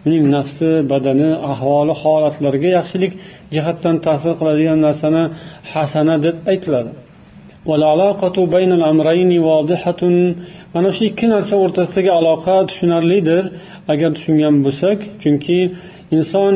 uning 0.07 0.25
nafsi 0.37 0.71
badani 0.93 1.31
ahvoli 1.53 1.95
holatlariga 2.03 2.71
yaxshilik 2.79 3.13
jihatdan 3.55 3.97
ta'sir 4.07 4.33
qiladigan 4.41 4.79
narsani 4.87 5.23
hasana 5.73 6.15
deb 6.27 6.37
aytiladi. 6.53 6.91
Mana 10.75 10.89
shu 10.97 11.03
ikki 11.11 11.27
narsa 11.35 11.55
o'rtasidagi 11.65 12.11
aloqa 12.19 12.57
tushunarlidir 12.69 13.45
agar 13.93 14.11
tushungan 14.17 14.55
bo'lsak. 14.65 14.99
Chunki 15.23 15.59
inson 16.17 16.53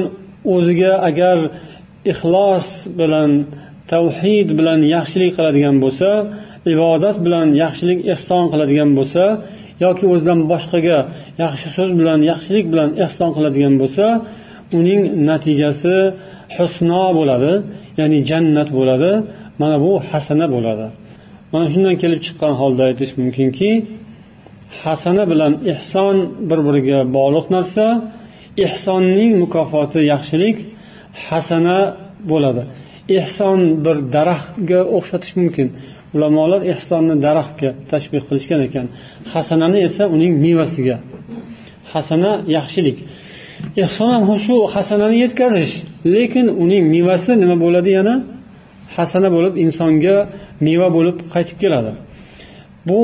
o'ziga 0.55 0.93
agar 1.09 1.39
ixlos 2.13 2.67
bilan 3.01 3.31
tavhid 3.93 4.49
bilan 4.59 4.81
yaxshilik 4.95 5.33
qiladigan 5.39 5.77
bo'lsa 5.85 6.11
ibodat 6.75 7.17
bilan 7.27 7.49
yaxshilik 7.63 8.01
ehson 8.15 8.45
qiladigan 8.53 8.91
bo'lsa 8.99 9.25
yoki 9.85 10.05
o'zidan 10.13 10.41
boshqaga 10.53 10.99
yaxshi 11.43 11.69
so'z 11.77 11.91
bilan 12.01 12.19
yaxshilik 12.31 12.67
bilan 12.73 12.91
ehson 13.05 13.31
qiladigan 13.37 13.75
bo'lsa 13.83 14.07
uning 14.79 15.01
natijasi 15.29 15.97
husno 16.57 17.05
bo'ladi 17.19 17.53
ya'ni 18.01 18.19
jannat 18.31 18.69
bo'ladi 18.79 19.13
mana 19.61 19.77
bu 19.85 19.93
hasana 20.11 20.47
bo'ladi. 20.55 20.87
Mana 21.53 21.67
shundan 21.73 21.97
kelib 22.03 22.21
chiqqan 22.27 22.53
holda 22.61 22.83
aytish 22.89 23.13
mumkinki 23.21 23.71
hasana 24.83 25.25
bilan 25.33 25.53
ehson 25.73 26.17
bir 26.49 26.59
biriga 26.67 26.99
bog'liq 27.17 27.47
narsa 27.57 27.85
ehsonning 28.67 29.33
mukofoti 29.43 30.01
yaxshilik 30.13 30.57
hasana 31.27 31.79
bo'ladi. 32.31 32.63
Ehson 33.19 33.61
bir 33.85 33.97
daraxtga 34.15 34.81
o'xshatish 34.97 35.35
mumkin. 35.41 35.67
Ulamolar 36.17 36.61
ehsonni 36.73 37.15
daraxtga 37.27 37.71
tashbih 37.93 38.23
qilishgan 38.29 38.61
ekan. 38.69 38.87
Hasanani 39.33 39.79
esa 39.89 40.05
uning 40.15 40.33
mevasiga 40.45 40.97
hasana 41.93 42.33
yaxshilik. 42.57 42.99
Ehson 43.85 44.09
ham 44.15 44.25
shu 44.47 44.57
hasanani 44.75 45.17
yetkazish 45.25 45.73
lekin 46.15 46.47
uning 46.63 46.85
mevasi 46.95 47.33
nima 47.43 47.57
bo'ladi? 47.65 47.91
Yana 47.99 48.15
hasana 48.97 49.29
bo'lib 49.37 49.55
insonga 49.65 50.17
meva 50.67 50.89
bo'lib 50.97 51.17
qaytib 51.35 51.57
keladi. 51.63 51.93
Bu 52.89 53.01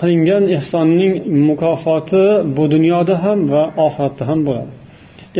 qilingan 0.00 0.44
ehsonning 0.56 1.12
mukofoti 1.48 2.24
bu 2.56 2.64
dunyoda 2.74 3.14
ham 3.24 3.38
va 3.52 3.62
oxiratda 3.86 4.24
ham 4.30 4.40
bo'ladi. 4.48 4.72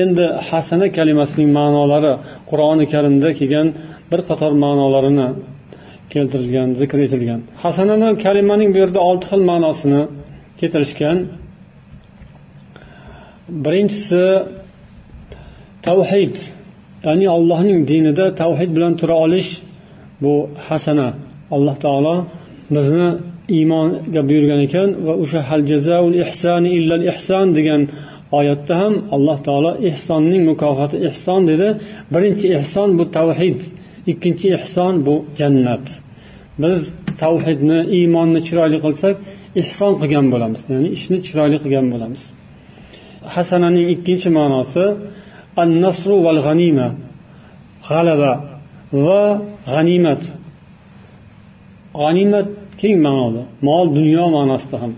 Endi 0.02 0.24
hasana 0.48 0.86
kalimasining 0.98 1.50
ma'nolari 1.58 2.12
qur'oni 2.50 2.84
karimda 2.92 3.28
kelgan 3.38 3.68
bir 4.10 4.20
qator 4.28 4.52
ma'nolarini 4.64 5.28
keltirilgan 6.12 6.68
zikr 6.80 6.98
etilgan. 7.06 7.40
Hasanani 7.64 8.08
kalimaning 8.24 8.70
bu 8.74 8.78
yerda 8.82 9.00
olti 9.08 9.26
xil 9.30 9.42
ma'nosini 9.50 10.02
keltirishgan 10.60 11.16
birinchisi 13.64 14.24
tavhid 15.86 16.34
ya'ni 17.06 17.26
allohning 17.36 17.80
dinida 17.90 18.26
tavhid 18.42 18.70
bilan 18.76 18.92
tura 19.00 19.16
olish 19.24 19.50
bu 20.22 20.34
hasana. 20.68 21.08
Alloh 21.56 21.76
taolo 21.84 22.16
bizni 22.76 23.08
iymonga 23.56 24.22
buyurgan 24.28 24.60
ekan 24.66 24.88
va 25.06 25.14
o'sha 25.22 25.40
hal 25.48 25.62
jazaul 25.72 26.14
ihsani 26.24 26.70
illal 26.78 27.02
ihson 27.12 27.46
degan 27.58 27.82
oyatda 28.38 28.74
ham 28.82 28.94
alloh 29.16 29.38
taolo 29.46 29.72
ehsonning 29.88 30.42
mukofoti 30.50 30.96
ehson 31.08 31.40
dedi. 31.50 31.68
Birinchi 32.14 32.46
ehson 32.58 32.88
bu 32.98 33.04
tavhid 33.18 33.58
ikkinchi 34.12 34.46
ehson 34.58 34.94
bu 35.06 35.14
jannat. 35.40 35.86
Biz 36.62 36.78
tavhidni 37.22 37.78
iymonni 37.98 38.40
chiroyli 38.46 38.78
qilsak 38.84 39.16
ehson 39.62 39.92
qilgan 40.00 40.26
bo'lamiz 40.32 40.62
ya'ni 40.72 40.88
ishni 40.96 41.18
chiroyli 41.26 41.58
qilgan 41.64 41.86
bo'lamiz. 41.94 42.22
Hasananing 43.34 43.86
ikkinchi 43.94 44.28
ma'nosi 44.38 44.84
an 45.62 45.68
nasru 45.84 46.16
val 46.26 46.40
g'anima 46.46 46.88
g'alaba 47.88 48.32
va 49.06 49.22
g'animat. 49.72 50.22
G'animat 52.00 52.48
keng 52.80 52.96
ma'noda 53.06 53.42
mol 53.68 53.86
dunyo 53.98 54.24
ma'nosida 54.36 54.76
ham. 54.82 54.92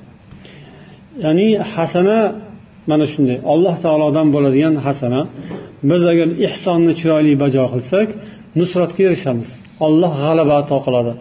Ya'ni 1.24 1.48
hasana 1.72 2.18
mana 2.90 3.06
shunday 3.12 3.38
alloh 3.52 3.74
taolodan 3.84 4.26
bo'ladigan 4.34 4.74
hasana. 4.86 5.20
Biz 5.90 6.02
agar 6.12 6.28
ehsonni 6.48 6.92
chiroyli 7.00 7.32
bajo 7.42 7.64
qilsak 7.72 8.08
nusratga 8.58 9.02
erishamiz. 9.08 9.50
Olloh 9.86 10.12
g'alaba 10.24 10.54
ato 10.62 10.78
qiladi. 10.86 11.12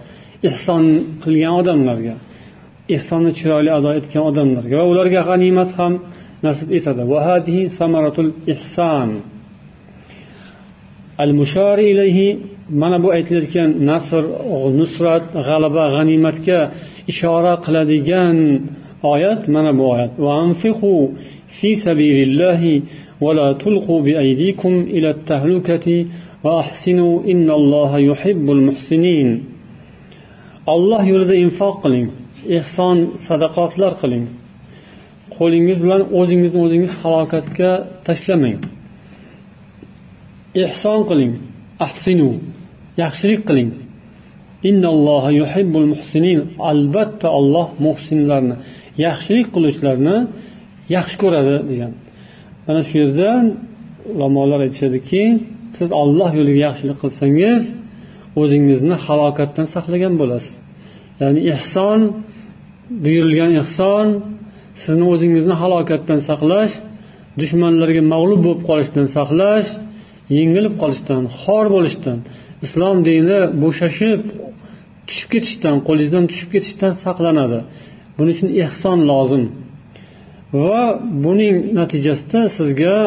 Ehson 0.50 0.84
qilgan 1.24 1.54
odamlarga 1.62 2.16
ehsonni 2.96 3.32
chiroyli 3.40 3.72
ado 3.78 3.90
etgan 4.00 4.24
odamlarga 4.30 4.76
va 4.80 4.86
ularga 4.94 5.22
g'animat 5.30 5.70
ham 5.80 5.94
nasib 6.46 6.68
etadi. 6.78 7.02
وهذه 7.14 7.58
ثمرة 7.80 8.18
الإحسان 8.26 9.10
المشار 11.20 11.78
إليه 11.92 12.20
mana 12.82 13.04
bu 13.04 13.12
aytilayotgan 13.12 13.70
nasr 13.92 14.24
nusrat 14.80 15.24
g'alaba 15.48 15.84
g'animatga 15.96 16.60
ishora 17.12 17.54
qiladigan 17.66 18.38
oyat 19.14 19.42
mana 19.56 19.72
bu 19.80 19.84
oyat. 19.94 20.12
في 21.60 21.76
سبيل 21.76 22.18
الله 22.28 22.82
ولا 23.22 23.54
تلقوا 23.54 24.02
بأيديكم 24.02 24.74
إلى 24.82 25.10
التهلكة 25.10 26.06
وأحسنوا 26.44 27.24
إن 27.32 27.50
الله 27.50 28.00
يحب 28.00 28.46
المحسنين 28.52 29.44
الله 30.70 31.04
yo'lida 31.06 31.36
infoq 31.46 31.76
qiling 31.84 32.08
ehson 32.58 32.98
sadaqotlar 33.28 33.94
qiling. 34.02 34.26
Qo'lingiz 35.38 35.78
bilan 35.84 36.02
o'zingizni 36.20 36.60
o'zingiz 36.66 36.94
halokatga 37.02 37.72
tashlamang. 38.08 38.60
Ehson 40.64 41.00
qiling 41.10 41.34
ahsinu 41.86 42.30
yaxshilik 43.04 43.42
qiling. 43.50 43.70
Albatta 46.72 47.28
olloh 47.40 47.68
muhsinlarni 47.86 48.56
yaxshilik 49.06 49.48
qiluvchilarni 49.56 50.18
yaxshi 50.96 51.16
ko'radi 51.24 51.56
degan. 51.72 51.92
Mana 52.66 52.82
shu 52.88 52.96
yerda 53.02 53.30
ulamolar 54.14 54.60
aytishadiki 54.66 55.24
siz 55.78 55.90
olloh 56.02 56.30
yo'liga 56.40 56.60
yaxshilik 56.68 56.98
qilsangiz 57.04 57.62
o'zingizni 58.42 58.96
halokatdan 59.06 59.68
saqlagan 59.76 60.14
bo'lasiz. 60.22 60.54
Ya'ni 61.22 61.42
ehson 61.54 62.00
buyurilgan 63.04 63.52
ehson 63.62 64.06
sizni 64.84 65.06
o'zingizni 65.14 65.56
halokatdan 65.62 66.20
saqlash 66.30 66.74
dushmanlarga 67.40 68.02
mag'lub 68.14 68.40
bo'lib 68.46 68.62
qolishdan 68.70 69.08
saqlash 69.18 69.70
yengilib 70.38 70.76
qolishdan 70.82 71.24
xor 71.42 71.66
bo'lishdan 71.76 72.18
islom 72.66 72.98
dini 73.08 73.40
bo'shashib 73.64 74.20
tushib 75.08 75.30
ketishdan 75.34 75.76
qo'lingizdan 75.88 76.26
tushib 76.32 76.50
ketishdan 76.56 76.94
saqlanadi. 77.06 77.60
Buning 78.18 78.36
uchun 78.38 78.50
ehson 78.66 79.00
lozim. 79.12 79.44
Va 80.66 80.84
buning 81.26 81.56
natijasida 81.80 82.42
sizga 82.58 82.98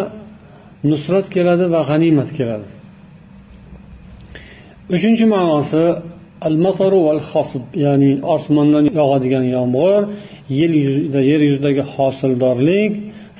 nusrat 0.90 1.26
keladi 1.34 1.64
va 1.74 1.80
g'animat 1.90 2.30
keladi. 2.38 2.66
Uchinchi 4.96 5.24
ma'nosi 5.34 5.84
al 6.48 6.56
mataru 6.64 6.98
val 7.08 7.20
ya'ni 7.84 8.10
osmondan 8.34 8.84
yog'adigan 9.00 9.44
yomg'ir 9.56 10.02
yer 10.58 10.70
yuzida 10.80 11.20
yer 11.30 11.40
yuzidagi 11.48 11.82
hosildorlik 11.94 12.92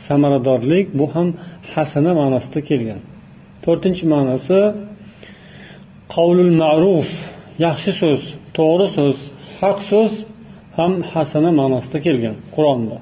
samaradorlik 0.07 0.87
bu 0.99 1.07
ham 1.14 1.29
hasana 1.73 2.12
ma'nosida 2.21 2.61
kelgan. 2.69 3.01
To'rtinchi 3.64 4.05
ma'nosi 4.14 4.61
qavlul 6.14 6.53
ma'ruf 6.62 7.09
yaxshi 7.67 7.93
so'z 8.01 8.21
to'g'ri 8.57 8.87
so'z 8.97 9.19
haq 9.59 9.79
so'z 9.90 10.12
ham 10.79 10.93
hasana 11.12 11.51
ma'nosida 11.61 11.99
kelgan 12.07 12.37
qur'onda. 12.55 12.97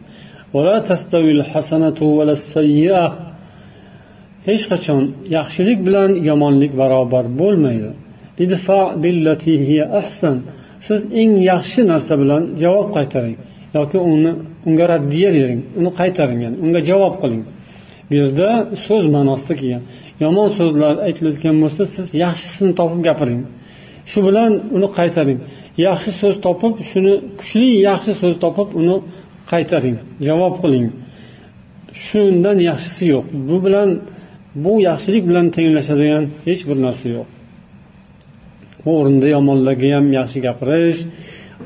Hech 4.49 4.65
qachon 4.73 5.03
yaxshilik 5.37 5.79
bilan 5.87 6.11
yomonlik 6.29 6.73
barobar 6.81 7.25
bo'lmaydi. 7.41 7.91
Siz 10.87 11.01
eng 11.21 11.33
yaxshi 11.51 11.81
narsa 11.93 12.15
bilan 12.23 12.43
javob 12.63 12.89
qaytaring. 12.97 13.37
Yoki 13.77 13.99
uni 14.15 14.33
unga 14.69 14.85
raddiya 14.93 15.31
bering 15.37 15.61
uni 15.79 15.91
qaytaring 16.01 16.41
yani 16.47 16.57
unga 16.65 16.81
javob 16.91 17.15
qiling. 17.23 17.43
Bu 18.09 18.13
yerda 18.21 18.49
so'z 18.87 19.05
ma'nosida 19.17 19.55
kelgan. 19.61 19.83
Yomon 20.25 20.49
so'zlar 20.59 20.95
aytilayotgan 21.07 21.57
bo'lsa 21.63 21.83
siz 21.95 22.07
yaxshisini 22.25 22.73
topib 22.81 23.01
gapiring. 23.09 23.43
Shu 24.11 24.19
bilan 24.29 24.53
uni 24.77 24.89
qaytaring. 24.99 25.39
Yaxshi 25.87 26.11
so'z 26.21 26.37
topib 26.47 26.75
shuni 26.91 27.15
kuchli 27.39 27.69
yaxshi 27.89 28.13
so'z 28.21 28.35
topib 28.45 28.69
uni 28.81 28.97
qaytaring. 29.53 29.97
Javob 30.29 30.55
qiling. 30.63 30.87
Shundan 32.07 32.59
yaxshisi 32.69 33.05
yo'q. 33.15 33.27
Bu 33.49 33.57
bilan 33.67 33.89
bu 34.65 34.73
yaxshilik 34.89 35.25
bilan 35.31 35.47
tenglashadigan 35.57 36.25
hech 36.47 36.63
bir 36.69 36.79
narsa 36.87 37.07
yo'q. 37.17 37.27
Bu 38.85 38.91
o'rinda 39.01 39.27
yomonlarga 39.37 39.89
ham 39.97 40.07
yaxshi 40.19 40.39
gapirish 40.47 41.01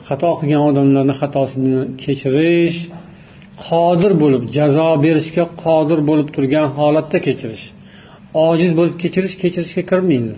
xato 0.09 0.31
qilgan 0.41 0.63
odamlarni 0.71 1.15
xatosini 1.21 1.75
kechirish 2.03 2.79
qodir 3.67 4.13
bo'lib 4.23 4.43
jazo 4.57 4.89
berishga 5.05 5.45
qodir 5.65 5.99
bo'lib 6.09 6.29
turgan 6.35 6.67
holatda 6.79 7.19
kechirish. 7.27 7.65
Ojiz 8.49 8.71
bo'lib 8.79 8.97
kechirish 9.03 9.35
kechirishga 9.43 9.83
kirmaydi. 9.91 10.35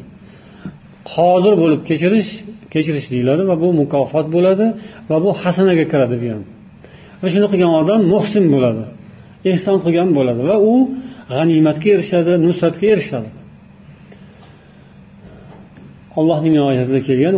Qodir 1.13 1.55
bo'lib 1.63 1.81
kechirish 1.89 2.31
kechirish 2.73 3.07
deyiladi 3.15 3.43
va 3.51 3.57
bu 3.63 3.69
mukofot 3.81 4.27
bo'ladi 4.37 4.67
va 5.11 5.17
bu 5.25 5.31
hasanaga 5.43 5.85
kiradi 5.93 6.17
bu 6.23 6.27
ham. 6.35 6.45
Va 7.21 7.27
shuni 7.33 7.47
qilgan 7.53 7.73
odam 7.81 8.01
muhsin 8.13 8.45
bo'ladi 8.55 8.85
ehson 9.53 9.77
qilgan 9.85 10.09
bo'ladi 10.19 10.43
va 10.51 10.57
u 10.73 10.75
g'animatga 11.35 11.89
erishadi 11.97 12.33
nusratga 12.47 12.87
erishadi. 12.95 13.29
Allohning 16.19 16.55
oyatida 16.71 17.01
kelgan 17.09 17.35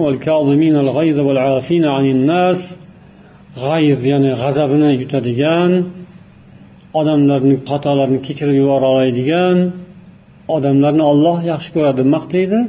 g'ayz 3.62 4.00
ya'ni 4.12 4.30
g'azabini 4.42 4.90
yutadigan 5.02 5.72
odamlarning 7.00 7.58
xatolarini 7.70 8.20
kechirib 8.26 8.56
yubora 8.62 8.86
oladigan 8.94 9.56
odamlarni 10.56 11.04
olloh 11.12 11.38
yaxshi 11.52 11.70
ko'radi 11.76 12.02
maqtaydi 12.14 12.60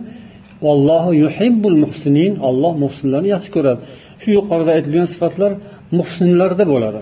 vallohu 0.65 1.11
yuhibbul 1.23 1.77
muhsinin 1.83 2.33
olloh 2.49 2.73
muhsinlarni 2.83 3.29
yaxshi 3.35 3.51
ko'radi. 3.55 3.79
Shu 4.21 4.29
yuqorida 4.37 4.71
aytilgan 4.77 5.07
sifatlar 5.13 5.51
muhsinlarda 5.99 6.63
bo'ladi. 6.73 7.01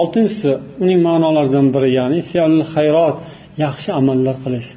Oltinchisi 0.00 0.50
uning 0.82 1.00
ma'nolaridan 1.08 1.66
biri 1.74 1.90
ya'ni 1.98 2.20
fi'l 2.30 2.56
xayrot 2.74 3.16
yaxshi 3.64 3.90
amallar 4.00 4.36
qilish 4.44 4.68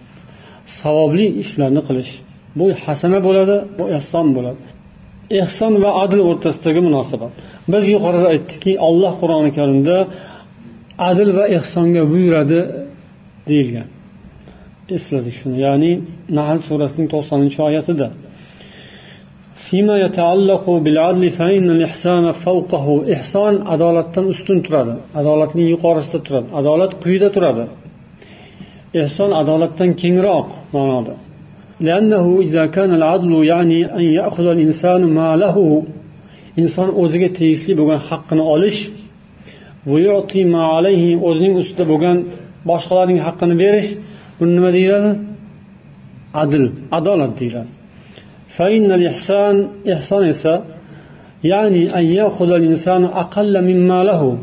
savobli 0.80 1.26
ishlarni 1.44 1.82
qilish. 1.88 2.12
bu 2.59 2.67
hasana 2.85 3.19
bo'ladi 3.27 3.57
bu 3.79 3.85
ehson 3.99 4.27
bo'ladi 4.37 4.63
ehson 5.43 5.73
va 5.83 5.91
adl 6.05 6.21
o'rtasidagi 6.31 6.81
munosabat 6.89 7.33
biz 7.73 7.85
yuqorida 7.95 8.27
aytdikki 8.35 8.73
olloh 8.89 9.13
qur'oni 9.23 9.51
karimda 9.59 9.97
adl 11.11 11.29
va 11.39 11.45
ehsonga 11.59 12.03
buyuradi 12.13 12.61
deyilgan 13.49 13.89
esladik 14.97 15.35
shuni 15.41 15.57
ya'ni 15.67 15.93
nahl 16.39 16.59
surasining 16.69 17.09
to'qsoninchi 17.15 17.61
oyatida 17.69 18.09
فيما 19.71 19.97
يتعلق 20.07 20.65
بالعدل 20.85 21.25
فإن 21.39 21.67
الإحسان 21.77 22.25
فوقه 22.45 22.87
إحسان 23.17 23.55
adolatdan 23.75 24.25
ustun 24.33 24.59
turadi 24.67 24.95
adolatning 25.21 25.69
yuqorisida 25.75 26.21
turadi 26.27 26.49
adolat 26.61 26.93
quyida 27.03 27.29
turadi 27.37 27.65
ehson 29.03 29.31
adolatdan 29.43 29.91
kengroq 30.03 30.49
ma'noda 30.77 31.15
لأنه 31.81 32.41
إذا 32.41 32.67
كان 32.67 32.95
العدل 32.95 33.45
يعني 33.45 33.79
أن 33.99 34.05
يأخذ 34.19 34.47
الإنسان 34.57 35.01
ما 35.19 35.37
له 35.37 35.57
inson 36.57 36.89
o'ziga 37.03 37.29
tegishli 37.39 37.73
bo'lgan 37.81 38.01
haqqini 38.09 38.43
olish 38.55 38.79
o'zining 41.29 41.55
ustida 41.61 41.85
bo'lgan 41.93 42.17
boshqalarning 42.71 43.21
haqqini 43.27 43.55
berish 43.63 43.89
buni 44.39 44.53
nima 44.57 44.71
deyiladi 44.77 45.11
adl 46.43 46.63
adolat 46.99 47.33
deyiladi 47.41 47.71
فإن 48.57 48.89
الإحسان 48.99 49.57
إحسان 49.95 50.23
esa 50.35 50.55
يعني 51.45 51.83
أن 51.99 52.05
يأخذ 52.21 52.51
الإنسان 52.61 53.05
أقل 53.05 53.55
مما 53.69 54.05
له 54.05 54.39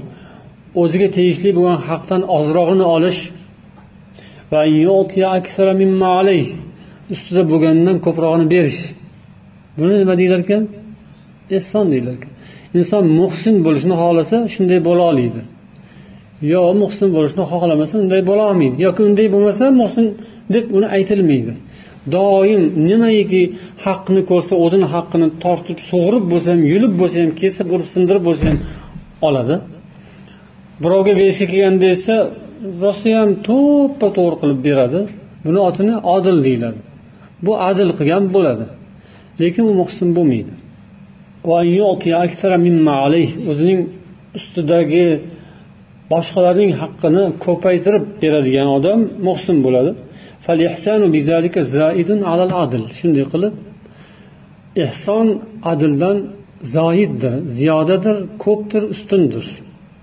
o'ziga 0.82 1.08
tegishli 1.18 1.50
bo'lgan 1.58 1.78
haqdan 1.88 2.22
ozrog'ini 2.38 2.86
olish 2.96 3.20
va 4.52 4.62
ustida 7.15 7.43
bo'lgandan 7.53 7.97
ko'prog'ini 8.07 8.47
berish. 8.55 8.81
Buni 9.79 9.95
nima 10.03 10.15
deyilar 10.21 10.41
ekan 10.47 10.63
ehson 11.59 11.85
deyilar 11.93 12.15
ekan 12.19 12.33
inson 12.79 13.05
muhsin 13.21 13.55
bo'lishni 13.67 13.95
xohlasa 14.03 14.37
shunday 14.55 14.81
bo'la 14.89 15.05
oladi 15.13 15.43
yo 16.51 16.63
muhsin 16.83 17.09
bo'lishni 17.17 17.45
xohlamasa 17.53 17.95
unday 18.03 18.23
bo'la 18.31 18.43
olmaydi. 18.51 18.77
Yoki 18.87 19.01
unday 19.09 19.27
bo'lmasa 19.35 19.65
muhsin 19.81 20.07
deb 20.55 20.65
uni 20.77 20.87
aytilmaydi. 20.97 21.53
Doim 22.15 22.63
nimaiki 22.89 23.43
haqni 23.85 24.21
ko'rsa 24.31 24.55
o'zini 24.65 24.87
haqqini 24.95 25.29
tortib 25.45 25.79
sug'urib 25.91 26.25
bo'lsa 26.33 26.49
ham 26.55 26.63
yulib 26.73 26.95
bo'lsa 27.01 27.17
ham 27.23 27.33
kesib 27.41 27.67
urib 27.75 27.89
sindirib 27.95 28.25
bo'lsa 28.29 28.45
ham 28.51 28.59
oladi. 29.29 29.55
Birovga 30.83 31.13
berishga 31.21 31.47
kelganda 31.53 31.87
esa 31.97 32.17
rostayam 32.85 33.29
to'ppa 33.49 34.09
to'g'ri 34.17 34.37
qilib 34.43 34.61
beradi. 34.69 35.01
Buni 35.47 35.61
otini 35.69 35.95
odil 36.15 36.37
deyiladi. 36.47 36.81
Bu 37.45 37.53
adil 37.69 37.91
qilgan 37.99 38.25
bo'ladi. 38.35 38.67
Lekin 39.41 39.65
u 39.71 39.75
muhsin 39.81 40.09
bo'lmaydi. 40.17 40.53
O'zining 43.51 43.81
ustidagi 44.39 45.07
boshqalarning 46.13 46.73
haqqini 46.81 47.25
ko'paytirib 47.45 48.05
beradigan 48.23 48.69
odam 48.77 49.01
muhsin 49.29 49.57
bo'ladi. 49.67 49.91
Shunday 52.99 53.25
qilib 53.33 53.55
ehson 54.87 55.27
adldan 55.73 56.17
zoiddir 56.77 57.35
ziyodadir 57.59 58.17
ko'pdir 58.45 58.83
ustundir. 58.95 59.45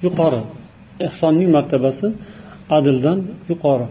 Yuqori. 0.05 0.41
Ehsonning 1.07 1.49
martabasi 1.55 2.07
adldan 2.77 3.19
yuqori. 3.51 3.87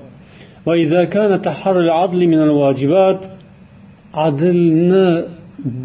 Adlni 4.27 5.07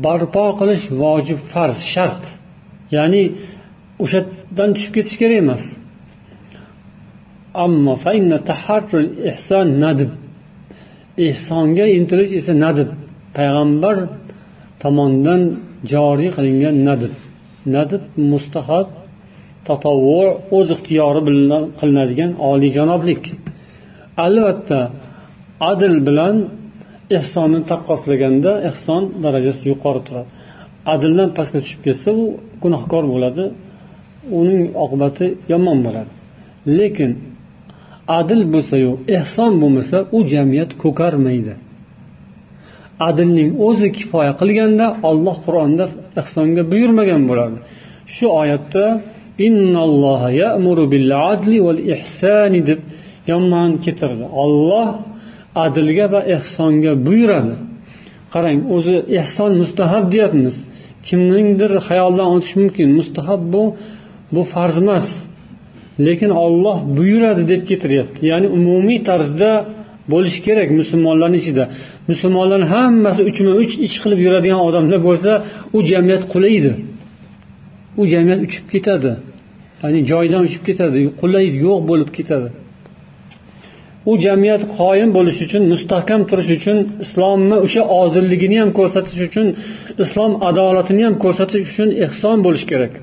barpo 0.03 0.45
qilish 0.59 0.85
vojib 1.01 1.39
farz 1.51 1.79
shart. 1.93 2.23
Ya'ni 2.95 3.23
o'shadan 4.03 4.69
tushib 4.75 4.93
ketish 4.97 5.17
kerak 5.21 5.37
emas. 5.43 5.63
Ammo 7.65 7.93
ehsonga 11.27 11.85
intilish 11.97 12.33
esa 12.39 12.53
nadib. 12.65 12.89
Payg'ambar 13.35 13.95
tomonidan 14.81 15.41
joriy 15.91 16.29
qilingan 16.37 16.75
nadib. 16.89 17.13
Nadib 17.75 18.03
mustahab 18.31 18.87
tatovvu 19.67 20.21
o'z 20.57 20.67
ixtiyori 20.75 21.21
bilan 21.27 21.63
qilinadigan 21.79 22.31
oliyjanoblik 22.49 23.23
albatta 24.25 24.79
adl 25.71 25.93
bilan 26.07 26.35
ehsonni 27.17 27.59
taqqoslaganda 27.71 28.51
ehson 28.69 29.03
darajasi 29.23 29.63
yuqori 29.71 30.01
turadi. 30.07 30.29
Adldan 30.93 31.29
pastga 31.37 31.59
tushib 31.63 31.81
ketsa 31.87 32.09
u 32.21 32.23
gunohkor 32.63 33.03
bo'ladi. 33.13 33.43
Uning 34.39 34.63
oqibati 34.83 35.25
yomon 35.51 35.77
bo'ladi. 35.85 36.11
Lekin 36.77 37.11
adl 38.19 38.41
bo'lsayu 38.53 38.91
ehson 39.17 39.51
bo'lmasa 39.61 39.97
u 40.15 40.17
jamiyat 40.33 40.71
ko'karmaydi. 40.83 41.53
Adlning 43.07 43.49
o'zi 43.67 43.87
kifoya 43.97 44.33
qilganda 44.41 44.85
olloh 45.09 45.37
qur'onda 45.45 45.85
ehsonga 46.21 46.63
buyurmagan 46.71 47.21
bo'lardi 47.29 47.59
shu 48.15 48.25
oyatda 48.41 48.85
deb 52.69 52.79
yomon 53.31 53.69
keltirdi 53.83 54.25
olloh 54.43 54.87
adilga 55.65 56.05
va 56.13 56.21
ehsonga 56.35 56.93
buyuradi. 57.07 57.53
Qarang 58.33 58.59
o'zi 58.75 58.95
ehson 59.21 59.51
mustahab 59.61 60.05
deyapmiz. 60.13 60.55
Kimningdir 61.07 61.71
xayolidan 61.87 62.27
o'tishi 62.35 62.55
mumkin. 62.61 62.87
Mustahab 62.99 63.41
bu 63.53 63.63
bu 64.35 64.41
farz 64.53 64.77
emas. 64.83 65.07
Lekin 66.05 66.31
olloh 66.45 66.77
buyuradi 66.97 67.43
deb 67.51 67.61
keltiryapti 67.69 68.19
ya'ni 68.31 68.47
umumiy 68.57 68.99
tarzda 69.09 69.51
bo'lishi 70.11 70.39
kerak 70.47 70.69
musulmonlarni 70.79 71.37
ichida. 71.43 71.63
Musulmonlarni 72.11 72.67
hammasi 72.75 73.21
uchma 73.29 73.51
uch 73.63 73.73
ish 73.87 73.97
qilib 74.03 74.19
yuradigan 74.25 74.61
odamlar 74.67 74.99
bo'lsa 75.07 75.31
u 75.77 75.79
jamiyat 75.91 76.23
qulaydi. 76.33 76.71
U 78.01 78.03
jamiyat 78.13 78.39
uchib 78.47 78.65
ketadi. 78.73 79.11
Ya'ni 79.83 79.99
joyidan 80.11 80.41
uchib 80.47 80.63
ketadi. 80.67 80.97
Qulaydi 81.21 81.57
yo'q 81.67 81.79
bo'lib 81.89 82.09
ketadi. 82.17 82.49
U 84.09 84.13
jamiyat 84.25 84.63
qoyim 84.77 85.09
bo'lishi 85.17 85.41
uchun 85.47 85.63
mustahkam 85.73 86.21
turish 86.29 86.51
uchun 86.57 86.77
islomni 87.03 87.57
o'sha 87.65 87.83
ozilligini 88.01 88.57
ham 88.61 88.71
ko'rsatish 88.79 89.21
uchun 89.27 89.47
islom 90.03 90.31
adolatini 90.49 91.03
ham 91.07 91.15
ko'rsatish 91.23 91.61
uchun 91.71 91.89
ehson 92.05 92.37
bo'lishi 92.45 92.67
kerak. 92.71 92.93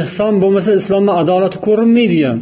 Ehson 0.00 0.32
bo'lmasa 0.42 0.70
islomni 0.80 1.12
adolati 1.22 1.58
ko'rinmaydi 1.66 2.18
ham. 2.28 2.40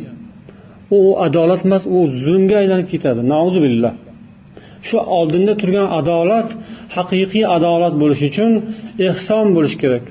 U 0.98 1.00
adolat 1.26 1.60
emas 1.68 1.82
u 1.96 1.98
zulmga 2.24 2.56
aylanib 2.62 2.88
ketadi. 2.92 3.20
Billah. 3.64 3.92
Shu 4.88 4.96
oldinda 5.18 5.52
turgan 5.60 5.88
adolat 6.00 6.48
haqiqiy 6.96 7.44
adolat 7.56 7.94
bo'lishi 8.02 8.24
uchun 8.30 8.50
ehson 9.08 9.46
bo'lishi 9.56 9.78
kerak. 9.82 10.04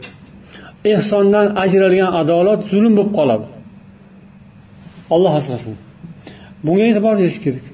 Ehsondan 0.94 1.48
ajralgan 1.64 2.12
adolat 2.22 2.60
zulm 2.72 2.94
bo'lib 2.98 3.14
qoladi. 3.20 3.46
Olloh 5.16 5.34
asrasin. 5.40 5.76
bunga 6.65 6.85
e'tibor 6.91 7.15
berish 7.21 7.41
kerak 7.45 7.67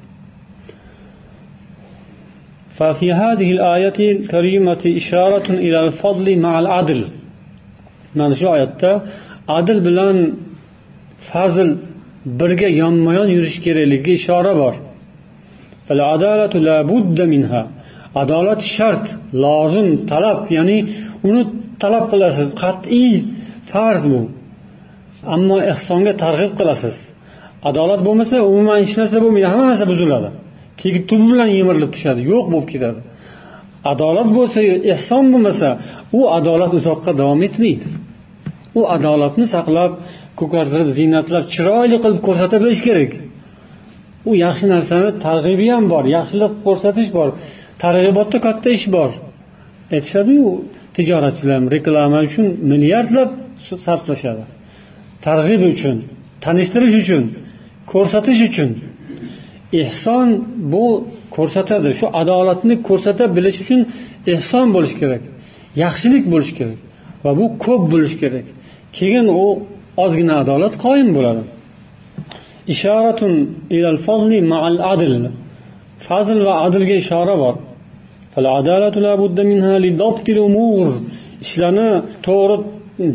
ففي 2.78 3.08
هذه 3.12 3.48
الآية 3.56 3.98
الكريمة 4.14 4.82
إشارة 5.00 5.48
إلى 5.64 5.78
الفضل 5.86 6.26
مع 6.44 6.54
العدل 6.58 7.00
mana 8.14 8.34
shu 8.40 8.46
oyatda 8.54 8.90
adl 9.58 9.78
bilan 9.86 10.16
fazl 11.30 11.68
birga 12.40 12.68
yonma 12.82 13.10
yon 13.18 13.28
yurish 13.36 13.58
kerakligiga 13.64 14.12
ishora 14.20 14.52
bor 14.60 14.74
adolat 18.22 18.60
shart 18.76 19.06
lozim 19.44 19.88
talab 20.10 20.38
ya'ni 20.56 20.78
uni 21.28 21.42
talab 21.82 22.04
qilasiz 22.12 22.48
qat'iy 22.62 23.14
farz 23.70 24.02
bu 24.12 24.20
ammo 25.34 25.56
ehsonga 25.72 26.12
targ'ib 26.24 26.52
qilasiz 26.60 26.96
Adolat 27.69 28.01
bo'lmasa 28.07 28.35
umuman 28.51 28.77
hech 28.83 28.95
narsa 28.99 29.17
bo'lmaydi. 29.23 29.47
Hamma 29.53 29.65
narsa 29.71 29.85
buziladi. 29.91 30.29
Tegi 30.81 30.99
tun 31.09 31.21
bilan 31.31 31.49
yemirilib 31.57 31.91
tushadi 31.95 32.21
yo'q 32.31 32.45
bo'lib 32.53 32.67
ketadi. 32.73 32.99
Adolat 33.91 34.29
bo'lsa 34.37 34.59
ehson 34.93 35.23
bo'lmasa 35.33 35.69
u 36.17 36.21
adolat 36.37 36.71
uzoqqa 36.79 37.11
davom 37.21 37.41
etmaydi. 37.47 37.87
U 38.79 38.81
adolatni 38.95 39.45
saqlab 39.55 39.91
ko'kartirib 40.39 40.89
ziynatlab 40.97 41.45
chiroyli 41.53 41.97
qilib 42.03 42.19
ko'rsata 42.27 42.55
bilish 42.63 42.81
kerak. 42.87 43.11
U 44.29 44.31
yaxshi 44.45 44.65
narsani 44.73 45.09
targ'ibi 45.25 45.67
ham 45.73 45.85
bor 45.93 46.03
yaxshilik 46.17 46.53
ko'rsatish 46.65 47.09
bor 47.17 47.29
targ'ibotda 47.83 48.37
katta 48.45 48.69
ish 48.77 48.85
bor. 48.95 49.11
Aytishadiyu 49.95 50.47
tijoratchilar 50.95 51.61
reklama 51.75 52.19
uchun 52.27 52.45
milliardlab 52.71 53.29
sarflashadi. 53.85 54.43
Targ'ib 55.25 55.61
uchun 55.73 55.97
tanishtirish 56.45 56.95
uchun. 57.03 57.23
Ko'rsatish 57.91 58.41
uchun. 58.49 58.69
Ehson 59.81 60.27
bu 60.73 60.85
ko'rsatadi 61.35 61.89
shu 61.99 62.05
adolatni 62.21 62.75
ko'rsata 62.87 63.23
bilish 63.35 63.57
uchun 63.63 63.79
ehson 64.33 64.65
bo'lishi 64.75 64.97
kerak 65.01 65.23
yaxshilik 65.83 66.23
bo'lishi 66.33 66.53
kerak 66.59 66.79
va 67.23 67.31
bu 67.39 67.45
ko'p 67.65 67.83
bo'lishi 67.93 68.17
kerak. 68.23 68.45
Keyin 68.97 69.27
u 69.41 69.45
ozgina 70.03 70.35
adolat 70.43 70.73
qoyim 70.85 71.09
bo'ladi. 71.17 71.41
Ishoratun 72.73 73.33
ilal 73.75 73.99
fazli 74.07 74.39
ma'al 74.53 74.77
adl. 74.93 75.13
Fazl 76.07 76.39
va 76.47 76.53
adlga 76.65 76.95
ishora 77.03 77.35
bor. 77.43 77.55
Ishlarni 81.45 81.89
to'g'ri 82.27 82.55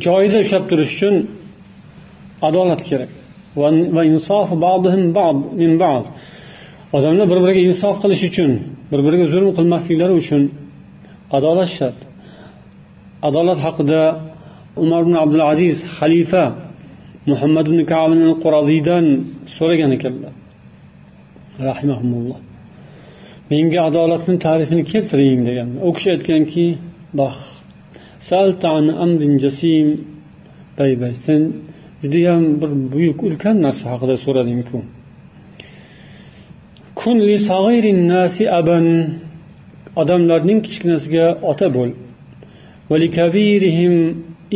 joyida 0.07 0.39
ushlab 0.45 0.65
turish 0.71 0.93
uchun 0.97 1.15
adolat 2.49 2.81
kerak. 2.89 3.11
Va 3.97 4.03
insof 4.13 4.49
min 5.61 5.75
ba'd. 5.83 6.05
Odamlar 6.97 7.27
bir 7.33 7.39
biriga 7.45 7.63
insof 7.71 7.97
qilish 8.03 8.23
uchun 8.31 8.51
bir 8.91 9.01
biriga 9.07 9.27
zulm 9.35 9.51
qilmasliklari 9.59 10.15
uchun 10.23 10.43
adolat 11.37 11.71
shart. 11.77 11.99
Adolat 13.29 13.59
haqida 13.67 14.01
umar 14.85 15.01
ibn 15.07 15.15
abdul 15.25 15.45
aziz 15.53 15.77
xalifa 15.97 16.45
muhammad 17.31 17.67
ibn 17.71 17.81
kabin 17.93 18.21
quraziydan 18.43 19.05
so'ragan 19.57 19.91
ekanlar. 19.97 20.33
Rahimahumulloh. 21.69 22.39
Menga 23.51 23.81
adolatni 23.89 24.37
ta'rifini 24.47 24.83
keltiring 24.93 25.41
degan 25.49 25.69
u 25.87 25.91
kishi 25.97 26.09
aytganki 26.17 26.67
sen 31.25 31.43
judayam 32.03 32.43
bir 32.61 32.71
buyuk 32.93 33.19
ulkan 33.27 33.57
narsa 33.67 33.85
haqida 33.93 34.17
so'radingku 34.25 34.79
odamlarning 40.01 40.59
kichkinasiga 40.67 41.27
ota 41.51 41.69
bo'l 41.77 41.91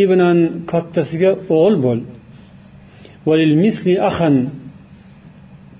ibnan 0.02 0.38
kattasiga 0.70 1.30
o'g'il 1.56 1.76
bo'l 1.86 2.00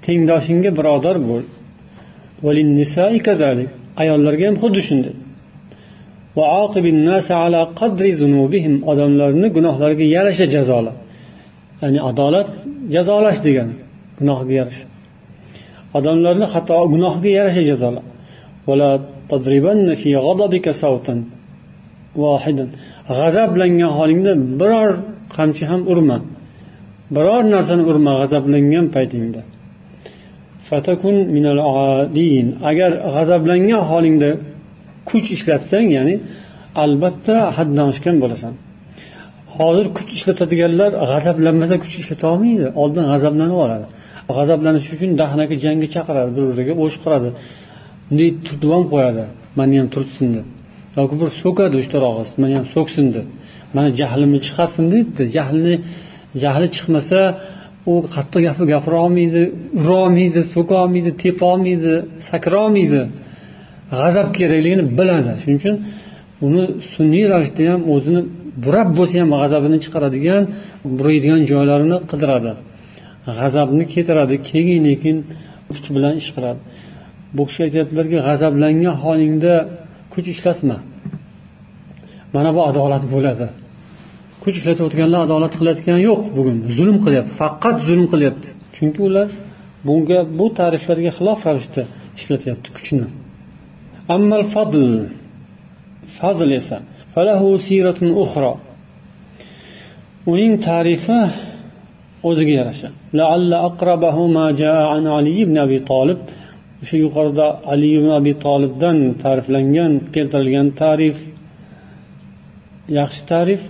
tengdoshingga 0.06 0.70
birodar 0.78 1.16
bo'l 1.28 1.44
ayollarga 4.02 4.44
ham 4.48 4.56
xuddi 4.62 4.80
shunday. 4.88 5.14
Odamlarni 8.90 9.48
gunohlariga 9.56 10.06
yarasha 10.16 10.46
jazola 10.54 10.92
ya'ni 11.82 12.00
adolat 12.10 12.48
jazolash 12.94 13.40
degani 13.46 13.74
gunohiga 14.18 14.54
yarasha. 14.60 14.86
Odamlarni 15.98 16.46
xato 16.54 16.76
gunohiga 16.94 17.30
yarasha 17.38 17.62
jazola 17.70 18.02
g'azablangan 23.18 23.92
holingda 23.98 24.32
biror 24.60 24.90
qamchi 25.36 25.64
ham 25.70 25.80
urma. 25.92 26.18
Biror 27.16 27.42
narsani 27.54 27.82
urma 27.90 28.12
g'azablangan 28.20 28.86
paytingda. 28.94 29.42
Fatakun 30.68 31.16
minal 31.36 31.60
adin. 31.76 32.46
Agar 32.70 32.90
g'azablangan 33.14 33.82
holingda 33.90 34.30
kuch 35.08 35.26
ishlatsang 35.36 35.86
ya'ni 35.96 36.14
albatta 36.84 37.36
haddan 37.56 37.86
oshgan 37.92 38.16
bo'lasan. 38.22 38.54
Hozir 39.56 39.86
kuch 39.96 40.10
ishlatadiganlar 40.18 40.90
g'azablanmasa 41.10 41.76
kuch 41.82 41.94
ishlata 42.02 42.24
olmaydi 42.32 42.66
oldin 42.82 43.04
g'azablanib 43.12 43.58
oladi. 43.64 43.86
G'azablanish 44.36 44.88
uchun 44.94 45.10
dahnaki 45.22 45.54
jangga 45.64 45.88
chaqiradi 45.94 46.30
bir 46.36 46.44
biriga 46.50 46.74
o'shqiradi 46.84 47.28
bunday 48.08 48.28
turtib 48.46 48.70
ham 48.74 48.84
qo'yadi. 48.92 49.24
Mani 49.58 49.74
ham 49.80 49.88
turtsin 49.94 50.28
deb. 50.36 50.46
Yoki 50.98 51.14
bir 51.20 51.28
so'kadi 51.42 51.74
uch 51.80 51.88
to'rt 51.92 52.04
og'iz 52.10 52.30
mani 52.42 52.54
ham 52.58 52.66
so'ksin 52.74 53.06
deb. 53.16 53.26
Mana 53.76 53.88
jahlimni 54.00 54.40
chiqarsin 54.46 54.84
deydi. 54.92 55.22
Jahlni 55.36 55.74
jahli 56.42 56.66
chiqmasa 56.76 57.20
u 57.90 57.94
qattiq 58.14 58.40
gapni 58.46 58.64
gapira 58.72 58.98
olmaydi 59.06 59.42
ura 59.80 59.96
olmaydi 60.04 60.40
so'ka 60.54 60.74
olmaydi 60.84 61.10
tepa 61.22 61.44
olmaydi 61.54 61.92
sakra 62.30 62.58
olmaydi. 62.66 63.00
G'azab 64.00 64.28
kerakligini 64.38 64.84
biladi 64.98 65.32
shuning 65.42 65.58
uchun 65.62 65.76
uni 66.46 66.62
sun'iy 66.94 67.24
ravishda 67.32 67.62
ham 67.72 67.82
o'zini 67.94 68.22
burab 68.64 68.88
bo'lsa 68.98 69.14
ham 69.22 69.30
g'azabini 69.40 69.78
chiqaradigan 69.84 70.42
buraydigan 70.98 71.40
joylarini 71.50 71.98
qidiradi. 72.10 72.52
G'azabni 73.38 73.84
keltiradi 73.92 74.36
keyin 74.50 74.82
lekin 74.90 75.16
kuch 75.72 75.88
bilan 75.96 76.14
ish 76.20 76.30
qiladi. 76.36 76.60
Bu 77.36 77.42
kishi 77.48 77.60
aytyaptilarki 77.66 78.16
g'azablangan 78.28 78.94
holingda 79.04 79.54
kuch 80.12 80.26
ishlatma. 80.34 80.76
Mana 82.34 82.50
bu 82.56 82.60
adolat 82.70 83.04
bo'ladi. 83.14 83.46
Kuch 84.42 84.56
ishlatayotganlar 84.60 85.20
adolat 85.26 85.52
qilayotgani 85.58 86.00
yo'q 86.08 86.22
bugun. 86.36 86.56
Zulm 86.76 86.96
qilyapti 87.04 87.32
faqat 87.40 87.76
zulm 87.88 88.06
qilyapti. 88.12 88.48
Chunki 88.76 89.00
ular 89.08 89.28
bunga 89.86 90.18
bu 90.38 90.46
ta'riflarga 90.58 91.10
xilof 91.18 91.40
ravishda 91.48 91.82
ishlatyapti 92.18 92.68
kuchni. 92.76 93.06
Ammal 94.14 94.42
fadl 94.54 94.84
fazl 96.18 96.50
esa 96.60 96.78
falahu 97.14 97.48
siratun 97.66 98.08
ukhra 98.24 98.52
uning 100.32 100.52
tarifi 100.68 101.20
o'ziga 102.28 102.52
yarasha 102.60 102.88
laalla 103.18 103.56
aqrabahu 103.68 104.22
ma 104.36 104.46
jaa 104.62 104.82
an 104.96 105.04
ali 105.16 105.32
ibn 105.44 105.56
abi 105.66 105.78
tolib 105.90 106.20
o'sha 106.82 106.96
yuqorida 107.04 107.46
ali 107.72 107.88
ibn 107.98 108.10
abi 108.20 108.32
tolibdan 108.46 108.98
ta'riflangan 109.22 109.92
keltirilgan 110.14 110.68
ta'rif 110.82 111.16
yaxshi 112.98 113.24
ta'rif 113.34 113.62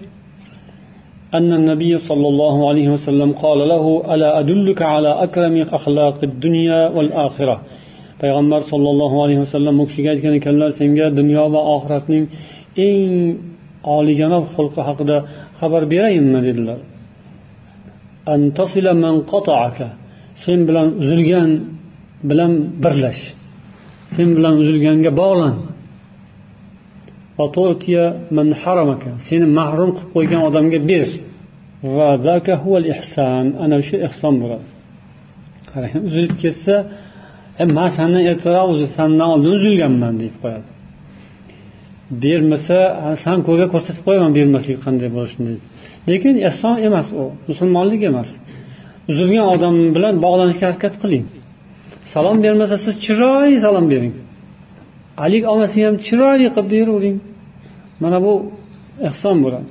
أن 1.39 1.51
النبي 1.61 1.93
صلى 2.09 2.27
الله 2.33 2.57
عليه 2.71 2.89
وسلم 2.95 3.31
قال 3.45 3.61
له 3.73 3.85
ألا 4.15 4.31
أدلك 4.41 4.81
على 4.95 5.11
أكرم 5.25 5.55
أخلاق 5.79 6.19
الدنيا 6.31 6.81
والآخرة 6.97 7.57
payg'ambar 8.23 8.61
sollallohu 8.73 9.17
alayhi 9.25 9.41
vasallam 9.45 9.75
u 9.83 9.85
kishiga 9.89 10.11
aytgan 10.15 10.35
ekanlar 10.41 10.71
senga 10.81 11.07
dunyo 11.19 11.45
va 11.55 11.61
oxiratning 11.75 12.25
eng 12.87 13.13
oliyjanob 13.97 14.45
xulqi 14.55 14.81
haqida 14.89 15.17
xabar 15.61 15.83
berayinmi 15.93 16.41
dedilar. 16.49 16.81
Sen 20.45 20.59
bilan 20.69 20.89
uzilgan 21.03 21.51
bilan 22.31 22.53
birlash. 22.83 23.23
Sen 24.15 24.29
bilan 24.37 24.55
uzilganga 24.63 25.11
bog'lan. 25.23 25.57
Seni 29.29 29.47
mahrum 29.59 29.91
qilib 29.97 30.11
qo'ygan 30.15 30.41
odamga 30.49 30.79
ber. 30.91 31.07
Ana 33.65 33.77
shu 33.89 33.97
ehson 34.07 34.35
bo'ladi. 34.43 34.67
Qarang 35.71 35.97
uzilib 36.09 36.35
ketsa 36.43 36.75
man 37.77 37.89
sandan 37.97 38.23
ertaroq 38.33 38.69
sandan 38.97 39.29
oldin 39.35 39.51
uzilganman 39.59 40.15
deb 40.23 40.35
qo'yadi. 40.43 40.72
Bermasa 42.25 42.79
san 43.25 43.39
ko'rga 43.47 43.67
ko'rsatib 43.73 44.03
qo'yaman 44.07 44.33
bermaslik 44.39 44.79
qanday 44.87 45.09
bo'lishini 45.17 45.47
deydi 45.51 45.65
lekin 46.11 46.35
ehson 46.49 46.77
emas 46.89 47.07
u 47.21 47.23
musulmonlik 47.49 48.03
emas. 48.11 48.29
Uzilgan 49.11 49.47
odam 49.55 49.75
bilan 49.97 50.15
bog'lanishga 50.25 50.65
harakat 50.71 50.95
qiling. 51.03 51.25
Salom 52.13 52.37
bermasa 52.45 52.77
siz 52.85 52.95
chiroyli 53.05 53.59
salom 53.67 53.87
bering. 53.93 54.15
Alik 55.25 55.43
olmasa 55.53 55.77
ham 55.87 55.97
chiroyli 56.07 56.47
qilib 56.55 56.69
beravering 56.75 57.17
mana 58.03 58.19
bu 58.27 58.33
ehson 59.09 59.37
bo'ladi. 59.45 59.71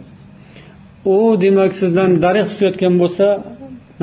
U 1.14 1.16
demak 1.44 1.72
sizdan 1.82 2.10
darig' 2.26 2.48
tutayotgan 2.52 2.94
bo'lsa 3.02 3.26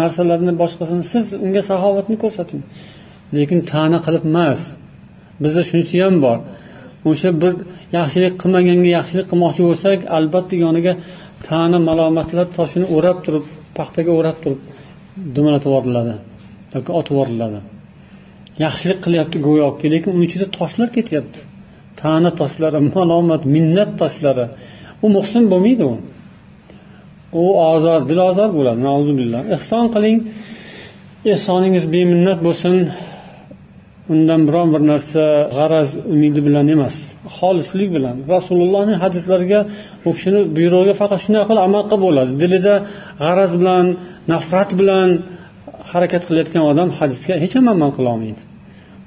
narsalarni 0.01 0.53
boshqasini 0.63 1.05
siz 1.13 1.25
unga 1.45 1.63
saxovatni 1.71 2.17
ko'rsating. 2.23 2.63
Lekin 3.37 3.59
ta'na 3.73 3.99
qilib 4.07 4.25
emas. 4.31 4.61
Bizda 5.43 5.63
shunisi 5.69 5.97
ham 6.05 6.17
bor. 6.27 6.39
O'sha 7.09 7.31
bir 7.43 7.53
yaxshilik 7.99 8.35
qilmaganga 8.43 8.89
yaxshilik 8.99 9.27
qilmoqchi 9.31 9.63
bo'lsak 9.69 9.99
albatta 10.17 10.55
yoniga 10.65 10.93
tani 11.49 11.79
malomatlar 11.89 12.47
toshini 12.57 12.87
o'rab 12.97 13.19
turib 13.25 13.45
paxtaga 13.79 14.11
o'rab 14.19 14.37
turib 14.43 14.61
dumalatib 15.35 15.71
yuboriladi 15.71 16.15
yoki 16.75 16.91
otib 16.99 17.13
yuboriladi. 17.15 17.61
Yaxshilik 18.65 18.99
qilyapti 19.05 19.39
go'yoki 19.47 19.87
lekin 19.95 20.11
uni 20.17 20.25
ichida 20.29 20.47
toshlar 20.59 20.89
ketyapti. 20.97 21.41
Ta'na 22.01 22.31
toshlari 22.41 22.81
malomat 22.97 23.43
minnat 23.55 23.91
toshlari. 24.01 24.47
U 25.05 25.07
muhsin 25.17 25.43
bo'lmaydi 25.53 25.85
u. 25.93 25.95
U 27.43 27.45
ozor 27.73 28.01
dilozor 28.11 28.51
bo'ladi 28.59 29.39
ehson 29.57 29.85
qiling 29.95 30.19
ehsoningiz 31.35 31.85
beminnat 31.95 32.39
bo'lsin. 32.47 32.75
Undan 34.13 34.41
biron 34.49 34.69
bir 34.75 34.83
narsa 34.93 35.23
g'araz 35.59 35.89
umidi 36.15 36.41
bilan 36.47 36.67
emas 36.75 36.97
xolislik 37.37 37.89
bilan. 37.97 38.17
Rasulullohning 38.35 38.99
hadislariga 39.05 39.61
u 40.09 40.11
kishini 40.17 40.41
buyrug'iga 40.57 40.95
faqat 41.03 41.21
shunday 41.25 41.45
qilib 41.49 41.63
amal 41.69 41.83
qilib 41.91 42.03
bo'ladi. 42.07 42.31
Dilida 42.43 42.75
g'araz 43.25 43.53
bilan 43.61 43.85
nafrat 44.33 44.71
bilan 44.81 45.09
harakat 45.93 46.23
qilayotgan 46.29 46.63
odam 46.71 46.89
hadisga 46.99 47.35
hech 47.43 47.55
ham 47.59 47.67
amal 47.75 47.91
qilolmaydi 47.99 48.43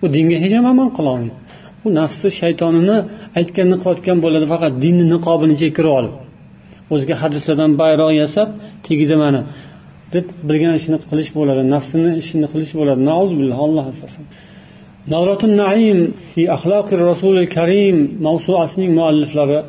u 0.03 0.05
dinga 0.15 0.37
hech 0.43 0.53
ham 0.57 0.65
amal 0.73 0.89
qilolmaydi 0.97 1.37
u 1.85 1.87
nafsi 1.99 2.27
shaytonini 2.41 2.97
aytganini 3.39 3.77
qilayotgan 3.81 4.17
bo'ladi 4.25 4.45
faqat 4.53 4.73
dinni 4.83 5.05
niqobini 5.13 5.55
chekirib 5.61 5.93
olib. 5.99 6.13
O'ziga 6.93 7.15
hadislardan 7.23 7.71
bayroq 7.81 8.11
yasab 8.21 8.49
tagida 8.85 9.15
mana 9.23 9.41
deb 10.13 10.25
bilgan 10.49 10.73
ishini 10.79 10.97
qilish 11.09 11.31
bo'ladi 11.37 11.61
nafsini 11.75 12.11
ishini 12.21 12.47
qilish 12.53 12.73
bo'ladi. 12.79 13.01
Alloh 13.65 13.85
asrasin. 13.93 14.23
Navratun 15.07 15.53
naim 15.63 15.99
fi 16.33 16.41
axloqi 16.55 16.93
rasuli 17.09 17.43
karim 17.55 17.97
mavsuasining 18.27 18.91
mualliflari 18.99 19.59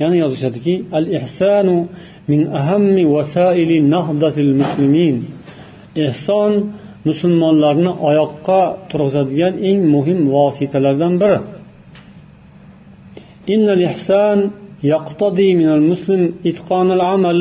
yana 0.00 0.16
yozishadiki 0.22 0.74
al 0.98 1.06
ihsanu 1.18 1.76
min 2.30 2.40
ahammi 2.60 3.04
vasaili 3.14 3.76
nahdatil 3.94 4.52
muslimin. 4.60 5.16
Ehson 6.06 6.52
musulmonlarni 7.08 7.92
oyoqqa 8.08 8.62
turg'izadigan 8.90 9.54
eng 9.68 9.80
muhim 9.94 10.18
vositalardan 10.34 11.14
biri. 11.22 11.38
Innal 13.54 13.82
ihson 13.88 14.38
yaqtadi 14.92 15.48
minal 15.60 15.84
muslim 15.90 16.22
itqonal 16.50 17.02
amal. 17.14 17.38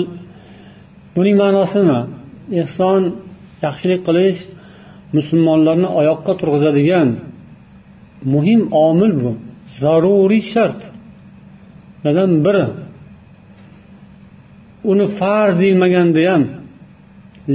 Buning 1.16 1.36
ma'nosi 1.42 1.78
nima 1.82 2.00
ehson 2.62 3.02
yaxshilik 3.66 4.02
qilish 4.08 4.40
musulmonlarni 5.18 5.90
oyoqqa 6.00 6.34
turg'izadigan 6.40 7.08
muhim 8.34 8.62
omil 8.72 9.14
bu. 9.24 9.32
Zaruriy 9.82 10.44
shart. 10.54 10.82
Nadan 12.06 12.32
biri? 12.46 12.66
Uni 14.92 15.06
farz 15.20 15.54
deyilmaganda 15.62 16.22
ham 16.32 16.44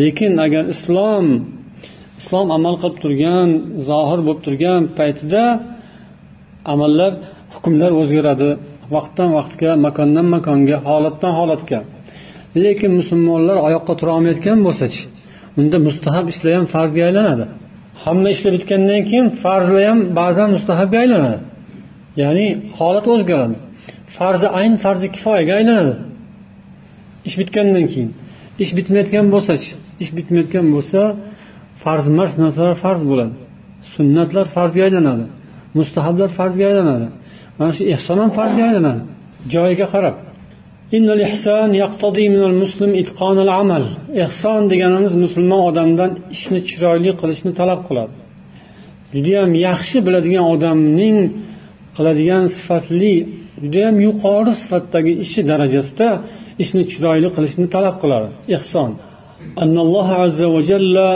lekin 0.00 0.32
agar 0.44 0.64
islom 0.74 1.26
islom 2.20 2.48
amal 2.56 2.74
qilib 2.82 2.98
turgan 3.04 3.48
zohir 3.88 4.20
bo'lib 4.26 4.40
turgan 4.46 4.82
paytida 4.98 5.44
amallar 6.72 7.12
hukmlar 7.54 7.90
o'zgaradi. 8.00 8.50
Vaqtdan 8.94 9.30
vaqtga 9.38 9.70
makondan 9.86 10.26
makonga 10.34 10.76
holatdan 10.88 11.32
holatga. 11.38 11.80
Lekin 12.64 12.90
musulmonlar 13.00 13.56
oyoqqa 13.66 13.92
tura 13.98 14.12
olmayotgan 14.16 14.58
bo'lsachi 14.66 15.02
unda 15.60 15.76
mustahab 15.86 16.26
ishlar 16.32 16.52
ham 16.58 16.66
farzga 16.74 17.02
aylanadi. 17.08 17.44
Hamma 18.04 18.28
ishlar 18.34 18.52
bitgandan 18.56 19.00
keyin 19.08 19.26
farzlar 19.42 19.82
ham 19.90 19.98
ba'zan 20.20 20.48
mustahabga 20.56 20.98
aylanadi. 21.04 21.38
Ya'ni 22.22 22.46
holat 22.78 23.06
o'zgaradi. 23.14 23.56
Farzi 24.16 24.48
ayn 24.58 24.74
farzi 24.84 25.06
kifoyaga 25.16 25.52
aylanadi. 25.58 25.94
Ish 27.28 27.36
bitgandan 27.40 27.86
keyin. 27.92 28.10
Ish 28.62 28.72
bitmayotgan 28.78 29.26
bo'lsachi 29.34 29.70
ish 30.02 30.10
bitmayotgan 30.16 30.66
bo'lsa 30.74 31.00
farz 31.82 32.04
emas 32.12 32.30
narsalar 32.42 32.76
farz 32.84 33.02
bo'ladi. 33.10 33.34
Sunnatlar 33.94 34.46
farzga 34.56 34.82
aylanadi. 34.88 35.24
Mustahablar 35.78 36.28
farzga 36.38 36.64
aylanadi. 36.70 37.06
Mana 37.58 37.72
shu 37.76 37.82
ehson 37.94 38.16
ham 38.22 38.30
farzga 38.38 38.62
aylanadi. 38.68 39.02
Joyiga 39.54 39.86
qarab. 39.94 40.16
Ehson 44.24 44.62
deganimiz 44.72 45.14
musulmon 45.24 45.62
odamdan 45.70 46.10
ishni 46.36 46.60
chiroyli 46.68 47.10
qilishni 47.20 47.52
talab 47.60 47.80
qiladi. 47.88 48.14
Judayam 49.14 49.50
yaxshi 49.66 49.98
biladigan 50.06 50.46
odamning 50.54 51.18
qiladigan 51.96 52.44
sifatli 52.56 53.14
judayam 53.62 53.96
yuqori 54.06 54.52
sifatdagi 54.62 55.12
ishi 55.24 55.40
darajasida 55.50 56.08
ishni 56.62 56.82
chiroyli 56.92 57.28
qilishni 57.36 57.66
talab 57.74 57.96
qiladi. 58.02 58.28
Ehson 58.56 58.90
alloh 59.62 60.08
azza 60.24 60.46
va 60.54 60.60
jalla 60.70 61.08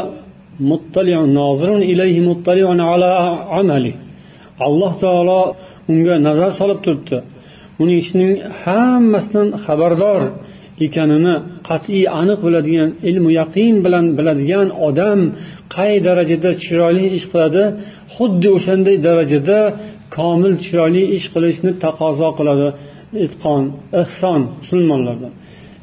alloh 4.67 4.93
taolo 5.03 5.41
unga 5.91 6.15
nazar 6.29 6.51
solib 6.61 6.79
turibdi. 6.85 7.19
Uning 7.83 7.99
ishining 8.05 8.33
hammasidan 8.63 9.49
xabardor 9.65 10.23
ekanini 10.87 11.35
qat'iy 11.69 12.05
aniq 12.21 12.39
biladigan 12.47 12.91
ilmu 13.11 13.31
yaqin 13.41 13.75
bilan 13.87 14.05
biladigan 14.19 14.69
odam 14.89 15.21
qay 15.77 15.93
darajada 16.07 16.51
chiroyli 16.65 17.05
ish 17.17 17.27
qiladi 17.33 17.65
xuddi 18.15 18.49
o'shanday 18.57 18.97
darajada 19.09 19.59
komil 20.17 20.55
chiroyli 20.65 21.03
ish 21.17 21.27
qilishni 21.35 21.73
taqozo 21.85 22.29
qiladi. 22.39 22.69
Itqon 23.27 23.63
ehson 24.03 24.41
musulmonlardan. 24.61 25.33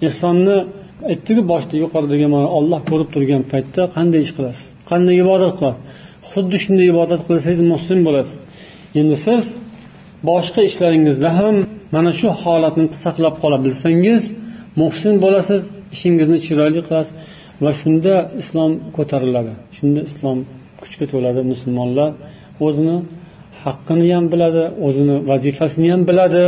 Ehsonni 0.07 0.57
aytdiku 1.11 1.41
boshida 1.51 1.75
yuqoridagi 1.83 2.27
mana 2.35 2.47
olloh 2.57 2.79
ko'rib 2.89 3.09
turgan 3.13 3.43
paytda 3.51 3.81
qanday 3.95 4.21
ish 4.25 4.33
qilasiz? 4.37 4.65
Qanday 4.89 5.15
ibodat 5.23 5.53
qilasiz? 5.59 5.81
Xuddi 6.31 6.57
shunday 6.63 6.87
ibodat 6.93 7.21
qilsangiz 7.27 7.61
muhsin 7.71 7.99
bo'lasiz. 8.07 8.37
Endi 8.99 9.15
siz 9.25 9.43
boshqa 10.29 10.61
ishlaringizda 10.69 11.29
ham 11.39 11.55
mana 11.95 12.11
shu 12.19 12.27
holatni 12.41 12.85
saqlab 13.05 13.35
qola 13.43 13.57
bilsangiz 13.65 14.21
muhsin 14.81 15.13
bo'lasiz 15.23 15.61
ishingizni 15.95 16.37
chiroyli 16.45 16.81
qilasiz 16.87 17.15
va 17.63 17.71
shunda 17.81 18.13
islom 18.41 18.71
ko'tariladi. 18.97 19.53
Shunda 19.77 20.01
islom 20.09 20.37
kuchga 20.81 21.05
to'ladi 21.13 21.41
musulmonlar. 21.51 22.09
O'zini 22.65 22.97
haqqini 23.63 24.07
ham 24.15 24.25
biladi 24.33 24.63
o'zini 24.87 25.15
vazifasini 25.29 25.87
ham 25.93 26.01
biladi 26.09 26.43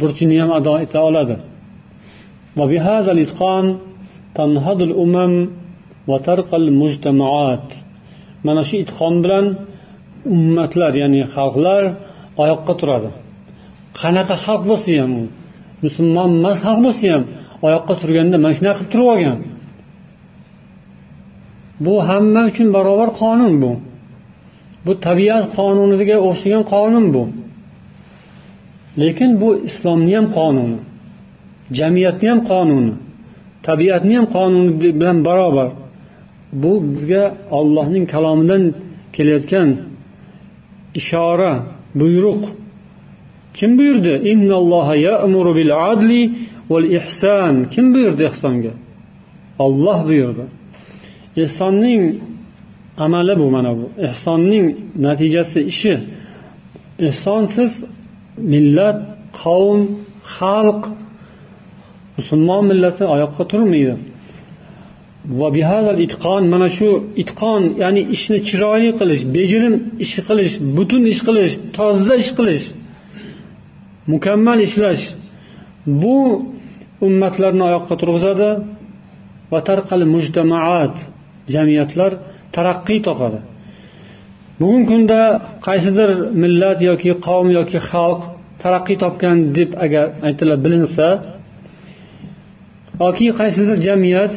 burchini 0.00 0.36
ham 0.42 0.50
ado 0.58 0.74
eta 0.84 0.98
oladi. 1.08 1.36
Mana 8.46 8.62
shu 8.68 8.74
itqon 8.84 9.14
bilan 9.24 9.46
ummatlar 10.34 10.92
ya'ni 11.02 11.20
xalqlar 11.34 11.82
oyoqqa 12.42 12.72
turadi. 12.80 13.10
Qanaqa 14.00 14.34
xalq 14.44 14.62
bo'lsa 14.70 14.90
ham 15.02 15.12
u? 15.22 15.24
Musulmon 15.84 16.30
emas 16.38 16.58
xalq 16.64 16.80
bo'lsa 16.86 17.06
ham 17.14 17.24
oyoqqa 17.66 17.94
turganda 18.00 18.36
mana 18.44 18.54
shunaqa 18.58 18.78
qilib 18.78 18.92
turib 18.92 19.08
olgan. 19.14 19.38
Bu 21.84 21.94
hamma 22.08 22.42
uchun 22.50 22.68
barobar 22.76 23.10
qonun 23.22 23.54
bu. 23.62 23.72
Bu 24.84 24.92
tabiat 25.06 25.44
qonuniga 25.56 26.16
o'xshagan 26.28 26.64
qonun 26.74 27.06
bu. 27.14 27.22
Lekin 29.02 29.30
bu 29.40 29.48
islomni 29.68 30.12
ham 30.18 30.26
qonuni 30.38 30.78
jamiyatni 31.78 32.26
ham 32.32 32.40
qonuni 32.50 32.92
tabiatni 33.68 34.14
ham 34.18 34.26
qonuni 34.36 34.70
bilan 35.00 35.18
barobar. 35.28 35.68
Bu 36.62 36.72
bizga 36.92 37.24
ollohning 37.58 38.04
kalomidan 38.14 38.62
kelayotgan 39.14 39.68
ishora 41.00 41.52
buyruq. 42.00 42.42
Kim 43.54 43.70
buyurdi? 43.78 44.12
Kim 47.74 47.94
buyurdi 47.94 48.22
ehsonga 48.30 48.72
olloh 49.58 49.98
buyurdi. 50.08 50.44
Ehsonning 51.36 52.02
amali 53.04 53.38
bu 53.38 53.50
mana 53.50 53.76
bu. 53.78 53.84
Ehsonning 54.08 54.66
natijasi 55.06 55.60
ishi. 55.72 55.94
Ehsonsiz 57.08 57.72
millat 58.52 58.98
qavm 59.42 59.80
xalq 60.36 60.82
musulmon 62.16 62.62
millati 62.70 63.04
oyoqqa 63.14 63.42
turmaydi. 63.52 63.94
Itqon 66.06 66.42
mana 66.52 66.68
shu 66.76 66.88
itqon 67.22 67.62
ya'ni 67.82 68.02
ishni 68.16 68.38
chiroyli 68.48 68.90
qilish 69.00 69.22
bejirim 69.36 69.74
ish 70.04 70.16
qilish 70.28 70.54
butun 70.76 71.02
ish 71.12 71.20
qilish 71.26 71.54
toza 71.76 72.14
ish 72.22 72.30
qilish 72.38 72.64
mukammal 74.12 74.58
ishlash 74.68 75.04
bu 76.02 76.18
ummatlarni 77.06 77.62
oyoqqa 77.68 77.94
turg'izadi 78.00 78.50
va 79.52 79.60
tarqal 79.68 80.02
mujtamaat 80.14 80.96
jamiyatlar 81.54 82.12
taraqqiy 82.56 83.00
topadi. 83.06 83.40
Bugungi 84.60 84.86
kunda 84.90 85.20
qaysidir 85.66 86.10
millat 86.42 86.78
yoki 86.90 87.10
qavm 87.26 87.48
yoki 87.58 87.78
xalq 87.90 88.20
taraqqiy 88.62 88.96
topgan 89.04 89.36
deb 89.56 89.70
agar 89.84 90.06
aytilib 90.28 90.60
bilinsa 90.66 91.06
yoki 93.04 93.26
qaysidir 93.40 93.76
jamiyat 93.88 94.32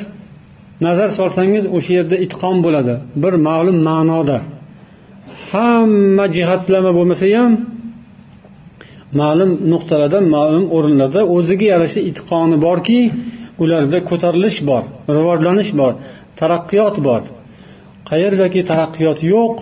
nazar 0.85 1.09
solsangiz 1.19 1.63
o'sha 1.75 1.91
yerda 1.97 2.17
itqon 2.25 2.57
bo'ladi. 2.65 2.93
Bir 3.23 3.33
ma'lum 3.47 3.77
ma'noda. 3.89 4.37
Hamma 5.49 6.25
jihatlama 6.37 6.91
bo'lmasa 6.97 7.25
ham 7.37 7.51
ma'lum 9.21 9.51
nuqtalarda 9.71 10.19
ma'lum 10.35 10.65
o'rinlarda 10.75 11.21
o'ziga 11.35 11.65
yarasha 11.73 12.01
itqoni 12.11 12.57
borki 12.65 12.99
ularda 13.63 13.97
ko'tarilish 14.09 14.59
bor 14.69 14.83
rivojlanish 15.17 15.71
bor 15.79 15.93
taraqqiyot 16.39 16.95
bor. 17.07 17.21
Qayerdaki 18.09 18.61
taraqqiyot 18.69 19.19
yo'q 19.33 19.55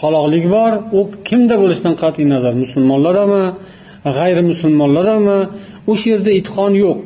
qoloqlik 0.00 0.44
bor 0.56 0.72
u 0.98 1.00
kimda 1.28 1.54
bo'lishidan 1.62 1.94
qat'iy 2.02 2.26
nazar? 2.34 2.52
Musulmonlardami 2.62 3.44
g'ayri 4.16 4.42
musulmonlardami 4.50 5.38
o'sha 5.90 6.06
yerda 6.12 6.30
itqon 6.40 6.72
yo'q. 6.84 7.04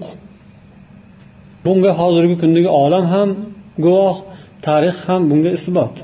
Bunga 1.64 1.92
hozirgi 2.00 2.36
kundagi 2.42 2.70
olam 2.82 3.04
ham 3.14 3.28
guvoh 3.84 4.16
tarix 4.66 4.96
ham 5.06 5.20
bunga 5.30 5.50
isbot. 5.58 5.94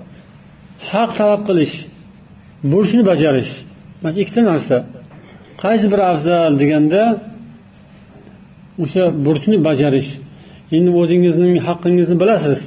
Haq 0.91 1.11
talab 1.19 1.43
qilish 1.49 1.75
burchni 2.73 3.03
bajarish 3.11 3.53
mana 4.03 4.17
ikkita 4.23 4.43
narsa. 4.51 4.77
Qaysi 5.63 5.87
biri 5.93 6.05
afzal 6.13 6.53
deganda 6.63 7.03
o'sha 8.83 9.05
burchni 9.27 9.57
bajarish. 9.69 10.11
Endi 10.77 10.91
o'zingizning 11.01 11.55
haqqingizni 11.67 12.17
bilasiz. 12.23 12.61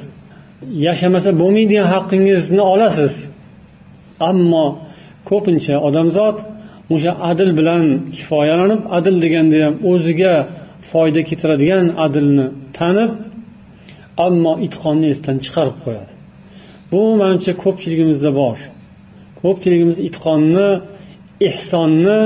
Yashamasa 0.88 1.30
bo'lmaydigan 1.42 1.88
haqqingizni 1.94 2.64
olasiz. 2.74 3.14
Ammo 4.30 4.66
ko'pincha 5.30 5.76
odamzod 5.88 6.38
o'sha 6.94 7.12
adl 7.30 7.50
bilan 7.60 7.86
kifoyalanib 8.16 8.82
adl 8.98 9.16
deganda 9.24 9.58
ham 9.66 9.76
o'ziga 9.92 10.34
foyda 10.92 11.22
keltiradigan 11.30 11.86
adlni 12.06 12.46
tanib 12.78 13.12
ammo 14.26 14.54
itqonni 14.68 15.08
esdan 15.14 15.38
chiqarib 15.46 15.78
qo'yadi. 15.86 16.12
Bu 16.92 17.02
manimcha 17.22 17.54
ko'pchiligimizda 17.64 18.32
bor. 18.42 18.58
Ko'pchiligimiz 19.42 19.98
itqonni 20.08 20.70
ehsonni 21.50 22.20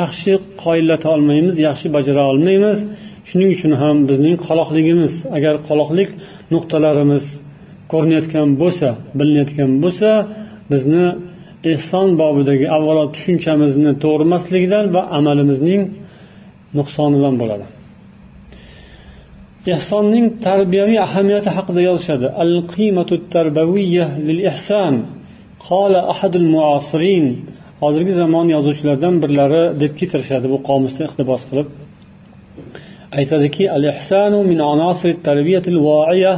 yaxshi 0.00 0.32
qoyillata 0.62 1.06
olmaymiz 1.14 1.54
yaxshi 1.68 1.86
bajara 1.96 2.22
olmaymiz. 2.32 2.78
Shuning 3.28 3.50
uchun 3.56 3.72
ham 3.82 3.96
bizning 4.10 4.36
qoloqligimiz 4.46 5.12
agar 5.36 5.54
qoloqlik 5.68 6.10
nuqtalarimiz 6.54 7.24
ko'rinayotgan 7.92 8.48
bo'lsa 8.62 8.88
bilinayotgan 9.18 9.70
bo'lsa 9.84 10.10
bizni 10.72 11.04
ehson 11.72 12.08
bobidagi 12.20 12.66
avvalo 12.76 13.04
tushunchamizni 13.14 13.92
to'g'ri 14.02 14.24
emasligidan 14.28 14.84
va 14.94 15.02
amalimizning 15.18 15.82
nuqsonidan 16.78 17.34
bo'ladi. 17.42 17.66
ehsonning 19.75 20.25
tarbiyaviy 20.47 20.99
ahamiyati 21.07 21.49
haqida 21.57 21.81
yozishadi 21.89 22.27
al 22.43 22.53
qimatu 22.73 23.13
tarbaviyya 23.33 24.05
lil 24.27 24.39
ihson 24.51 24.93
qola 25.67 25.99
ahadul 26.13 26.47
muasirin 26.55 27.25
hozirgi 27.83 28.13
zamon 28.21 28.47
yozuvchilaridan 28.55 29.15
birlari 29.23 29.63
deb 29.81 29.91
keltirishadi 29.99 30.47
bu 30.53 30.57
qomusda 30.69 31.01
iqtibos 31.07 31.41
qilib 31.49 31.67
aytadiki 33.19 33.63
al 33.77 33.83
ihsanu 33.91 34.39
min 34.51 34.59
anasir 34.73 35.11
tarbiyatil 35.27 35.79
voiya 35.89 36.33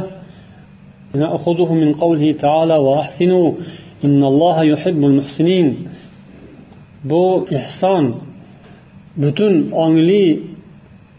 نأخذه 1.24 1.70
من 1.82 1.90
قوله 2.02 2.32
تعالى 2.44 2.76
وأحسنوا 2.86 3.52
إن 4.06 4.20
الله 4.30 4.56
يحب 4.72 5.00
المحسنين 5.10 5.68
bu 7.10 7.46
ehson 7.50 8.04
butun 9.16 9.54
ongli 9.84 10.24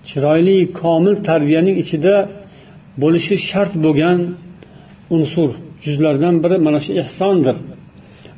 chiroyli 0.09 0.59
komil 0.81 1.15
tarbiyaning 1.29 1.77
ichida 1.83 2.15
bo'lishi 3.03 3.35
shart 3.49 3.73
bo'lgan 3.85 4.19
unsur 5.17 5.51
juzlardan 5.85 6.35
biri 6.45 6.57
mana 6.67 6.79
shu 6.85 6.91
ehsondir. 7.03 7.57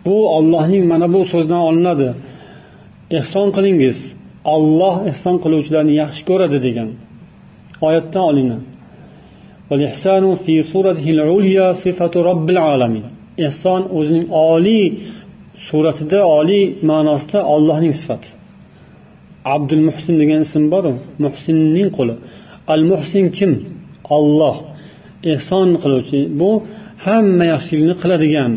Bu 0.07 0.17
ollohning 0.37 0.85
mana 0.93 1.07
bu 1.15 1.21
so'zidan 1.33 1.63
olinadi. 1.69 2.09
Ehson 3.19 3.49
qilingiz 3.57 3.99
olloh 4.55 4.97
ehson 5.11 5.37
qiluvchilarni 5.43 5.95
yaxshi 6.03 6.23
ko'radi 6.31 6.59
degan 6.67 6.89
oyatdan 7.87 8.25
olingan. 8.31 8.63
Ehson 13.47 13.83
o'zining 13.99 14.27
oliy 14.51 14.85
suratida 15.69 16.21
oliy 16.39 16.65
ma'nosida 16.91 17.41
ollohning 17.55 17.95
sifati. 18.01 18.29
Abdul 19.55 19.83
muhsin 19.89 20.15
degan 20.23 20.41
ism 20.47 20.65
boru. 20.75 20.93
Muhsinning 21.25 21.89
qo'li. 21.99 22.15
Al 22.73 22.83
muhsin 22.93 23.25
kim? 23.37 23.53
Olloh 24.17 24.57
ehson 25.33 25.69
qiluvchi. 25.83 26.21
Bu 26.41 26.51
hamma 27.05 27.45
yaxshilikni 27.53 27.95
qiladigan 28.03 28.53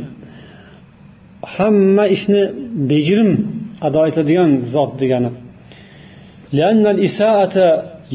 hamma 1.55 2.05
ishni 2.15 2.43
bejirim 2.89 3.31
ado 3.87 4.01
etadigan 4.09 4.51
zot 4.73 4.91
degani. 5.01 5.29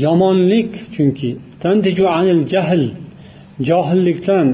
Yomonlik 0.05 0.71
chunki 0.95 1.31
jahl 2.53 2.83
johillikdan 3.69 4.47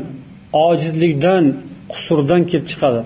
ojizlikdan 0.67 1.45
qusurdan 1.93 2.43
kelib 2.51 2.67
chiqadi. 2.73 3.01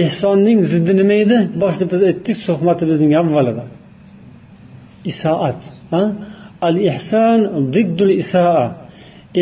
Ehsonning 0.00 0.60
ziddi 0.72 0.92
nima 1.00 1.14
edi? 1.24 1.38
Boshida 1.62 1.86
biz 1.92 2.02
aytdik 2.08 2.36
suhbatimizning 2.46 3.12
avvalida. 3.20 3.64
Isoat 5.10 5.60
al 6.66 6.76
ihson 6.90 7.40
diddul 7.74 8.12
isoa. 8.22 8.66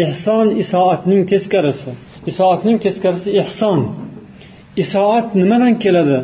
Ehson 0.03 0.47
isoatning 0.63 1.23
teskarisi. 1.33 1.91
Isoatning 2.31 2.79
teskarisi 2.85 3.31
ehson. 3.43 3.81
Isoat 4.83 5.27
nimadan 5.41 5.75
keladi? 5.85 6.19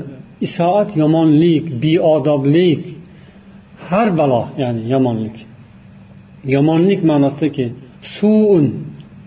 Isoat 0.46 0.88
yomonlik 1.02 1.64
beodoblik 1.82 2.82
har 3.88 4.08
balo 4.18 4.42
ya'ni 4.62 4.82
yomonlik. 4.94 5.36
Yomonlik 6.54 7.00
ma'nosidaki 7.10 7.66
suun. 8.16 8.66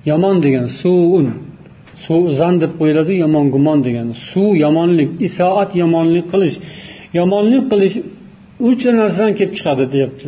Yomon 0.09 0.35
degan 0.43 0.67
suun. 0.81 1.27
Suzan 2.05 2.55
deb 2.63 2.71
qo'yiladi 2.79 3.13
yomon 3.23 3.45
gumon 3.55 3.79
degani. 3.87 4.13
Suv 4.29 4.51
yomonlik 4.65 5.09
isoat 5.27 5.69
yomonlik 5.81 6.25
qilish. 6.33 6.57
Yomonlik 7.19 7.63
qilish 7.71 7.95
uchta 8.67 8.91
narsadan 9.01 9.33
kelib 9.37 9.53
chiqadi 9.57 9.83
deyapti 9.93 10.25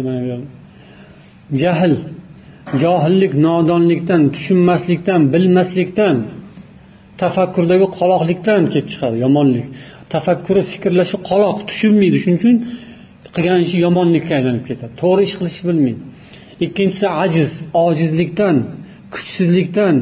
jahl 1.63 1.93
johillik 2.83 3.33
nodonlikdan 3.47 4.21
tushunmaslikdan 4.35 5.21
bilmaslikdan 5.33 6.15
tafakkurdagi 7.21 7.87
qoloqlikdan 7.99 8.61
kelib 8.73 8.87
chiqadi 8.93 9.17
yomonlik. 9.25 9.65
Tafakkuri 10.13 10.61
fikrlashi 10.71 11.17
qoloq 11.29 11.57
tushunmaydi. 11.69 12.17
Shuning 12.23 12.39
uchun 12.41 12.55
qilgan 13.35 13.59
ishi 13.65 13.77
yomonlikka 13.85 14.33
aylanib 14.39 14.63
ketadi. 14.69 14.93
To'g'ri 15.01 15.21
ish 15.27 15.35
qilishni 15.39 15.63
bilmaydi. 15.69 16.01
Ikkinchisi 16.65 17.07
ajiz 17.23 17.51
ojizlikdan 17.85 18.55
kuchsizlikdan 19.13 19.95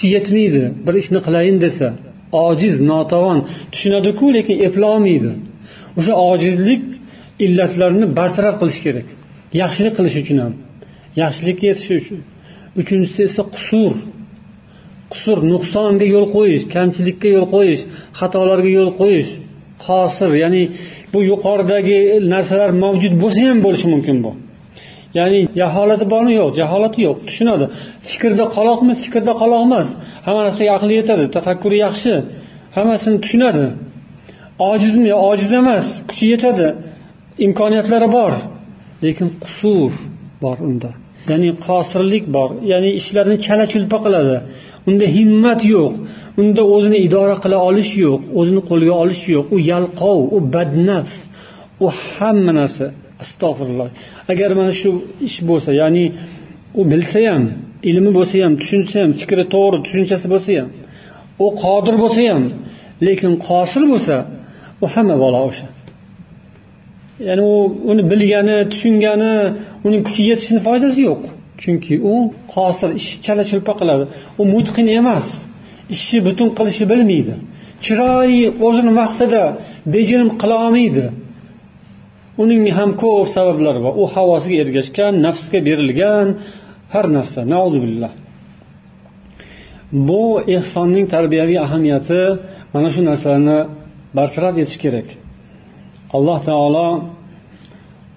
kuchi 0.00 0.12
yetmaydi 0.16 0.62
bir 0.86 0.94
ishni 1.02 1.20
qilayin 1.26 1.58
desa 1.64 1.86
ojiz 2.46 2.74
notavon 2.90 3.38
tushunadiku 3.72 4.26
lekin 4.36 4.56
eplolmaydi 4.66 5.30
o'sha 5.98 6.14
ojizlik 6.30 6.82
illatlarini 7.44 8.06
bartaraf 8.18 8.56
qilish 8.60 8.80
kerak. 8.86 9.06
Yaxshilik 9.62 9.94
qilish 9.98 10.16
uchun 10.22 10.38
ham 10.44 10.52
yaxshilikka 11.22 11.64
yetishi 11.70 11.94
uchun. 12.00 12.18
Uchinchisi 12.80 13.20
esa 13.28 13.42
qusur. 13.54 13.92
Qusur 15.12 15.38
nuqsonga 15.52 16.06
yo'l 16.14 16.26
qo'yish 16.36 16.64
kamchilikka 16.74 17.28
yo'l 17.36 17.46
qo'yish 17.54 17.82
xatolarga 18.18 18.70
yo'l 18.78 18.90
qo'yish 19.00 19.30
qosir 19.86 20.30
ya'ni 20.42 20.62
bu 21.12 21.18
yuqoridagi 21.30 21.98
narsalar 22.32 22.70
mavjud 22.84 23.14
bo'lsa 23.22 23.40
ham 23.48 23.58
bo'lishi 23.66 23.86
mumkin 23.94 24.16
bu. 24.24 24.30
Ya'ni 25.18 25.40
jaholati 25.60 26.04
bormi? 26.12 26.32
Yo'q 26.40 26.50
jaholati 26.60 26.98
yo'q. 27.06 27.18
Tushunadi. 27.28 27.64
Fikrda 28.10 28.44
qoloqmi? 28.56 28.92
Fikrda 29.04 29.32
qoloq 29.42 29.60
emas. 29.68 29.88
Hamma 30.26 30.40
narsaga 30.46 30.70
aqli 30.78 30.92
yetadi. 31.00 31.24
Tafakkuri 31.36 31.76
yaxshi. 31.86 32.14
Hammasini 32.76 33.18
tushunadi. 33.24 33.66
Ojizmi? 34.70 35.10
Ojiz 35.28 35.52
emas. 35.60 35.86
Kuchi 36.08 36.24
yetadi. 36.32 36.66
Imkoniyatlari 37.46 38.08
bor. 38.16 38.32
Lekin 39.04 39.28
qusur 39.44 39.92
bor 40.42 40.56
unda. 40.68 40.90
Ya'ni 41.30 41.50
qosirlik 41.66 42.24
bor. 42.36 42.50
Ya'ni 42.72 42.90
ishlarni 43.00 43.36
chala 43.46 43.64
chulpa 43.72 43.96
qiladi. 44.04 44.36
Unda 44.88 45.06
himmat 45.16 45.60
yo'q. 45.74 45.94
Unda 46.40 46.62
o'zini 46.74 46.98
idora 47.06 47.36
qila 47.44 47.58
olish 47.68 47.92
yo'q. 48.04 48.20
O'zini 48.38 48.62
qo'lga 48.70 48.94
olish 49.02 49.22
yo'q. 49.34 49.46
U 49.54 49.56
yalqov 49.72 50.18
u 50.36 50.38
badnafs. 50.54 51.16
U 51.84 51.86
hamma 52.06 52.52
narsa. 52.60 52.86
Astag'firulloh 53.22 53.88
agar 54.32 54.50
mana 54.58 54.72
shu 54.80 54.90
ish 55.28 55.38
bo'lsa 55.50 55.70
ya'ni 55.82 56.04
u 56.80 56.82
bilsa 56.92 57.20
ham 57.30 57.44
ilmi 57.90 58.10
bo'lsa 58.18 58.36
ham 58.44 58.54
tushunsa 58.62 58.96
ham 59.02 59.10
fikri 59.20 59.44
to'g'ri 59.54 59.78
tushunchasi 59.86 60.26
bo'lsa 60.32 60.50
ham 60.60 60.68
u 61.44 61.46
qodir 61.62 61.94
bo'lsa 62.02 62.22
ham 62.32 62.44
lekin 63.06 63.32
qosir 63.48 63.82
bo'lsa 63.92 64.16
u 64.82 64.86
hamma 64.94 65.16
balo 65.22 65.40
o'sha. 65.48 65.66
Ya'ni 67.28 67.42
u 67.52 67.56
uni 67.90 68.02
bilgani 68.10 68.56
tushungani 68.72 69.34
uning 69.86 70.02
kuchi 70.06 70.22
yetishini 70.30 70.60
foydasi 70.66 71.00
yo'q. 71.08 71.22
Chunki 71.62 71.94
u 72.12 72.14
qosir 72.54 72.90
ishi 73.00 73.14
chala 73.24 73.44
chulpa 73.50 73.72
qiladi. 73.80 74.04
U 74.40 74.42
mutqin 74.54 74.86
emas. 75.00 75.26
Ishni 75.94 76.18
butun 76.26 76.48
qilishni 76.58 76.86
bilmaydi. 76.92 77.34
Chiroyli 77.84 78.42
o'zini 78.66 78.92
vaqtida 79.00 79.42
bejirim 79.94 80.30
qila 80.40 80.56
olmaydi. 80.64 81.04
Uning 82.42 82.62
ham 82.78 82.90
ko'p 83.02 83.28
sabablari 83.36 83.80
bor. 83.84 83.92
U 84.02 84.04
havosiga 84.14 84.56
ergashgan 84.64 85.12
nafsga 85.26 85.58
berilgan 85.68 86.26
har 86.92 87.06
narsa. 87.16 87.40
Billah 87.84 88.12
bu 90.08 90.22
ehsonning 90.56 91.06
tarbiyaviy 91.14 91.58
ahamiyati 91.66 92.20
mana 92.74 92.88
shu 92.94 93.00
narsalarni 93.10 93.58
bartaraf 94.16 94.54
etish 94.62 94.78
kerak. 94.84 95.08
Alloh 96.16 96.38
taolo 96.48 96.88